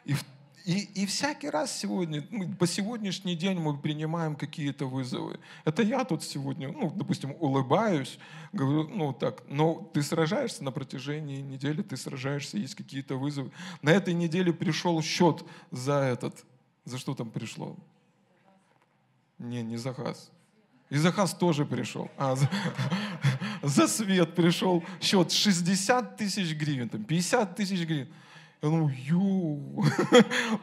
И 0.04 0.12
в 0.12 0.22
и, 0.64 1.02
и 1.02 1.06
всякий 1.06 1.50
раз 1.50 1.76
сегодня, 1.76 2.26
ну, 2.30 2.48
по 2.54 2.66
сегодняшний 2.66 3.36
день 3.36 3.58
мы 3.58 3.76
принимаем 3.76 4.34
какие-то 4.34 4.86
вызовы. 4.86 5.38
Это 5.64 5.82
я 5.82 6.04
тут 6.04 6.22
сегодня, 6.22 6.72
ну, 6.72 6.90
допустим, 6.90 7.36
улыбаюсь, 7.38 8.18
говорю, 8.52 8.88
ну 8.88 9.12
так, 9.12 9.42
но 9.48 9.90
ты 9.92 10.02
сражаешься 10.02 10.64
на 10.64 10.72
протяжении 10.72 11.42
недели, 11.42 11.82
ты 11.82 11.98
сражаешься, 11.98 12.56
есть 12.56 12.74
какие-то 12.74 13.16
вызовы. 13.16 13.50
На 13.82 13.90
этой 13.90 14.14
неделе 14.14 14.54
пришел 14.54 15.02
счет 15.02 15.44
за 15.70 16.00
этот, 16.00 16.44
за 16.86 16.98
что 16.98 17.14
там 17.14 17.30
пришло? 17.30 17.76
Не, 19.38 19.62
не 19.62 19.76
за 19.76 19.92
газ. 19.92 20.30
И 20.88 20.96
за 20.96 21.12
газ 21.12 21.34
тоже 21.34 21.66
пришел. 21.66 22.10
А, 22.16 22.36
за, 22.36 22.48
за 23.62 23.86
свет 23.86 24.34
пришел 24.34 24.82
счет 24.98 25.30
60 25.30 26.16
тысяч 26.16 26.54
гривен, 26.54 26.88
там, 26.88 27.04
50 27.04 27.54
тысяч 27.54 27.86
гривен. 27.86 28.08
Я 28.62 28.70
думаю, 28.70 28.94
ю, 28.96 29.84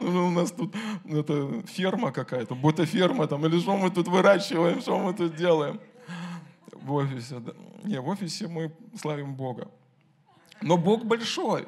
у 0.00 0.30
нас 0.30 0.50
тут 0.50 0.74
это 1.04 1.62
ферма 1.66 2.10
какая-то, 2.10 2.54
ботаферма 2.54 3.26
там, 3.26 3.46
или 3.46 3.60
что 3.60 3.76
мы 3.76 3.90
тут 3.90 4.08
выращиваем, 4.08 4.80
что 4.80 4.98
мы 4.98 5.14
тут 5.14 5.36
делаем 5.36 5.80
в 6.72 6.92
офисе. 6.92 7.40
Не, 7.84 8.00
в 8.00 8.08
офисе 8.08 8.48
мы 8.48 8.72
славим 9.00 9.34
Бога. 9.34 9.70
Но 10.60 10.76
Бог 10.76 11.04
большой. 11.04 11.66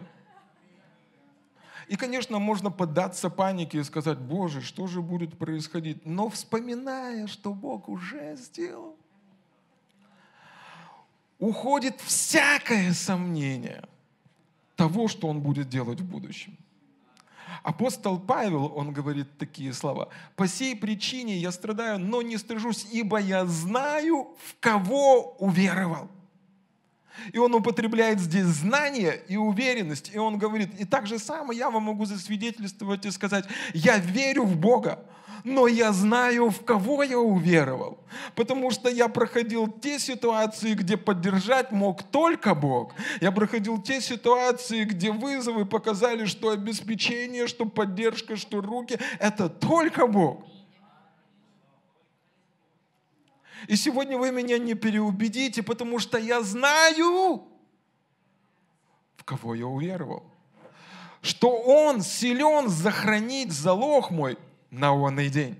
И, 1.86 1.96
конечно, 1.96 2.38
можно 2.38 2.70
поддаться 2.70 3.30
панике 3.30 3.78
и 3.78 3.84
сказать, 3.84 4.18
Боже, 4.18 4.62
что 4.62 4.86
же 4.86 5.02
будет 5.02 5.36
происходить? 5.38 6.06
Но 6.06 6.28
вспоминая, 6.30 7.26
что 7.26 7.52
Бог 7.52 7.88
уже 7.88 8.36
сделал, 8.36 8.96
уходит 11.38 12.00
всякое 12.00 12.92
сомнение– 12.92 13.84
того, 14.76 15.08
что 15.08 15.28
он 15.28 15.40
будет 15.40 15.68
делать 15.68 16.00
в 16.00 16.04
будущем. 16.04 16.56
Апостол 17.62 18.18
Павел, 18.18 18.72
он 18.76 18.92
говорит 18.92 19.38
такие 19.38 19.72
слова. 19.72 20.08
«По 20.36 20.46
сей 20.46 20.76
причине 20.76 21.36
я 21.38 21.50
страдаю, 21.52 21.98
но 21.98 22.20
не 22.20 22.36
стыжусь, 22.36 22.86
ибо 22.92 23.18
я 23.18 23.46
знаю, 23.46 24.36
в 24.44 24.56
кого 24.60 25.36
уверовал». 25.38 26.10
И 27.32 27.38
он 27.38 27.54
употребляет 27.54 28.20
здесь 28.20 28.46
знание 28.46 29.22
и 29.28 29.36
уверенность. 29.36 30.10
И 30.12 30.18
он 30.18 30.36
говорит, 30.36 30.78
и 30.80 30.84
так 30.84 31.06
же 31.06 31.18
самое 31.18 31.58
я 31.58 31.70
вам 31.70 31.84
могу 31.84 32.04
засвидетельствовать 32.04 33.06
и 33.06 33.10
сказать, 33.10 33.44
я 33.72 33.98
верю 33.98 34.44
в 34.44 34.56
Бога, 34.56 35.04
но 35.44 35.66
я 35.66 35.92
знаю, 35.92 36.48
в 36.48 36.64
кого 36.64 37.02
я 37.02 37.18
уверовал. 37.18 37.98
Потому 38.34 38.70
что 38.70 38.88
я 38.88 39.08
проходил 39.08 39.70
те 39.70 39.98
ситуации, 39.98 40.72
где 40.72 40.96
поддержать 40.96 41.70
мог 41.70 42.02
только 42.02 42.54
Бог. 42.54 42.94
Я 43.20 43.30
проходил 43.30 43.80
те 43.80 44.00
ситуации, 44.00 44.84
где 44.84 45.12
вызовы 45.12 45.66
показали, 45.66 46.24
что 46.24 46.48
обеспечение, 46.48 47.46
что 47.46 47.66
поддержка, 47.66 48.36
что 48.36 48.62
руки– 48.62 48.98
это 49.20 49.50
только 49.50 50.06
Бог. 50.06 50.46
И 53.68 53.76
сегодня 53.76 54.16
вы 54.16 54.30
меня 54.32 54.58
не 54.58 54.74
переубедите, 54.74 55.62
потому 55.62 55.98
что 55.98 56.18
я 56.18 56.40
знаю, 56.42 57.44
в 59.16 59.24
кого 59.24 59.54
я 59.54 59.66
уверовал. 59.66 60.22
Что 61.20 61.50
Он 61.50 62.00
силен 62.00 62.68
захоронить 62.68 63.52
залог 63.52 64.10
мой 64.10 64.38
на 64.78 64.92
онный 64.92 65.28
день. 65.28 65.56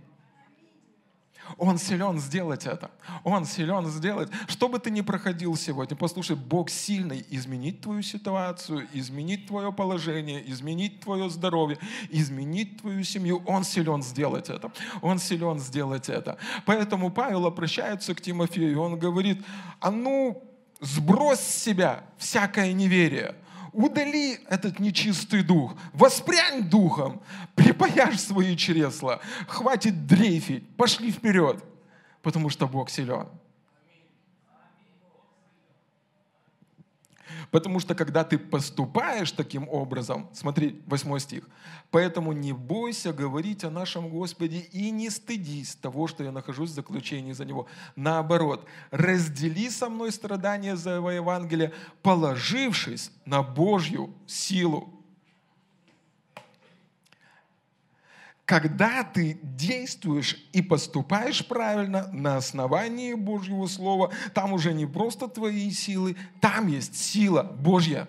Он 1.58 1.78
силен 1.78 2.18
сделать 2.18 2.66
это. 2.66 2.90
Он 3.22 3.44
силен 3.44 3.86
сделать. 3.86 4.30
Что 4.48 4.68
бы 4.68 4.78
ты 4.78 4.90
ни 4.90 5.02
проходил 5.02 5.56
сегодня, 5.56 5.96
послушай, 5.96 6.36
Бог 6.36 6.70
сильный 6.70 7.24
изменить 7.30 7.80
твою 7.80 8.02
ситуацию, 8.02 8.88
изменить 8.92 9.46
твое 9.46 9.72
положение, 9.72 10.50
изменить 10.50 11.00
твое 11.00 11.28
здоровье, 11.28 11.78
изменить 12.10 12.80
твою 12.80 13.04
семью. 13.04 13.42
Он 13.46 13.62
силен 13.64 14.02
сделать 14.02 14.48
это. 14.48 14.72
Он 15.02 15.18
силен 15.18 15.58
сделать 15.58 16.08
это. 16.08 16.38
Поэтому 16.64 17.10
Павел 17.10 17.46
обращается 17.46 18.14
к 18.14 18.20
Тимофею, 18.20 18.72
и 18.72 18.76
он 18.76 18.98
говорит, 18.98 19.44
а 19.80 19.90
ну, 19.90 20.42
сбрось 20.80 21.40
с 21.40 21.62
себя 21.62 22.04
всякое 22.16 22.72
неверие, 22.72 23.34
удали 23.74 24.38
этот 24.48 24.78
нечистый 24.78 25.42
дух, 25.42 25.74
воспрянь 25.92 26.62
духом, 26.68 27.20
припаяшь 27.54 28.20
свои 28.20 28.56
чресла, 28.56 29.20
хватит 29.46 30.06
дрейфить, 30.06 30.76
пошли 30.76 31.10
вперед, 31.10 31.62
потому 32.22 32.48
что 32.48 32.66
Бог 32.66 32.88
силен. 32.88 33.26
Потому 37.50 37.80
что 37.80 37.94
когда 37.94 38.24
ты 38.24 38.38
поступаешь 38.38 39.32
таким 39.32 39.68
образом, 39.68 40.28
смотри, 40.32 40.80
8 40.86 41.18
стих, 41.18 41.44
«Поэтому 41.90 42.32
не 42.32 42.52
бойся 42.52 43.12
говорить 43.12 43.64
о 43.64 43.70
нашем 43.70 44.08
Господе 44.08 44.60
и 44.60 44.90
не 44.90 45.10
стыдись 45.10 45.74
того, 45.74 46.06
что 46.06 46.24
я 46.24 46.32
нахожусь 46.32 46.70
в 46.70 46.74
заключении 46.74 47.32
за 47.32 47.44
Него. 47.44 47.66
Наоборот, 47.96 48.66
раздели 48.90 49.68
со 49.70 49.88
мной 49.88 50.12
страдания 50.12 50.76
за 50.76 50.90
Его 50.90 51.10
Евангелие, 51.10 51.72
положившись 52.02 53.10
на 53.24 53.42
Божью 53.42 54.14
силу». 54.26 54.93
Когда 58.44 59.04
ты 59.04 59.38
действуешь 59.42 60.36
и 60.52 60.60
поступаешь 60.60 61.46
правильно 61.46 62.08
на 62.12 62.36
основании 62.36 63.14
Божьего 63.14 63.66
Слова, 63.66 64.12
там 64.34 64.52
уже 64.52 64.74
не 64.74 64.84
просто 64.84 65.28
твои 65.28 65.70
силы, 65.70 66.16
там 66.40 66.66
есть 66.66 66.94
сила 66.94 67.42
Божья. 67.42 68.06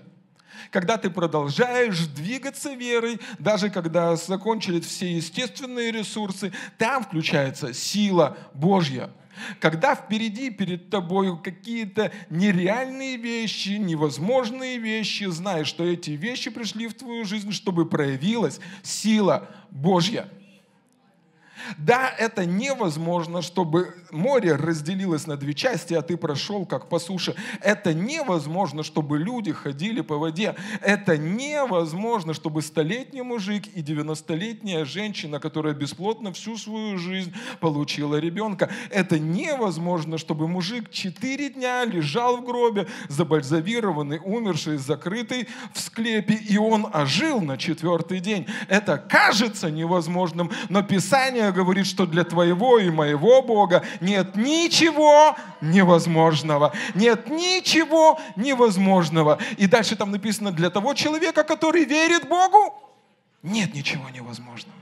Когда 0.71 0.97
ты 0.97 1.09
продолжаешь 1.09 2.07
двигаться 2.07 2.73
верой, 2.73 3.19
даже 3.39 3.69
когда 3.69 4.15
закончились 4.17 4.85
все 4.85 5.15
естественные 5.15 5.91
ресурсы, 5.91 6.51
там 6.77 7.03
включается 7.03 7.73
сила 7.73 8.37
Божья. 8.53 9.11
Когда 9.59 9.95
впереди 9.95 10.49
перед 10.49 10.89
тобой 10.89 11.41
какие-то 11.41 12.11
нереальные 12.29 13.17
вещи, 13.17 13.69
невозможные 13.69 14.77
вещи, 14.77 15.25
знай, 15.25 15.65
что 15.65 15.83
эти 15.83 16.11
вещи 16.11 16.49
пришли 16.49 16.87
в 16.87 16.93
твою 16.93 17.25
жизнь, 17.25 17.51
чтобы 17.51 17.87
проявилась 17.87 18.59
сила 18.83 19.49
Божья. 19.71 20.27
Да, 21.77 22.13
это 22.17 22.45
невозможно, 22.45 23.41
чтобы 23.41 23.95
море 24.11 24.55
разделилось 24.55 25.27
на 25.27 25.37
две 25.37 25.53
части, 25.53 25.93
а 25.93 26.01
ты 26.01 26.17
прошел 26.17 26.65
как 26.65 26.87
по 26.89 26.99
суше. 26.99 27.35
Это 27.61 27.93
невозможно, 27.93 28.83
чтобы 28.83 29.17
люди 29.17 29.51
ходили 29.51 30.01
по 30.01 30.17
воде. 30.17 30.55
Это 30.81 31.17
невозможно, 31.17 32.33
чтобы 32.33 32.61
столетний 32.61 33.21
мужик 33.21 33.67
и 33.75 33.81
90-летняя 33.81 34.85
женщина, 34.85 35.39
которая 35.39 35.73
бесплотно 35.73 36.33
всю 36.33 36.57
свою 36.57 36.97
жизнь 36.97 37.33
получила 37.59 38.17
ребенка. 38.17 38.69
Это 38.89 39.19
невозможно, 39.19 40.17
чтобы 40.17 40.47
мужик 40.47 40.91
четыре 40.91 41.49
дня 41.49 41.85
лежал 41.85 42.37
в 42.37 42.45
гробе, 42.45 42.87
забальзавированный, 43.09 44.19
умерший, 44.23 44.77
закрытый 44.77 45.47
в 45.73 45.79
склепе, 45.79 46.35
и 46.35 46.57
он 46.57 46.87
ожил 46.93 47.41
на 47.41 47.57
четвертый 47.57 48.19
день. 48.19 48.47
Это 48.67 48.97
кажется 48.97 49.69
невозможным, 49.69 50.51
но 50.69 50.81
Писание 50.83 51.51
говорит, 51.55 51.87
что 51.87 52.05
для 52.05 52.23
твоего 52.23 52.77
и 52.77 52.89
моего 52.89 53.41
Бога 53.41 53.83
нет 54.01 54.35
ничего 54.35 55.35
невозможного. 55.61 56.73
Нет 56.93 57.29
ничего 57.29 58.19
невозможного. 58.35 59.39
И 59.57 59.65
дальше 59.65 59.95
там 59.95 60.11
написано, 60.11 60.51
для 60.51 60.69
того 60.69 60.93
человека, 60.93 61.43
который 61.43 61.85
верит 61.85 62.27
Богу, 62.27 62.73
нет 63.41 63.73
ничего 63.73 64.09
невозможного. 64.09 64.77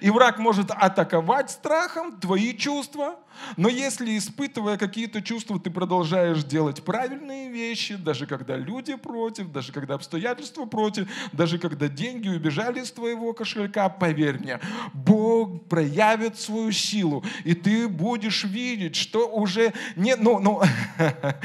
И 0.00 0.10
враг 0.10 0.38
может 0.38 0.70
атаковать 0.70 1.50
страхом 1.50 2.18
твои 2.18 2.56
чувства, 2.56 3.16
но 3.56 3.68
если, 3.68 4.16
испытывая 4.16 4.78
какие-то 4.78 5.22
чувства, 5.22 5.60
ты 5.60 5.70
продолжаешь 5.70 6.42
делать 6.44 6.82
правильные 6.82 7.50
вещи, 7.50 7.96
даже 7.96 8.26
когда 8.26 8.56
люди 8.56 8.96
против, 8.96 9.52
даже 9.52 9.72
когда 9.72 9.94
обстоятельства 9.94 10.64
против, 10.64 11.08
даже 11.32 11.58
когда 11.58 11.88
деньги 11.88 12.28
убежали 12.28 12.80
из 12.80 12.92
твоего 12.92 13.32
кошелька, 13.32 13.88
поверь 13.88 14.38
мне, 14.38 14.60
Бог 14.92 15.68
проявит 15.68 16.38
свою 16.38 16.72
силу, 16.72 17.24
и 17.44 17.54
ты 17.54 17.88
будешь 17.88 18.44
видеть, 18.44 18.96
что 18.96 19.28
уже 19.28 19.72
не, 19.96 20.16
ну, 20.16 20.38
ну, 20.38 20.62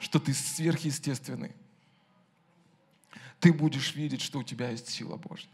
что 0.00 0.18
ты 0.18 0.34
сверхъестественный. 0.34 1.52
Ты 3.40 3.52
будешь 3.52 3.94
видеть, 3.94 4.20
что 4.20 4.40
у 4.40 4.42
тебя 4.42 4.70
есть 4.70 4.88
сила 4.88 5.16
Божья. 5.16 5.48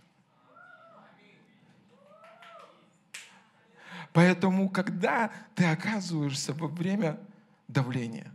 Поэтому, 4.14 4.68
когда 4.68 5.32
ты 5.56 5.64
оказываешься 5.64 6.52
во 6.52 6.68
время 6.68 7.18
давления, 7.66 8.32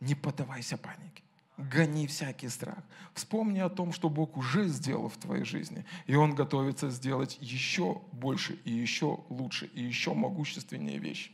не 0.00 0.16
поддавайся 0.16 0.76
панике. 0.76 1.22
Гони 1.56 2.08
всякий 2.08 2.48
страх. 2.48 2.82
Вспомни 3.14 3.60
о 3.60 3.68
том, 3.68 3.92
что 3.92 4.10
Бог 4.10 4.36
уже 4.36 4.66
сделал 4.66 5.08
в 5.08 5.16
твоей 5.18 5.44
жизни. 5.44 5.84
И 6.06 6.16
Он 6.16 6.34
готовится 6.34 6.90
сделать 6.90 7.38
еще 7.40 8.02
больше, 8.10 8.58
и 8.64 8.72
еще 8.72 9.20
лучше, 9.28 9.66
и 9.66 9.82
еще 9.82 10.14
могущественнее 10.14 10.98
вещи. 10.98 11.30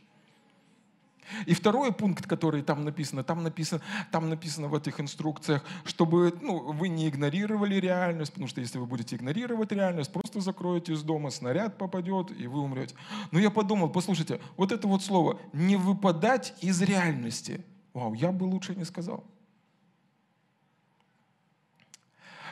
И 1.45 1.53
второй 1.53 1.91
пункт, 1.91 2.27
который 2.27 2.61
там 2.61 2.83
написано, 2.83 3.23
там 3.23 3.43
написано, 3.43 3.81
там 4.11 4.29
написано 4.29 4.67
в 4.67 4.75
этих 4.75 4.99
инструкциях, 4.99 5.63
чтобы 5.85 6.33
ну, 6.41 6.71
вы 6.71 6.89
не 6.89 7.07
игнорировали 7.07 7.75
реальность, 7.75 8.31
потому 8.31 8.47
что 8.47 8.61
если 8.61 8.77
вы 8.77 8.85
будете 8.85 9.15
игнорировать 9.15 9.71
реальность, 9.71 10.11
просто 10.11 10.41
закроете 10.41 10.93
из 10.93 11.03
дома, 11.03 11.29
снаряд 11.29 11.77
попадет, 11.77 12.31
и 12.37 12.47
вы 12.47 12.59
умрете. 12.59 12.95
Но 13.31 13.39
я 13.39 13.49
подумал, 13.49 13.89
послушайте, 13.89 14.39
вот 14.57 14.71
это 14.71 14.87
вот 14.87 15.03
слово 15.03 15.39
«не 15.53 15.75
выпадать 15.75 16.53
из 16.61 16.81
реальности». 16.81 17.63
Вау, 17.93 18.13
я 18.13 18.31
бы 18.31 18.45
лучше 18.45 18.75
не 18.75 18.85
сказал. 18.85 19.23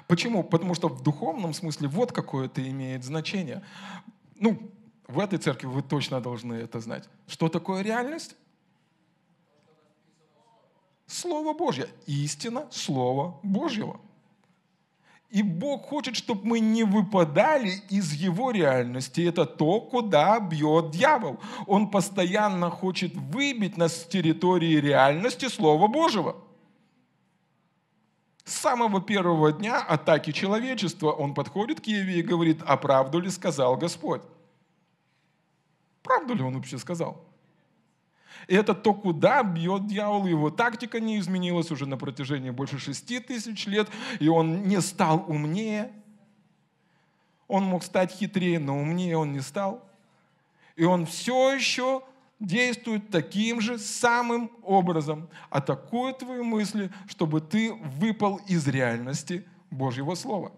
Почему? 0.07 0.43
Потому 0.43 0.75
что 0.75 0.89
в 0.89 1.01
духовном 1.03 1.53
смысле 1.53 1.87
вот 1.87 2.11
какое 2.11 2.47
это 2.47 2.67
имеет 2.67 3.03
значение. 3.03 3.63
Ну, 4.35 4.71
в 5.07 5.19
этой 5.19 5.39
церкви 5.39 5.67
вы 5.67 5.81
точно 5.81 6.21
должны 6.21 6.53
это 6.55 6.79
знать. 6.79 7.07
Что 7.27 7.49
такое 7.49 7.81
реальность? 7.81 8.35
Слово 11.11 11.53
Божье. 11.53 11.87
Истина 12.07 12.67
Слова 12.71 13.37
Божьего. 13.43 13.99
И 15.29 15.43
Бог 15.43 15.85
хочет, 15.85 16.15
чтобы 16.15 16.45
мы 16.45 16.59
не 16.59 16.83
выпадали 16.83 17.81
из 17.89 18.13
Его 18.13 18.51
реальности. 18.51 19.21
Это 19.21 19.45
то, 19.45 19.79
куда 19.79 20.39
бьет 20.39 20.91
дьявол. 20.91 21.39
Он 21.67 21.89
постоянно 21.89 22.69
хочет 22.69 23.15
выбить 23.15 23.77
нас 23.77 24.01
с 24.01 24.05
территории 24.05 24.75
реальности 24.75 25.47
Слова 25.47 25.87
Божьего. 25.87 26.35
С 28.43 28.53
самого 28.55 29.01
первого 29.01 29.53
дня 29.53 29.79
атаки 29.79 30.31
человечества 30.31 31.11
он 31.11 31.33
подходит 31.33 31.79
к 31.79 31.85
Еве 31.85 32.19
и 32.19 32.23
говорит, 32.23 32.61
а 32.65 32.75
правду 32.75 33.19
ли 33.19 33.29
сказал 33.29 33.77
Господь? 33.77 34.21
Правду 36.03 36.33
ли 36.33 36.43
он 36.43 36.55
вообще 36.55 36.77
сказал? 36.77 37.30
Это 38.47 38.73
то, 38.73 38.93
куда 38.93 39.43
бьет 39.43 39.87
дьявол. 39.87 40.27
Его 40.27 40.49
тактика 40.49 40.99
не 40.99 41.19
изменилась 41.19 41.71
уже 41.71 41.85
на 41.85 41.97
протяжении 41.97 42.49
больше 42.49 42.79
шести 42.79 43.19
тысяч 43.19 43.65
лет, 43.67 43.89
и 44.19 44.27
он 44.27 44.63
не 44.63 44.81
стал 44.81 45.25
умнее. 45.27 45.91
Он 47.47 47.63
мог 47.63 47.83
стать 47.83 48.11
хитрее, 48.11 48.59
но 48.59 48.79
умнее 48.79 49.17
он 49.17 49.33
не 49.33 49.41
стал. 49.41 49.87
И 50.75 50.83
он 50.83 51.05
все 51.05 51.53
еще 51.53 52.03
действует 52.39 53.09
таким 53.09 53.61
же 53.61 53.77
самым 53.77 54.51
образом, 54.63 55.29
атакует 55.49 56.19
твои 56.19 56.41
мысли, 56.41 56.91
чтобы 57.07 57.39
ты 57.39 57.73
выпал 57.73 58.37
из 58.47 58.67
реальности 58.67 59.45
Божьего 59.69 60.15
Слова. 60.15 60.51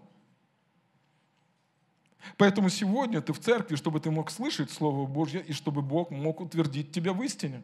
Поэтому 2.38 2.69
сегодня 2.69 3.21
ты 3.21 3.34
в 3.34 3.39
церкви, 3.39 3.76
чтобы 3.76 3.99
ты 3.99 4.09
мог 4.11 4.32
слышать 4.32 4.71
Слово 4.71 5.05
Божье 5.07 5.41
и 5.41 5.53
чтобы 5.53 5.82
Бог 5.82 6.11
мог 6.11 6.41
утвердить 6.41 6.91
тебя 6.91 7.13
в 7.13 7.21
истине. 7.24 7.63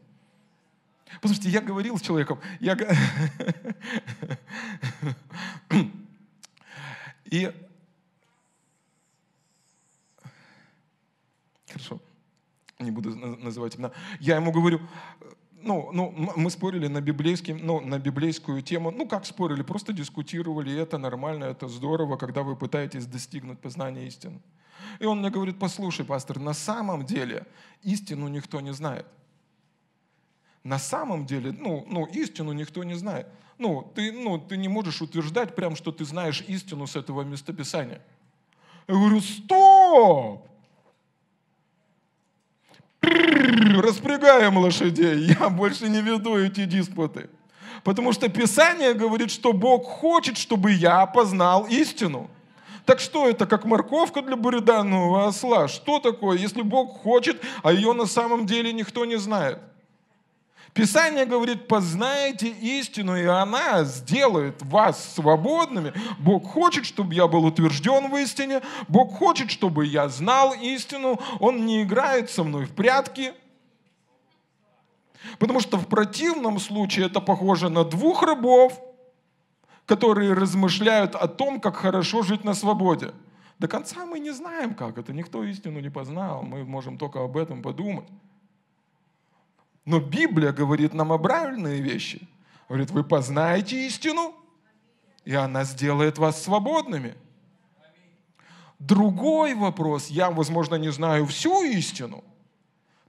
Послушайте, 1.21 1.49
я 1.49 1.61
говорил 1.61 1.97
с 1.97 2.01
человеком, 2.01 2.39
я... 2.59 2.77
И... 7.25 7.51
Хорошо, 11.67 12.01
не 12.79 12.91
буду 12.91 13.15
называть 13.15 13.75
имена. 13.75 13.91
Я 14.19 14.35
ему 14.35 14.51
говорю, 14.51 14.81
ну, 15.61 15.89
ну, 15.91 16.13
мы 16.35 16.49
спорили 16.49 16.87
на, 16.87 17.01
библейский, 17.01 17.53
ну, 17.53 17.81
на 17.81 17.99
библейскую 17.99 18.61
тему. 18.61 18.91
Ну, 18.91 19.07
как 19.07 19.25
спорили? 19.25 19.63
Просто 19.63 19.93
дискутировали, 19.93 20.75
это 20.75 20.97
нормально, 20.97 21.45
это 21.45 21.67
здорово, 21.67 22.17
когда 22.17 22.43
вы 22.43 22.55
пытаетесь 22.55 23.05
достигнуть 23.05 23.59
познания 23.59 24.07
истины. 24.07 24.41
И 24.99 25.05
он 25.05 25.19
мне 25.19 25.29
говорит, 25.29 25.59
послушай, 25.59 26.05
пастор, 26.05 26.39
на 26.39 26.53
самом 26.53 27.05
деле 27.05 27.45
истину 27.83 28.27
никто 28.27 28.61
не 28.61 28.73
знает. 28.73 29.05
На 30.63 30.79
самом 30.79 31.25
деле, 31.25 31.51
ну, 31.51 31.85
ну, 31.89 32.05
истину 32.05 32.51
никто 32.53 32.83
не 32.83 32.95
знает. 32.95 33.27
Ну 33.57 33.91
ты, 33.93 34.11
ну, 34.11 34.39
ты 34.39 34.57
не 34.57 34.67
можешь 34.67 35.01
утверждать 35.01 35.55
прям, 35.55 35.75
что 35.75 35.91
ты 35.91 36.05
знаешь 36.05 36.43
истину 36.47 36.87
с 36.87 36.95
этого 36.95 37.23
местописания. 37.23 38.01
Я 38.87 38.95
говорю, 38.95 39.21
стоп! 39.21 40.47
Распрягаем 43.01 44.57
лошадей, 44.57 45.35
я 45.39 45.49
больше 45.49 45.89
не 45.89 46.01
веду 46.01 46.37
эти 46.37 46.65
диспуты. 46.65 47.29
Потому 47.83 48.11
что 48.11 48.27
Писание 48.29 48.93
говорит, 48.93 49.31
что 49.31 49.53
Бог 49.53 49.85
хочет, 49.85 50.37
чтобы 50.37 50.71
я 50.71 51.05
познал 51.05 51.65
истину. 51.69 52.29
Так 52.85 52.99
что 52.99 53.29
это, 53.29 53.45
как 53.45 53.65
морковка 53.65 54.21
для 54.21 54.35
буриданного 54.35 55.27
осла? 55.27 55.67
Что 55.67 55.99
такое, 55.99 56.37
если 56.37 56.61
Бог 56.61 57.01
хочет, 57.01 57.41
а 57.61 57.71
ее 57.71 57.93
на 57.93 58.05
самом 58.05 58.45
деле 58.45 58.73
никто 58.73 59.05
не 59.05 59.17
знает? 59.17 59.59
Писание 60.73 61.25
говорит, 61.25 61.67
познайте 61.67 62.49
истину, 62.49 63.17
и 63.17 63.25
она 63.25 63.83
сделает 63.83 64.61
вас 64.61 65.13
свободными. 65.15 65.93
Бог 66.19 66.45
хочет, 66.47 66.85
чтобы 66.85 67.13
я 67.15 67.27
был 67.27 67.45
утвержден 67.45 68.09
в 68.09 68.17
истине. 68.17 68.61
Бог 68.87 69.17
хочет, 69.17 69.49
чтобы 69.51 69.85
я 69.85 70.07
знал 70.09 70.53
истину. 70.53 71.19
Он 71.39 71.65
не 71.65 71.83
играет 71.83 72.29
со 72.29 72.43
мной 72.43 72.65
в 72.65 72.71
прятки. 72.71 73.33
Потому 75.37 75.59
что 75.59 75.77
в 75.77 75.87
противном 75.87 76.59
случае 76.59 77.07
это 77.07 77.19
похоже 77.19 77.69
на 77.69 77.83
двух 77.83 78.23
рабов, 78.23 78.79
которые 79.85 80.33
размышляют 80.33 81.15
о 81.15 81.27
том, 81.27 81.59
как 81.59 81.75
хорошо 81.75 82.21
жить 82.21 82.43
на 82.43 82.53
свободе. 82.53 83.11
До 83.57 83.67
конца 83.67 84.05
мы 84.05 84.19
не 84.19 84.31
знаем, 84.31 84.75
как 84.75 84.97
это. 84.97 85.11
Никто 85.11 85.43
истину 85.43 85.79
не 85.79 85.89
познал. 85.89 86.43
Мы 86.43 86.63
можем 86.63 86.97
только 86.97 87.21
об 87.21 87.35
этом 87.35 87.61
подумать. 87.61 88.05
Но 89.89 89.99
Библия 89.99 90.51
говорит 90.51 90.93
нам 90.93 91.11
о 91.11 91.17
вещи. 91.17 92.27
Говорит, 92.67 92.91
вы 92.91 93.03
познаете 93.03 93.87
истину, 93.87 94.35
и 95.25 95.33
она 95.33 95.63
сделает 95.63 96.19
вас 96.19 96.43
свободными. 96.43 97.15
Другой 98.77 99.55
вопрос, 99.55 100.09
я, 100.09 100.29
возможно, 100.29 100.75
не 100.75 100.91
знаю 100.91 101.25
всю 101.25 101.63
истину, 101.63 102.23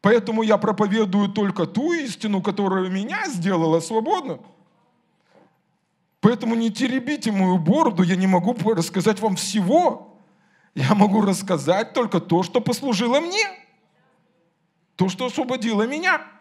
поэтому 0.00 0.42
я 0.42 0.56
проповедую 0.56 1.28
только 1.28 1.66
ту 1.66 1.92
истину, 1.92 2.40
которая 2.40 2.88
меня 2.88 3.26
сделала 3.26 3.80
свободным. 3.80 4.40
Поэтому 6.20 6.54
не 6.54 6.70
теребите 6.70 7.30
мою 7.30 7.58
бороду, 7.58 8.02
я 8.02 8.16
не 8.16 8.26
могу 8.26 8.54
рассказать 8.72 9.20
вам 9.20 9.36
всего. 9.36 10.18
Я 10.74 10.94
могу 10.94 11.20
рассказать 11.20 11.92
только 11.92 12.20
то, 12.20 12.42
что 12.42 12.62
послужило 12.62 13.20
мне. 13.20 13.44
То, 14.96 15.10
что 15.10 15.26
освободило 15.26 15.86
меня. 15.86 16.39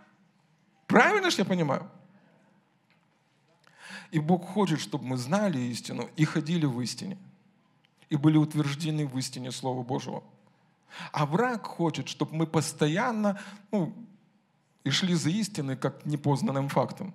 Правильно 0.89 1.29
же 1.29 1.37
я 1.37 1.45
понимаю? 1.45 1.87
И 4.09 4.17
Бог 4.17 4.43
хочет, 4.43 4.79
чтобы 4.79 5.05
мы 5.05 5.17
знали 5.17 5.59
истину 5.59 6.09
и 6.15 6.25
ходили 6.25 6.65
в 6.65 6.81
истине. 6.81 7.15
И 8.09 8.15
были 8.15 8.37
утверждены 8.37 9.05
в 9.05 9.15
истине 9.19 9.51
Слова 9.51 9.83
Божьего. 9.83 10.23
А 11.11 11.27
враг 11.27 11.67
хочет, 11.67 12.09
чтобы 12.09 12.35
мы 12.35 12.47
постоянно 12.47 13.39
ну, 13.71 13.93
и 14.83 14.89
шли 14.89 15.13
за 15.13 15.29
истиной, 15.29 15.77
как 15.77 16.07
непознанным 16.07 16.69
фактом. 16.69 17.13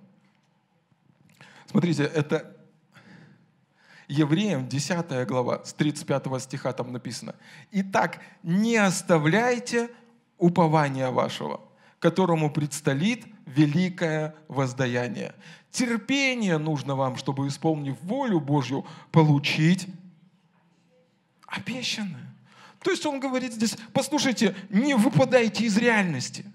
Смотрите, 1.65 2.03
это 2.03 2.55
Евреям 4.07 4.69
10 4.69 5.27
глава, 5.27 5.65
с 5.65 5.73
35 5.73 6.41
стиха 6.41 6.71
там 6.71 6.93
написано. 6.93 7.35
«Итак, 7.71 8.21
не 8.41 8.77
оставляйте 8.77 9.89
упования 10.37 11.11
вашего, 11.11 11.59
которому 11.99 12.49
предстоит 12.49 13.34
великое 13.45 14.35
воздаяние. 14.47 15.33
Терпение 15.71 16.57
нужно 16.57 16.95
вам, 16.95 17.17
чтобы, 17.17 17.47
исполнив 17.47 18.01
волю 18.01 18.39
Божью, 18.39 18.85
получить 19.11 19.87
обещанное. 21.47 22.33
То 22.81 22.91
есть 22.91 23.05
он 23.05 23.19
говорит 23.19 23.53
здесь, 23.53 23.75
послушайте, 23.93 24.55
не 24.69 24.93
выпадайте 24.93 25.65
из 25.65 25.77
реальности. 25.77 26.45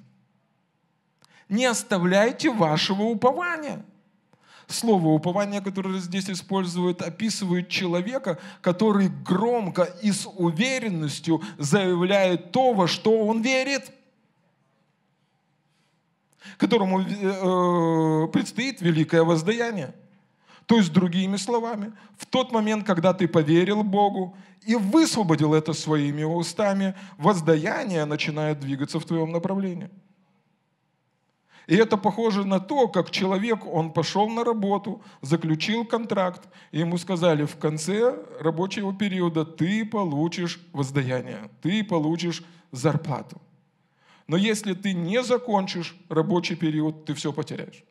Не 1.48 1.66
оставляйте 1.66 2.50
вашего 2.50 3.02
упования. 3.02 3.84
Слово 4.68 5.08
упование, 5.08 5.60
которое 5.60 5.98
здесь 5.98 6.30
используют, 6.30 7.02
описывает 7.02 7.68
человека, 7.68 8.38
который 8.60 9.08
громко 9.08 9.82
и 10.00 10.12
с 10.12 10.28
уверенностью 10.28 11.42
заявляет 11.58 12.52
то, 12.52 12.72
во 12.72 12.86
что 12.86 13.26
он 13.26 13.42
верит– 13.42 13.92
которому 16.56 17.00
э, 17.00 18.28
предстоит 18.28 18.80
великое 18.80 19.22
воздаяние. 19.22 19.94
То 20.66 20.76
есть, 20.76 20.92
другими 20.92 21.36
словами, 21.36 21.92
в 22.16 22.26
тот 22.26 22.52
момент, 22.52 22.86
когда 22.86 23.12
ты 23.12 23.26
поверил 23.26 23.82
Богу 23.82 24.36
и 24.62 24.76
высвободил 24.76 25.54
это 25.54 25.72
своими 25.72 26.22
устами, 26.22 26.94
воздаяние 27.18 28.04
начинает 28.04 28.60
двигаться 28.60 29.00
в 29.00 29.04
твоем 29.04 29.32
направлении. 29.32 29.90
И 31.66 31.76
это 31.76 31.96
похоже 31.96 32.44
на 32.44 32.58
то, 32.58 32.88
как 32.88 33.10
человек, 33.10 33.64
он 33.64 33.92
пошел 33.92 34.28
на 34.28 34.44
работу, 34.44 35.02
заключил 35.22 35.84
контракт, 35.84 36.48
и 36.72 36.80
ему 36.80 36.98
сказали, 36.98 37.44
в 37.44 37.56
конце 37.56 38.18
рабочего 38.40 38.92
периода 38.92 39.44
ты 39.44 39.84
получишь 39.84 40.60
воздаяние, 40.72 41.48
ты 41.62 41.84
получишь 41.84 42.42
зарплату. 42.72 43.40
Но 44.30 44.36
если 44.36 44.74
ты 44.74 44.92
не 44.92 45.24
закончишь 45.24 45.96
рабочий 46.08 46.54
период, 46.54 47.04
ты 47.04 47.14
все 47.14 47.32
потеряешь. 47.32 47.82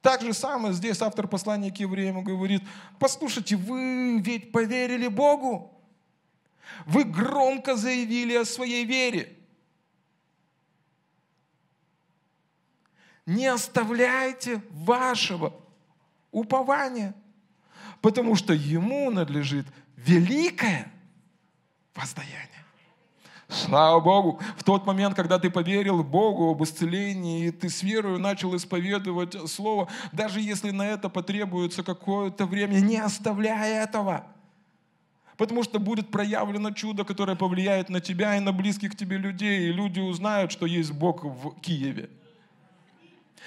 Так 0.00 0.20
же 0.22 0.32
самое 0.32 0.74
здесь 0.74 1.00
автор 1.00 1.28
послания 1.28 1.70
к 1.70 1.76
евреям 1.76 2.24
говорит, 2.24 2.64
послушайте, 2.98 3.54
вы 3.54 4.20
ведь 4.20 4.50
поверили 4.50 5.06
Богу. 5.06 5.80
Вы 6.86 7.04
громко 7.04 7.76
заявили 7.76 8.34
о 8.34 8.44
своей 8.44 8.84
вере. 8.84 9.32
Не 13.24 13.46
оставляйте 13.46 14.60
вашего 14.70 15.54
упования, 16.32 17.14
потому 18.00 18.34
что 18.34 18.54
ему 18.54 19.08
надлежит 19.12 19.66
великое 19.94 20.92
воздаяние. 21.94 22.61
Слава 23.52 24.00
Богу! 24.00 24.40
В 24.56 24.64
тот 24.64 24.86
момент, 24.86 25.14
когда 25.14 25.38
ты 25.38 25.50
поверил 25.50 26.02
Богу 26.02 26.50
об 26.50 26.62
исцелении, 26.62 27.46
и 27.46 27.50
ты 27.50 27.68
с 27.68 27.82
верою 27.82 28.18
начал 28.18 28.56
исповедовать 28.56 29.36
Слово, 29.50 29.88
даже 30.12 30.40
если 30.40 30.70
на 30.70 30.86
это 30.86 31.08
потребуется 31.10 31.82
какое-то 31.82 32.46
время, 32.46 32.80
не 32.80 32.96
оставляй 32.96 33.84
этого. 33.84 34.24
Потому 35.36 35.62
что 35.62 35.78
будет 35.78 36.10
проявлено 36.10 36.70
чудо, 36.70 37.04
которое 37.04 37.36
повлияет 37.36 37.88
на 37.88 38.00
тебя 38.00 38.36
и 38.36 38.40
на 38.40 38.52
близких 38.52 38.96
тебе 38.96 39.18
людей, 39.18 39.68
и 39.68 39.72
люди 39.72 40.00
узнают, 40.00 40.50
что 40.52 40.66
есть 40.66 40.92
Бог 40.92 41.24
в 41.24 41.60
Киеве. 41.60 42.08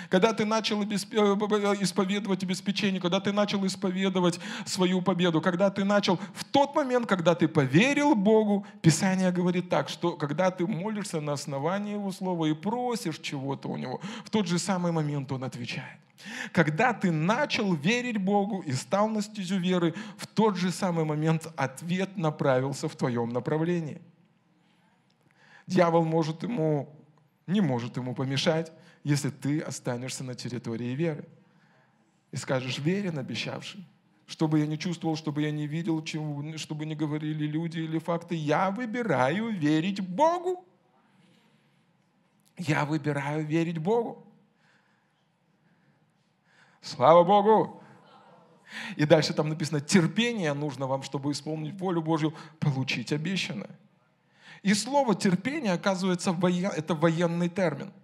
Когда 0.09 0.33
ты 0.33 0.45
начал 0.45 0.83
э, 0.83 0.85
исповедовать 0.85 2.43
обеспечение, 2.43 3.01
когда 3.01 3.19
ты 3.19 3.31
начал 3.31 3.65
исповедовать 3.65 4.39
свою 4.65 5.01
победу, 5.01 5.41
когда 5.41 5.69
ты 5.69 5.83
начал, 5.83 6.19
в 6.33 6.43
тот 6.43 6.75
момент, 6.75 7.07
когда 7.07 7.35
ты 7.35 7.47
поверил 7.47 8.15
Богу, 8.15 8.65
Писание 8.81 9.31
говорит 9.31 9.69
так, 9.69 9.89
что 9.89 10.13
когда 10.13 10.51
ты 10.51 10.67
молишься 10.67 11.21
на 11.21 11.33
основании 11.33 11.93
Его 11.93 12.11
Слова 12.11 12.45
и 12.45 12.53
просишь 12.53 13.19
чего-то 13.19 13.69
у 13.69 13.77
Него, 13.77 14.01
в 14.23 14.29
тот 14.29 14.47
же 14.47 14.59
самый 14.59 14.91
момент 14.91 15.31
Он 15.31 15.43
отвечает. 15.43 15.99
Когда 16.51 16.93
ты 16.93 17.11
начал 17.11 17.73
верить 17.73 18.17
Богу 18.17 18.61
и 18.61 18.71
стал 18.73 19.09
на 19.09 19.21
стезю 19.21 19.59
веры, 19.59 19.93
в 20.17 20.27
тот 20.27 20.57
же 20.57 20.71
самый 20.71 21.05
момент 21.05 21.47
ответ 21.55 22.17
направился 22.17 22.87
в 22.87 22.95
твоем 22.95 23.29
направлении. 23.29 24.01
Дьявол 25.67 26.05
может 26.05 26.43
ему, 26.43 26.89
не 27.47 27.61
может 27.61 27.97
ему 27.97 28.15
помешать, 28.15 28.71
если 29.05 29.29
ты 29.29 29.61
останешься 29.61 30.23
на 30.23 30.33
территории 30.33 30.95
веры. 30.95 31.25
И 32.31 32.37
скажешь, 32.37 32.79
верен 32.79 33.19
обещавший, 33.19 33.85
чтобы 34.25 34.59
я 34.59 34.65
не 34.65 34.79
чувствовал, 34.79 35.15
чтобы 35.15 35.43
я 35.43 35.51
не 35.51 35.67
видел, 35.67 36.03
чему, 36.03 36.57
чтобы 36.57 36.87
не 36.87 36.95
говорили 36.95 37.45
люди 37.45 37.79
или 37.79 37.99
факты. 37.99 38.33
Я 38.33 38.71
выбираю 38.71 39.51
верить 39.51 40.01
Богу. 40.01 40.65
Я 42.57 42.83
выбираю 42.85 43.45
верить 43.45 43.77
Богу. 43.77 44.25
Слава 46.81 47.23
Богу! 47.23 47.83
И 48.95 49.05
дальше 49.05 49.33
там 49.33 49.49
написано, 49.49 49.81
терпение 49.81 50.53
нужно 50.53 50.87
вам, 50.87 51.03
чтобы 51.03 51.31
исполнить 51.31 51.79
волю 51.79 52.01
Божью, 52.01 52.33
получить 52.59 53.13
обещанное. 53.13 53.79
И 54.63 54.73
слово 54.73 55.13
терпение, 55.13 55.73
оказывается, 55.73 56.35
это 56.75 56.95
военный 56.95 57.49
термин– 57.49 57.93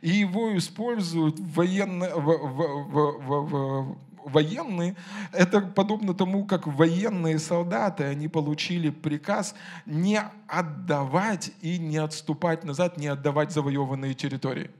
и 0.00 0.10
его 0.10 0.56
используют 0.56 1.36
военно, 1.38 2.08
в, 2.14 2.26
в, 2.26 3.18
в, 3.18 3.50
в, 3.50 3.98
военные, 4.24 4.96
это 5.32 5.60
подобно 5.60 6.14
тому, 6.14 6.44
как 6.44 6.66
военные 6.66 7.38
солдаты, 7.38 8.04
они 8.04 8.28
получили 8.28 8.90
приказ 8.90 9.54
не 9.86 10.20
отдавать 10.48 11.52
и 11.60 11.78
не 11.78 11.98
отступать 11.98 12.64
назад, 12.64 12.96
не 12.96 13.08
отдавать 13.08 13.52
завоеванные 13.52 14.14
территории. 14.14 14.70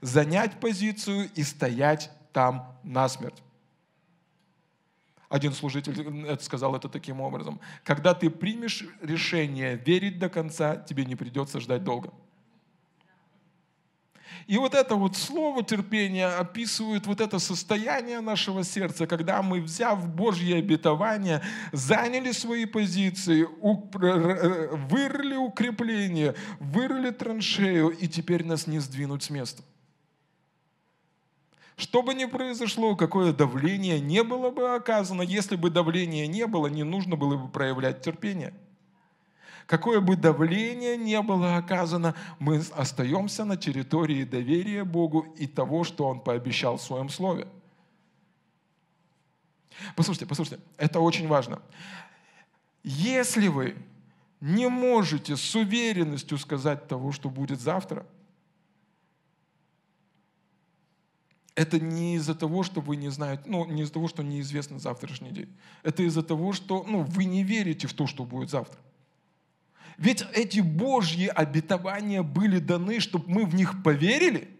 Занять 0.00 0.60
позицию 0.60 1.28
и 1.34 1.42
стоять 1.42 2.10
там 2.32 2.78
насмерть. 2.82 3.42
Один 5.28 5.52
служитель 5.52 6.38
сказал 6.40 6.74
это 6.74 6.88
таким 6.88 7.20
образом. 7.20 7.60
Когда 7.84 8.14
ты 8.14 8.30
примешь 8.30 8.84
решение 9.02 9.76
верить 9.76 10.18
до 10.18 10.30
конца, 10.30 10.76
тебе 10.76 11.04
не 11.04 11.16
придется 11.16 11.60
ждать 11.60 11.84
долго. 11.84 12.12
И 14.46 14.56
вот 14.56 14.74
это 14.74 14.94
вот 14.94 15.16
слово 15.16 15.62
терпения 15.62 16.26
описывает 16.26 17.06
вот 17.06 17.20
это 17.20 17.38
состояние 17.38 18.20
нашего 18.20 18.64
сердца, 18.64 19.06
когда 19.06 19.42
мы, 19.42 19.60
взяв 19.60 20.08
Божье 20.08 20.56
обетование, 20.56 21.42
заняли 21.72 22.32
свои 22.32 22.64
позиции, 22.64 23.46
вырыли 23.60 25.36
укрепление, 25.36 26.34
вырыли 26.60 27.10
траншею, 27.10 27.90
и 27.90 28.08
теперь 28.08 28.44
нас 28.44 28.66
не 28.66 28.78
сдвинуть 28.78 29.22
с 29.22 29.30
места. 29.30 29.62
Что 31.76 32.02
бы 32.02 32.14
ни 32.14 32.24
произошло, 32.24 32.96
какое 32.96 33.32
давление 33.32 34.00
не 34.00 34.24
было 34.24 34.50
бы 34.50 34.74
оказано, 34.74 35.22
если 35.22 35.56
бы 35.56 35.70
давления 35.70 36.26
не 36.26 36.46
было, 36.46 36.66
не 36.66 36.82
нужно 36.82 37.16
было 37.16 37.36
бы 37.36 37.48
проявлять 37.48 38.02
терпение– 38.02 38.54
Какое 39.68 40.00
бы 40.00 40.16
давление 40.16 40.96
не 40.96 41.20
было 41.20 41.58
оказано, 41.58 42.14
мы 42.38 42.62
остаемся 42.74 43.44
на 43.44 43.58
территории 43.58 44.24
доверия 44.24 44.82
Богу 44.82 45.26
и 45.36 45.46
того, 45.46 45.84
что 45.84 46.06
Он 46.06 46.20
пообещал 46.20 46.78
в 46.78 46.82
Своем 46.82 47.10
Слове. 47.10 47.46
Послушайте, 49.94 50.24
послушайте, 50.24 50.64
это 50.78 51.00
очень 51.00 51.28
важно. 51.28 51.60
Если 52.82 53.48
вы 53.48 53.76
не 54.40 54.70
можете 54.70 55.36
с 55.36 55.54
уверенностью 55.54 56.38
сказать 56.38 56.88
того, 56.88 57.12
что 57.12 57.28
будет 57.28 57.60
завтра, 57.60 58.06
это 61.54 61.78
не 61.78 62.14
из-за 62.14 62.34
того, 62.34 62.62
что 62.62 62.80
вы 62.80 62.96
не 62.96 63.10
знаете, 63.10 63.42
ну, 63.44 63.66
не 63.66 63.82
из-за 63.82 63.92
того, 63.92 64.08
что 64.08 64.22
неизвестно 64.22 64.78
завтрашний 64.78 65.30
день. 65.30 65.54
Это 65.82 66.04
из-за 66.04 66.22
того, 66.22 66.54
что 66.54 66.86
ну, 66.88 67.02
вы 67.02 67.26
не 67.26 67.44
верите 67.44 67.86
в 67.86 67.92
то, 67.92 68.06
что 68.06 68.24
будет 68.24 68.48
завтра. 68.48 68.80
Ведь 69.98 70.24
эти 70.32 70.60
Божьи 70.60 71.26
обетования 71.26 72.22
были 72.22 72.60
даны, 72.60 73.00
чтобы 73.00 73.28
мы 73.28 73.44
в 73.44 73.54
них 73.54 73.82
поверили. 73.82 74.56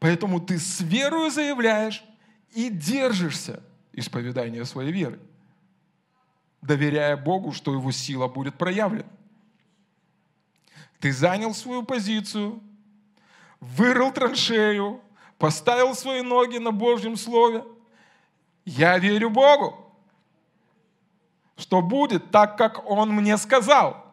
Поэтому 0.00 0.40
ты 0.40 0.58
с 0.58 0.80
верою 0.80 1.30
заявляешь 1.30 2.02
и 2.50 2.70
держишься 2.70 3.62
исповедания 3.92 4.64
своей 4.64 4.90
веры, 4.90 5.20
доверяя 6.60 7.16
Богу, 7.16 7.52
что 7.52 7.72
Его 7.72 7.92
сила 7.92 8.26
будет 8.26 8.58
проявлена. 8.58 9.08
Ты 10.98 11.12
занял 11.12 11.54
свою 11.54 11.84
позицию, 11.84 12.60
вырыл 13.60 14.10
траншею, 14.10 15.00
поставил 15.40 15.94
свои 15.94 16.20
ноги 16.20 16.58
на 16.58 16.70
Божьем 16.70 17.16
Слове. 17.16 17.64
Я 18.66 18.98
верю 18.98 19.30
Богу, 19.30 19.74
что 21.56 21.80
будет 21.80 22.30
так, 22.30 22.58
как 22.58 22.88
Он 22.88 23.10
мне 23.10 23.38
сказал. 23.38 24.04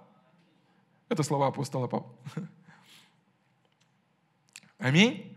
Это 1.10 1.24
слова 1.24 1.48
апостола 1.48 1.88
Павла. 1.88 2.10
Аминь. 4.80 5.37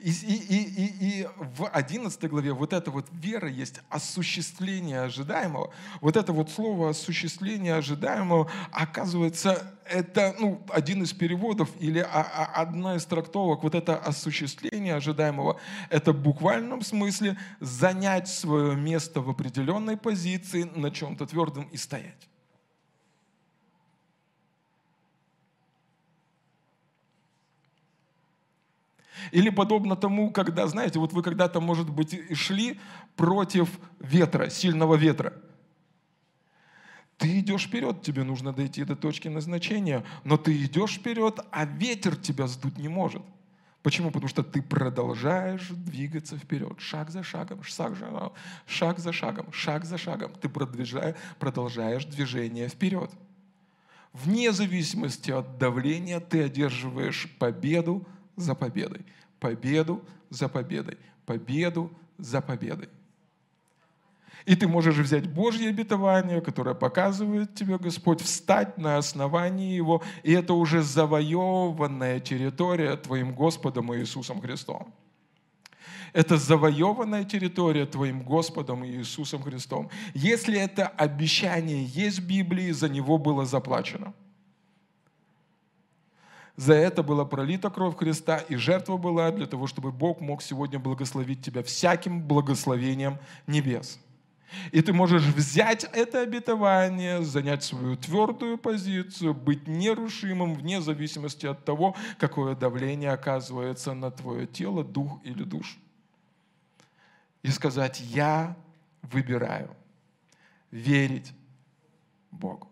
И, 0.00 0.10
и, 0.10 0.62
и, 0.62 1.20
и 1.22 1.28
в 1.56 1.66
11 1.66 2.24
главе 2.28 2.52
вот 2.52 2.72
эта 2.72 2.90
вот 2.90 3.06
вера 3.12 3.48
есть 3.48 3.80
осуществление 3.88 5.02
ожидаемого. 5.02 5.72
Вот 6.00 6.16
это 6.16 6.32
вот 6.32 6.50
слово 6.50 6.90
осуществление 6.90 7.74
ожидаемого, 7.74 8.50
оказывается, 8.72 9.74
это 9.84 10.34
ну, 10.38 10.62
один 10.68 11.02
из 11.02 11.12
переводов 11.12 11.70
или 11.80 12.06
одна 12.10 12.96
из 12.96 13.04
трактовок, 13.06 13.62
вот 13.62 13.74
это 13.74 13.96
осуществление 13.96 14.94
ожидаемого, 14.94 15.60
это 15.90 16.12
в 16.12 16.22
буквальном 16.22 16.82
смысле 16.82 17.38
занять 17.60 18.28
свое 18.28 18.76
место 18.76 19.20
в 19.20 19.30
определенной 19.30 19.96
позиции 19.96 20.64
на 20.64 20.90
чем-то 20.90 21.26
твердом 21.26 21.64
и 21.64 21.76
стоять. 21.76 22.28
Или 29.32 29.50
подобно 29.50 29.96
тому, 29.96 30.30
когда, 30.30 30.66
знаете, 30.66 30.98
вот 30.98 31.12
вы 31.12 31.22
когда-то, 31.22 31.60
может 31.60 31.90
быть, 31.90 32.36
шли 32.36 32.78
против 33.16 33.68
ветра, 34.00 34.50
сильного 34.50 34.94
ветра. 34.94 35.34
Ты 37.16 37.40
идешь 37.40 37.66
вперед, 37.66 38.02
тебе 38.02 38.22
нужно 38.22 38.52
дойти 38.52 38.84
до 38.84 38.94
точки 38.94 39.26
назначения, 39.26 40.04
но 40.24 40.36
ты 40.36 40.56
идешь 40.64 40.94
вперед, 40.94 41.40
а 41.50 41.64
ветер 41.64 42.14
тебя 42.14 42.46
сдуть 42.46 42.78
не 42.78 42.88
может. 42.88 43.22
Почему? 43.82 44.10
Потому 44.10 44.28
что 44.28 44.42
ты 44.42 44.60
продолжаешь 44.62 45.68
двигаться 45.68 46.36
вперед, 46.36 46.78
шаг 46.78 47.10
за 47.10 47.22
шагом, 47.22 47.62
шаг 47.62 47.96
за 47.96 48.06
шагом, 48.06 48.32
шаг 48.66 48.98
за 48.98 49.12
шагом, 49.12 49.52
шаг 49.52 49.84
за 49.84 49.98
шагом. 49.98 50.32
Ты 50.40 50.48
продолжаешь 50.48 52.04
движение 52.04 52.68
вперед. 52.68 53.10
Вне 54.12 54.52
зависимости 54.52 55.30
от 55.30 55.58
давления 55.58 56.20
ты 56.20 56.44
одерживаешь 56.44 57.28
победу 57.38 58.06
за 58.38 58.54
победой, 58.54 59.04
победу 59.40 60.02
за 60.30 60.48
победой, 60.48 60.96
победу 61.26 61.90
за 62.16 62.40
победой. 62.40 62.88
И 64.46 64.56
ты 64.56 64.66
можешь 64.66 64.96
взять 64.96 65.28
Божье 65.28 65.68
обетование, 65.68 66.40
которое 66.40 66.74
показывает 66.74 67.54
тебе 67.54 67.76
Господь, 67.76 68.22
встать 68.22 68.78
на 68.78 68.96
основании 68.96 69.74
его, 69.74 70.02
и 70.22 70.32
это 70.32 70.54
уже 70.54 70.82
завоеванная 70.82 72.20
территория 72.20 72.96
твоим 72.96 73.34
Господом 73.34 73.94
Иисусом 73.94 74.40
Христом. 74.40 74.94
Это 76.14 76.38
завоеванная 76.38 77.24
территория 77.24 77.84
твоим 77.84 78.22
Господом 78.22 78.86
Иисусом 78.86 79.42
Христом. 79.42 79.90
Если 80.14 80.58
это 80.58 80.86
обещание 80.86 81.84
есть 81.84 82.20
в 82.20 82.26
Библии, 82.26 82.70
за 82.70 82.88
него 82.88 83.18
было 83.18 83.44
заплачено– 83.44 84.14
за 86.58 86.74
это 86.74 87.04
была 87.04 87.24
пролита 87.24 87.70
кровь 87.70 87.96
Христа, 87.96 88.38
и 88.38 88.56
жертва 88.56 88.96
была 88.96 89.30
для 89.30 89.46
того, 89.46 89.68
чтобы 89.68 89.92
Бог 89.92 90.20
мог 90.20 90.42
сегодня 90.42 90.80
благословить 90.80 91.40
тебя 91.40 91.62
всяким 91.62 92.20
благословением 92.20 93.18
небес. 93.46 94.00
И 94.72 94.82
ты 94.82 94.92
можешь 94.92 95.22
взять 95.22 95.84
это 95.84 96.20
обетование, 96.20 97.22
занять 97.22 97.62
свою 97.62 97.96
твердую 97.96 98.58
позицию, 98.58 99.34
быть 99.34 99.68
нерушимым 99.68 100.56
вне 100.56 100.80
зависимости 100.80 101.46
от 101.46 101.64
того, 101.64 101.94
какое 102.18 102.56
давление 102.56 103.12
оказывается 103.12 103.94
на 103.94 104.10
твое 104.10 104.48
тело, 104.48 104.82
дух 104.82 105.20
или 105.22 105.44
душу. 105.44 105.78
И 107.44 107.50
сказать, 107.50 108.00
я 108.00 108.56
выбираю 109.02 109.70
верить 110.72 111.32
Богу. 112.32 112.67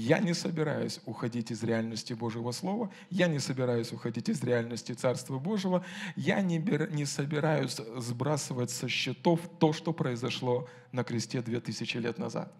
Я 0.00 0.20
не 0.20 0.32
собираюсь 0.32 1.00
уходить 1.06 1.50
из 1.50 1.64
реальности 1.64 2.12
Божьего 2.12 2.52
Слова, 2.52 2.88
я 3.10 3.26
не 3.26 3.40
собираюсь 3.40 3.92
уходить 3.92 4.28
из 4.28 4.40
реальности 4.44 4.92
Царства 4.92 5.40
Божьего, 5.40 5.84
я 6.14 6.40
не, 6.40 6.60
бер, 6.60 6.88
не 6.92 7.04
собираюсь 7.04 7.80
сбрасывать 7.96 8.70
со 8.70 8.88
счетов 8.88 9.40
то, 9.58 9.72
что 9.72 9.92
произошло 9.92 10.68
на 10.92 11.02
кресте 11.02 11.42
2000 11.42 11.96
лет 11.96 12.16
назад. 12.16 12.52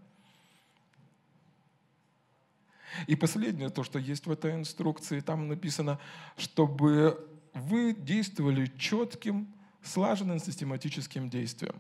И 3.07 3.15
последнее, 3.15 3.71
то, 3.71 3.85
что 3.85 4.01
есть 4.01 4.27
в 4.27 4.33
этой 4.33 4.55
инструкции, 4.55 5.21
там 5.21 5.47
написано, 5.47 6.01
чтобы 6.37 7.25
вы 7.55 7.95
действовали 7.95 8.67
четким, 8.77 9.47
слаженным, 9.85 10.41
систематическим 10.41 11.31
действием. 11.31 11.77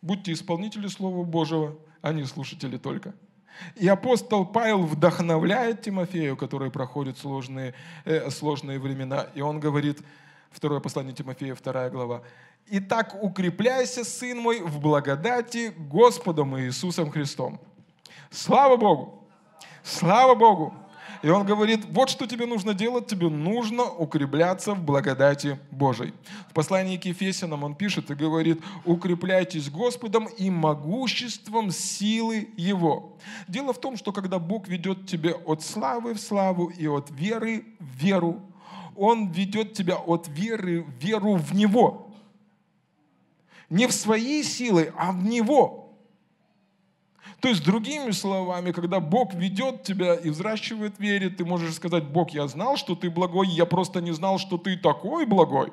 Будьте 0.00 0.32
исполнители 0.32 0.86
Слова 0.86 1.22
Божьего, 1.22 1.78
а 2.00 2.14
не 2.14 2.24
слушатели 2.24 2.78
только– 2.78 3.14
и 3.76 3.88
апостол 3.88 4.44
Павел 4.46 4.82
вдохновляет 4.82 5.82
Тимофею, 5.82 6.36
который 6.36 6.70
проходит 6.70 7.18
сложные, 7.18 7.74
э, 8.04 8.30
сложные 8.30 8.78
времена. 8.78 9.28
И 9.34 9.40
он 9.40 9.60
говорит, 9.60 10.00
второе 10.50 10.80
послание 10.80 11.14
Тимофея, 11.14 11.54
вторая 11.54 11.90
глава, 11.90 12.22
«Итак, 12.70 13.16
укрепляйся, 13.22 14.04
сын 14.04 14.38
мой, 14.38 14.60
в 14.60 14.78
благодати 14.80 15.72
Господом 15.76 16.58
Иисусом 16.58 17.10
Христом». 17.10 17.60
Слава 18.30 18.76
Богу! 18.76 19.24
Слава 19.82 20.34
Богу! 20.34 20.74
И 21.22 21.28
он 21.28 21.44
говорит, 21.44 21.84
вот 21.90 22.10
что 22.10 22.26
тебе 22.26 22.46
нужно 22.46 22.74
делать, 22.74 23.06
тебе 23.06 23.28
нужно 23.28 23.84
укрепляться 23.84 24.74
в 24.74 24.82
благодати 24.82 25.58
Божией. 25.70 26.14
В 26.50 26.54
послании 26.54 26.96
к 26.96 27.04
Ефесянам 27.06 27.64
он 27.64 27.74
пишет 27.74 28.10
и 28.10 28.14
говорит, 28.14 28.60
укрепляйтесь 28.84 29.70
Господом 29.70 30.26
и 30.26 30.50
могуществом 30.50 31.70
силы 31.70 32.48
Его. 32.56 33.16
Дело 33.48 33.72
в 33.72 33.80
том, 33.80 33.96
что 33.96 34.12
когда 34.12 34.38
Бог 34.38 34.68
ведет 34.68 35.06
тебя 35.06 35.34
от 35.34 35.62
славы 35.62 36.14
в 36.14 36.20
славу 36.20 36.66
и 36.66 36.86
от 36.86 37.10
веры 37.10 37.64
в 37.80 37.96
веру, 37.96 38.40
Он 38.96 39.30
ведет 39.30 39.72
тебя 39.72 39.96
от 39.96 40.28
веры 40.28 40.82
в 40.82 41.04
веру 41.04 41.34
в 41.34 41.54
Него. 41.54 42.10
Не 43.70 43.86
в 43.86 43.92
свои 43.92 44.42
силы, 44.42 44.92
а 44.96 45.12
в 45.12 45.24
Него. 45.24 45.87
То 47.40 47.48
есть, 47.48 47.64
другими 47.64 48.10
словами, 48.10 48.72
когда 48.72 48.98
Бог 48.98 49.32
ведет 49.32 49.84
тебя 49.84 50.14
и 50.16 50.28
взращивает 50.28 50.96
в 50.96 51.00
вере, 51.00 51.30
ты 51.30 51.44
можешь 51.44 51.74
сказать, 51.74 52.04
Бог, 52.04 52.30
я 52.30 52.48
знал, 52.48 52.76
что 52.76 52.96
ты 52.96 53.10
благой, 53.10 53.46
я 53.48 53.64
просто 53.64 54.00
не 54.00 54.12
знал, 54.12 54.38
что 54.38 54.58
ты 54.58 54.76
такой 54.76 55.24
благой. 55.24 55.70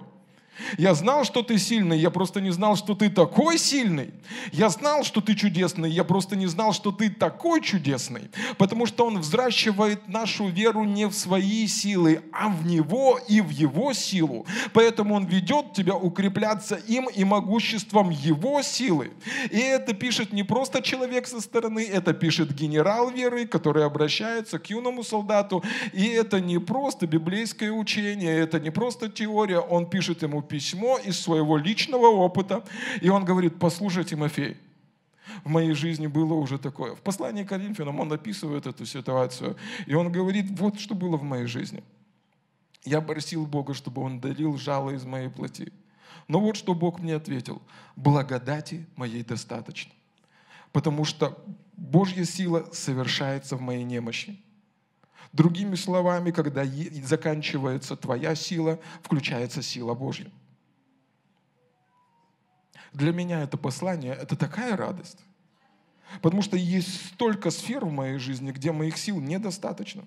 Я 0.78 0.94
знал, 0.94 1.24
что 1.26 1.44
ты 1.44 1.58
сильный, 1.58 2.00
я 2.00 2.10
просто 2.10 2.42
не 2.42 2.52
знал, 2.52 2.76
что 2.76 2.96
ты 2.96 3.10
такой 3.10 3.58
сильный. 3.58 4.14
Я 4.52 4.70
знал, 4.70 5.04
что 5.04 5.22
ты 5.22 5.36
чудесный, 5.36 5.90
я 5.90 6.04
просто 6.04 6.36
не 6.36 6.48
знал, 6.48 6.74
что 6.74 6.92
ты 6.92 7.10
такой 7.10 7.62
чудесный. 7.62 8.30
Потому 8.58 8.86
что 8.86 9.06
Он 9.06 9.20
взращивает 9.20 10.08
нашу 10.08 10.48
веру 10.48 10.84
не 10.84 11.08
в 11.08 11.14
свои 11.14 11.68
силы, 11.68 12.22
а 12.32 12.50
в 12.50 12.66
Него 12.66 13.20
и 13.28 13.42
в 13.42 13.50
Его 13.50 13.94
силу. 13.94 14.46
Поэтому 14.74 15.16
Он 15.16 15.26
ведет 15.26 15.74
тебя 15.74 15.96
укрепляться 15.96 16.76
им 16.76 17.10
и 17.10 17.24
могуществом 17.24 18.10
Его 18.10 18.62
силы. 18.62 19.12
И 19.52 19.60
это 19.60 19.94
пишет 19.94 20.34
не 20.34 20.44
просто 20.44 20.82
человек 20.82 21.28
со 21.28 21.42
стороны, 21.42 21.86
это 21.86 22.14
пишет 22.14 22.54
генерал 22.54 23.10
веры, 23.10 23.46
который 23.46 23.86
обращается 23.86 24.60
к 24.60 24.70
юному 24.70 25.04
солдату. 25.04 25.64
И 25.94 26.08
это 26.08 26.40
не 26.40 26.60
просто 26.60 27.08
библейское 27.08 27.72
учение, 27.72 28.40
это 28.40 28.60
не 28.60 28.70
просто 28.70 29.10
теория, 29.10 29.60
он 29.60 29.90
пишет 29.90 30.24
ему 30.24 30.42
письмо 30.48 30.98
из 30.98 31.20
своего 31.20 31.58
личного 31.58 32.08
опыта, 32.08 32.64
и 33.02 33.10
он 33.10 33.26
говорит, 33.26 33.60
послушай, 33.60 34.04
Тимофей, 34.04 34.58
в 35.44 35.50
моей 35.50 35.74
жизни 35.74 36.08
было 36.08 36.34
уже 36.34 36.58
такое. 36.58 36.96
В 36.96 37.02
послании 37.02 37.44
к 37.44 37.50
Коринфянам 37.50 38.00
он 38.00 38.12
описывает 38.12 38.68
эту 38.68 38.86
ситуацию, 38.86 39.58
и 39.86 39.94
он 39.94 40.12
говорит, 40.12 40.60
вот 40.60 40.80
что 40.80 40.96
было 40.96 41.18
в 41.18 41.24
моей 41.24 41.46
жизни. 41.46 41.84
Я 42.86 43.02
просил 43.02 43.48
Бога, 43.48 43.74
чтобы 43.74 44.04
Он 44.04 44.20
дарил 44.20 44.58
жало 44.58 44.92
из 44.92 45.04
моей 45.04 45.30
плоти. 45.30 45.74
Но 46.28 46.40
вот 46.40 46.56
что 46.56 46.74
Бог 46.76 47.00
мне 47.00 47.16
ответил. 47.16 47.62
Благодати 47.96 48.86
моей 48.96 49.24
достаточно. 49.24 49.92
Потому 50.72 51.04
что 51.04 51.44
Божья 51.74 52.24
сила 52.26 52.70
совершается 52.72 53.56
в 53.56 53.62
моей 53.62 53.84
немощи. 53.84 54.40
Другими 55.34 55.76
словами, 55.76 56.32
когда 56.32 56.64
заканчивается 57.04 57.96
твоя 57.96 58.36
сила, 58.36 58.80
включается 59.02 59.62
сила 59.62 59.94
Божья. 59.94 60.32
Для 62.94 63.12
меня 63.12 63.42
это 63.42 63.58
послание, 63.58 64.14
это 64.14 64.36
такая 64.38 64.78
радость. 64.78 65.20
Потому 66.22 66.42
что 66.42 66.56
есть 66.56 67.08
столько 67.08 67.52
сфер 67.52 67.86
в 67.86 67.92
моей 67.92 68.20
жизни, 68.20 68.52
где 68.52 68.72
моих 68.72 68.98
сил 68.98 69.20
недостаточно. 69.20 70.06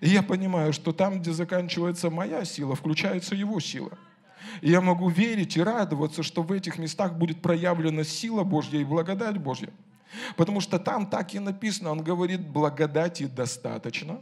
И 0.00 0.08
я 0.08 0.22
понимаю, 0.22 0.72
что 0.72 0.92
там, 0.92 1.20
где 1.20 1.32
заканчивается 1.32 2.10
моя 2.10 2.44
сила, 2.44 2.74
включается 2.74 3.34
его 3.34 3.60
сила. 3.60 3.90
И 4.60 4.70
я 4.70 4.80
могу 4.80 5.08
верить 5.08 5.56
и 5.56 5.62
радоваться, 5.62 6.22
что 6.22 6.42
в 6.42 6.52
этих 6.52 6.78
местах 6.78 7.14
будет 7.14 7.42
проявлена 7.42 8.04
сила 8.04 8.44
Божья 8.44 8.78
и 8.78 8.84
благодать 8.84 9.38
Божья. 9.38 9.70
Потому 10.36 10.60
что 10.60 10.78
там 10.78 11.06
так 11.06 11.34
и 11.34 11.38
написано, 11.38 11.90
он 11.90 12.02
говорит, 12.02 12.46
благодати 12.46 13.26
достаточно, 13.26 14.20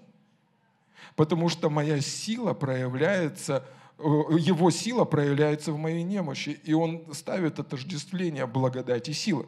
потому 1.15 1.49
что 1.49 1.71
моя 1.71 2.01
сила 2.01 2.55
проявляется, 2.55 3.65
э, 3.99 4.03
его 4.03 4.71
сила 4.71 5.05
проявляется 5.05 5.73
в 5.73 5.79
моей 5.79 6.03
немощи, 6.03 6.61
и 6.65 6.73
он 6.73 7.05
ставит 7.15 7.59
отождествление 7.59 8.47
благодати 8.47 9.11
и 9.11 9.15
силы. 9.15 9.47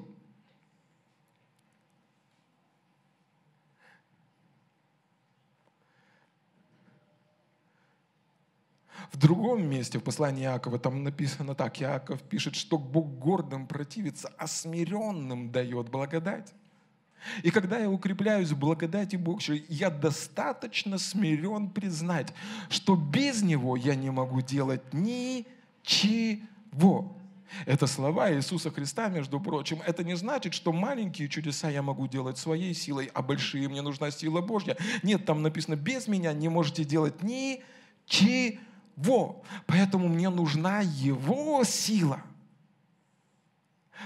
В 9.12 9.16
другом 9.16 9.68
месте, 9.68 9.98
в 9.98 10.02
послании 10.02 10.44
Иакова, 10.44 10.78
там 10.78 11.02
написано 11.02 11.54
так, 11.54 11.80
Иаков 11.80 12.20
пишет, 12.22 12.54
что 12.54 12.76
Бог 12.78 13.18
гордым 13.18 13.66
противится, 13.66 14.32
а 14.36 14.46
смиренным 14.46 15.50
дает 15.50 15.88
благодать. 15.90 16.52
И 17.42 17.50
когда 17.50 17.78
я 17.78 17.90
укрепляюсь 17.90 18.50
в 18.50 18.58
благодати 18.58 19.16
Божьей, 19.16 19.64
я 19.68 19.90
достаточно 19.90 20.98
смирен 20.98 21.70
признать, 21.70 22.32
что 22.68 22.96
без 22.96 23.42
Него 23.42 23.76
я 23.76 23.94
не 23.94 24.10
могу 24.10 24.40
делать 24.40 24.82
ничего. 24.92 25.44
Это 27.64 27.86
слова 27.86 28.30
Иисуса 28.32 28.70
Христа, 28.70 29.08
между 29.08 29.40
прочим. 29.40 29.80
Это 29.86 30.04
не 30.04 30.16
значит, 30.16 30.52
что 30.52 30.70
маленькие 30.72 31.28
чудеса 31.28 31.70
я 31.70 31.82
могу 31.82 32.06
делать 32.06 32.36
своей 32.36 32.74
силой, 32.74 33.10
а 33.14 33.22
большие 33.22 33.68
мне 33.68 33.80
нужна 33.80 34.10
сила 34.10 34.42
Божья. 34.42 34.76
Нет, 35.02 35.24
там 35.24 35.42
написано, 35.42 35.76
без 35.76 36.08
меня 36.08 36.32
не 36.34 36.48
можете 36.48 36.84
делать 36.84 37.22
ничего. 37.22 38.60
Во! 38.98 39.42
Поэтому 39.66 40.08
мне 40.08 40.28
нужна 40.28 40.80
Его 40.80 41.62
сила. 41.62 42.20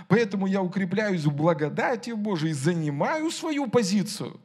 Поэтому 0.07 0.47
я 0.47 0.61
укрепляюсь 0.61 1.25
в 1.25 1.35
благодати 1.35 2.11
Божией, 2.11 2.53
занимаю 2.53 3.31
свою 3.31 3.69
позицию, 3.69 4.39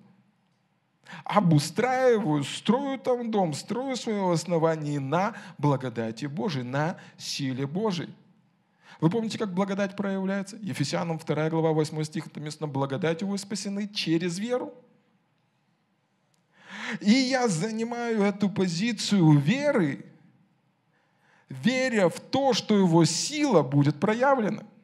обустраиваю, 1.25 2.43
строю 2.43 2.97
там 2.97 3.29
дом, 3.29 3.53
строю 3.53 3.97
свое 3.97 4.31
основание 4.31 4.99
на 4.99 5.35
благодати 5.57 6.25
Божией, 6.25 6.63
на 6.63 6.97
силе 7.17 7.67
Божией. 7.67 8.13
Вы 9.01 9.09
помните, 9.09 9.37
как 9.37 9.53
благодать 9.53 9.95
проявляется? 9.97 10.57
Ефесянам 10.61 11.17
2 11.17 11.49
глава 11.49 11.71
8 11.71 12.03
стих, 12.03 12.29
там 12.29 12.43
написано, 12.43 12.67
благодатью 12.67 13.27
вы 13.27 13.37
спасены 13.37 13.87
через 13.89 14.39
веру. 14.39 14.73
И 17.01 17.11
я 17.11 17.49
занимаю 17.49 18.21
эту 18.21 18.49
позицию 18.49 19.37
веры, 19.37 20.05
веря 21.49 22.09
в 22.09 22.19
то, 22.19 22.53
что 22.53 22.77
его 22.77 23.05
сила 23.05 23.61
будет 23.61 23.99
проявлена– 23.99 24.63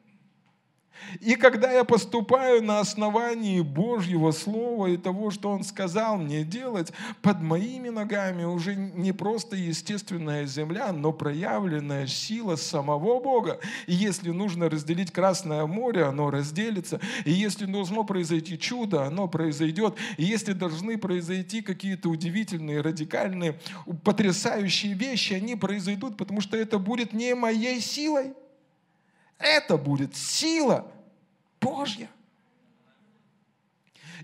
и 1.20 1.36
когда 1.36 1.70
я 1.72 1.84
поступаю 1.84 2.62
на 2.62 2.80
основании 2.80 3.60
Божьего 3.60 4.30
Слова 4.30 4.86
и 4.86 4.96
того, 4.96 5.30
что 5.30 5.50
Он 5.50 5.64
сказал 5.64 6.18
мне 6.18 6.44
делать, 6.44 6.92
под 7.22 7.40
моими 7.42 7.88
ногами 7.88 8.44
уже 8.44 8.74
не 8.74 9.12
просто 9.12 9.56
естественная 9.56 10.46
земля, 10.46 10.92
но 10.92 11.12
проявленная 11.12 12.06
сила 12.06 12.56
самого 12.56 13.20
Бога. 13.20 13.60
И 13.86 13.94
если 13.94 14.30
нужно 14.30 14.68
разделить 14.68 15.12
Красное 15.12 15.66
море, 15.66 16.04
оно 16.04 16.30
разделится. 16.30 17.00
И 17.24 17.30
если 17.30 17.66
должно 17.66 18.04
произойти 18.04 18.58
чудо, 18.58 19.04
оно 19.04 19.28
произойдет. 19.28 19.96
И 20.16 20.24
если 20.24 20.52
должны 20.52 20.98
произойти 20.98 21.62
какие-то 21.62 22.08
удивительные, 22.08 22.80
радикальные, 22.80 23.58
потрясающие 24.02 24.94
вещи, 24.94 25.34
они 25.34 25.56
произойдут, 25.56 26.16
потому 26.16 26.40
что 26.40 26.56
это 26.56 26.78
будет 26.78 27.12
не 27.12 27.34
моей 27.34 27.80
силой. 27.80 28.34
Это 29.38 29.76
будет 29.76 30.16
сила 30.16 30.90
Божья. 31.60 32.08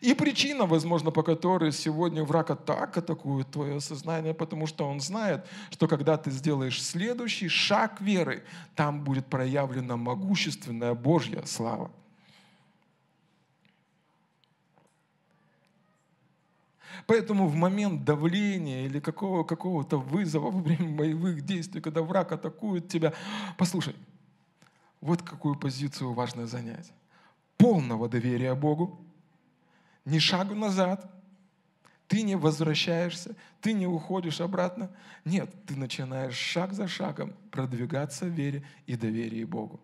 И 0.01 0.15
причина, 0.15 0.65
возможно, 0.65 1.11
по 1.11 1.23
которой 1.23 1.73
сегодня 1.73 2.25
враг 2.25 2.49
так 2.65 2.97
атакует 2.97 3.51
твое 3.51 3.81
сознание, 3.81 4.33
потому 4.33 4.67
что 4.67 4.89
он 4.89 5.01
знает, 5.01 5.47
что 5.71 5.87
когда 5.89 6.17
ты 6.17 6.31
сделаешь 6.31 6.83
следующий 6.83 7.49
шаг 7.49 8.01
веры, 8.01 8.43
там 8.75 9.05
будет 9.05 9.27
проявлена 9.27 9.99
могущественная 9.99 10.95
Божья 10.95 11.43
слава. 11.45 11.91
Поэтому 17.07 17.47
в 17.49 17.55
момент 17.55 18.05
давления 18.05 18.87
или 18.87 19.01
какого, 19.01 19.45
какого-то 19.45 19.99
вызова 19.99 20.51
во 20.51 20.61
время 20.61 20.97
боевых 20.97 21.43
действий, 21.43 21.81
когда 21.81 22.03
враг 22.03 22.33
атакует 22.33 22.89
тебя, 22.89 23.13
послушай, 23.59 23.95
вот 25.01 25.23
какую 25.23 25.59
позицию 25.59 26.13
важно 26.13 26.47
занять 26.47 26.93
полного 27.61 28.09
доверия 28.09 28.55
Богу, 28.55 28.99
ни 30.07 30.19
шагу 30.19 30.55
назад, 30.55 31.11
ты 32.09 32.23
не 32.23 32.35
возвращаешься, 32.35 33.37
ты 33.61 33.75
не 33.75 33.87
уходишь 33.87 34.41
обратно. 34.41 34.91
Нет, 35.25 35.55
ты 35.67 35.77
начинаешь 35.77 36.35
шаг 36.35 36.73
за 36.73 36.89
шагом 36.89 37.35
продвигаться 37.51 38.25
в 38.25 38.31
вере 38.31 38.65
и 38.87 38.97
доверии 38.97 39.45
Богу. 39.45 39.79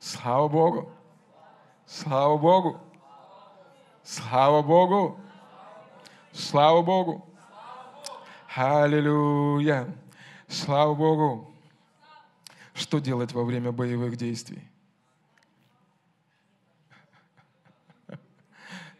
Слава 0.00 0.48
Богу! 0.48 0.92
Слава 1.86 2.36
Богу! 2.36 2.80
Слава 4.02 4.62
Богу! 4.62 5.20
Слава 6.32 6.82
Богу! 6.82 7.26
Аллилуйя! 8.54 9.86
Слава 10.50 10.94
Богу! 10.94 11.48
Что 12.74 12.98
делать 12.98 13.32
во 13.32 13.44
время 13.44 13.70
боевых 13.70 14.16
действий? 14.16 14.68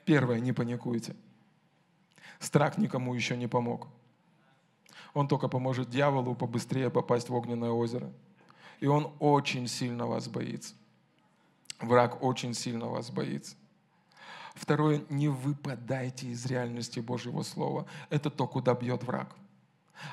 Первое, 0.05 0.39
не 0.39 0.53
паникуйте. 0.53 1.17
Страх 2.39 2.79
никому 2.79 3.15
еще 3.15 3.37
не 3.37 3.49
помог. 3.49 3.89
Он 5.13 5.27
только 5.27 5.49
поможет 5.49 5.91
дьяволу 5.91 6.37
побыстрее 6.37 6.89
попасть 6.89 7.29
в 7.29 7.35
огненное 7.35 7.71
озеро. 7.71 8.13
И 8.79 8.87
он 8.87 9.13
очень 9.19 9.67
сильно 9.67 10.07
вас 10.07 10.29
боится. 10.29 10.75
Враг 11.81 12.23
очень 12.23 12.55
сильно 12.55 12.87
вас 12.87 13.11
боится. 13.11 13.57
Второе, 14.55 15.03
не 15.09 15.29
выпадайте 15.29 16.29
из 16.29 16.47
реальности 16.47 17.01
Божьего 17.01 17.43
Слова. 17.43 17.87
Это 18.09 18.31
то, 18.31 18.47
куда 18.47 18.73
бьет 18.75 19.03
враг. 19.03 19.35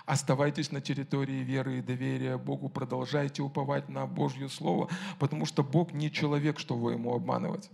Оставайтесь 0.06 0.72
на 0.72 0.82
территории 0.82 1.44
веры 1.44 1.80
и 1.80 1.82
доверия 1.82 2.38
Богу, 2.38 2.70
продолжайте 2.70 3.42
уповать 3.42 3.90
на 3.90 4.06
Божье 4.06 4.50
Слово, 4.50 4.90
потому 5.20 5.46
что 5.46 5.64
Бог 5.64 5.94
не 5.94 6.12
человек, 6.12 6.60
чтобы 6.60 6.94
ему 6.94 7.14
обманывать. 7.14 7.70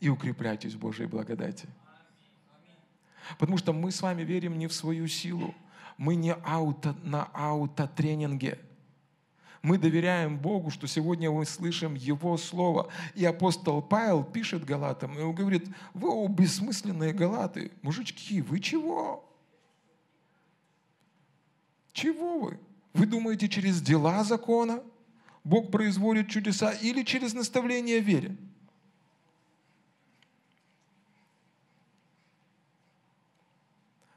И 0.00 0.08
укрепляйтесь 0.08 0.74
в 0.74 0.78
Божьей 0.78 1.06
благодати. 1.06 1.68
Потому 3.38 3.58
что 3.58 3.72
мы 3.72 3.90
с 3.90 4.02
вами 4.02 4.22
верим 4.22 4.58
не 4.58 4.66
в 4.66 4.72
свою 4.72 5.06
силу, 5.06 5.54
мы 5.96 6.14
не 6.14 6.32
ауто, 6.32 6.96
на 7.02 7.24
аутотренинге. 7.34 8.58
Мы 9.62 9.76
доверяем 9.76 10.38
Богу, 10.38 10.70
что 10.70 10.86
сегодня 10.86 11.30
мы 11.30 11.44
слышим 11.44 11.94
Его 11.94 12.38
Слово. 12.38 12.88
И 13.14 13.24
апостол 13.26 13.82
Павел 13.82 14.24
пишет 14.24 14.64
Галатам, 14.64 15.18
и 15.18 15.22
он 15.22 15.34
говорит, 15.34 15.68
вы 15.92 16.08
о 16.10 16.26
бессмысленные 16.28 17.12
Галаты, 17.12 17.70
мужички, 17.82 18.40
вы 18.40 18.58
чего? 18.60 19.29
Чего 21.92 22.38
вы? 22.38 22.58
Вы 22.92 23.06
думаете, 23.06 23.48
через 23.48 23.80
дела 23.80 24.24
закона 24.24 24.82
Бог 25.44 25.70
производит 25.70 26.28
чудеса 26.28 26.72
или 26.72 27.02
через 27.02 27.34
наставление 27.34 28.00
вере? 28.00 28.36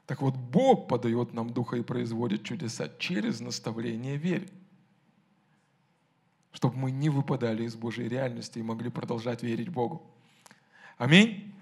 Так 0.06 0.20
вот, 0.20 0.36
Бог 0.36 0.86
подает 0.86 1.32
нам 1.32 1.50
Духа 1.50 1.76
и 1.76 1.82
производит 1.82 2.42
чудеса 2.42 2.90
через 2.98 3.40
наставление 3.40 4.16
вере. 4.16 4.48
Чтобы 6.52 6.76
мы 6.76 6.90
не 6.90 7.08
выпадали 7.08 7.64
из 7.64 7.74
Божьей 7.74 8.08
реальности 8.08 8.58
и 8.58 8.62
могли 8.62 8.90
продолжать 8.90 9.42
верить 9.42 9.70
Богу. 9.70 10.02
Аминь. 10.98 11.53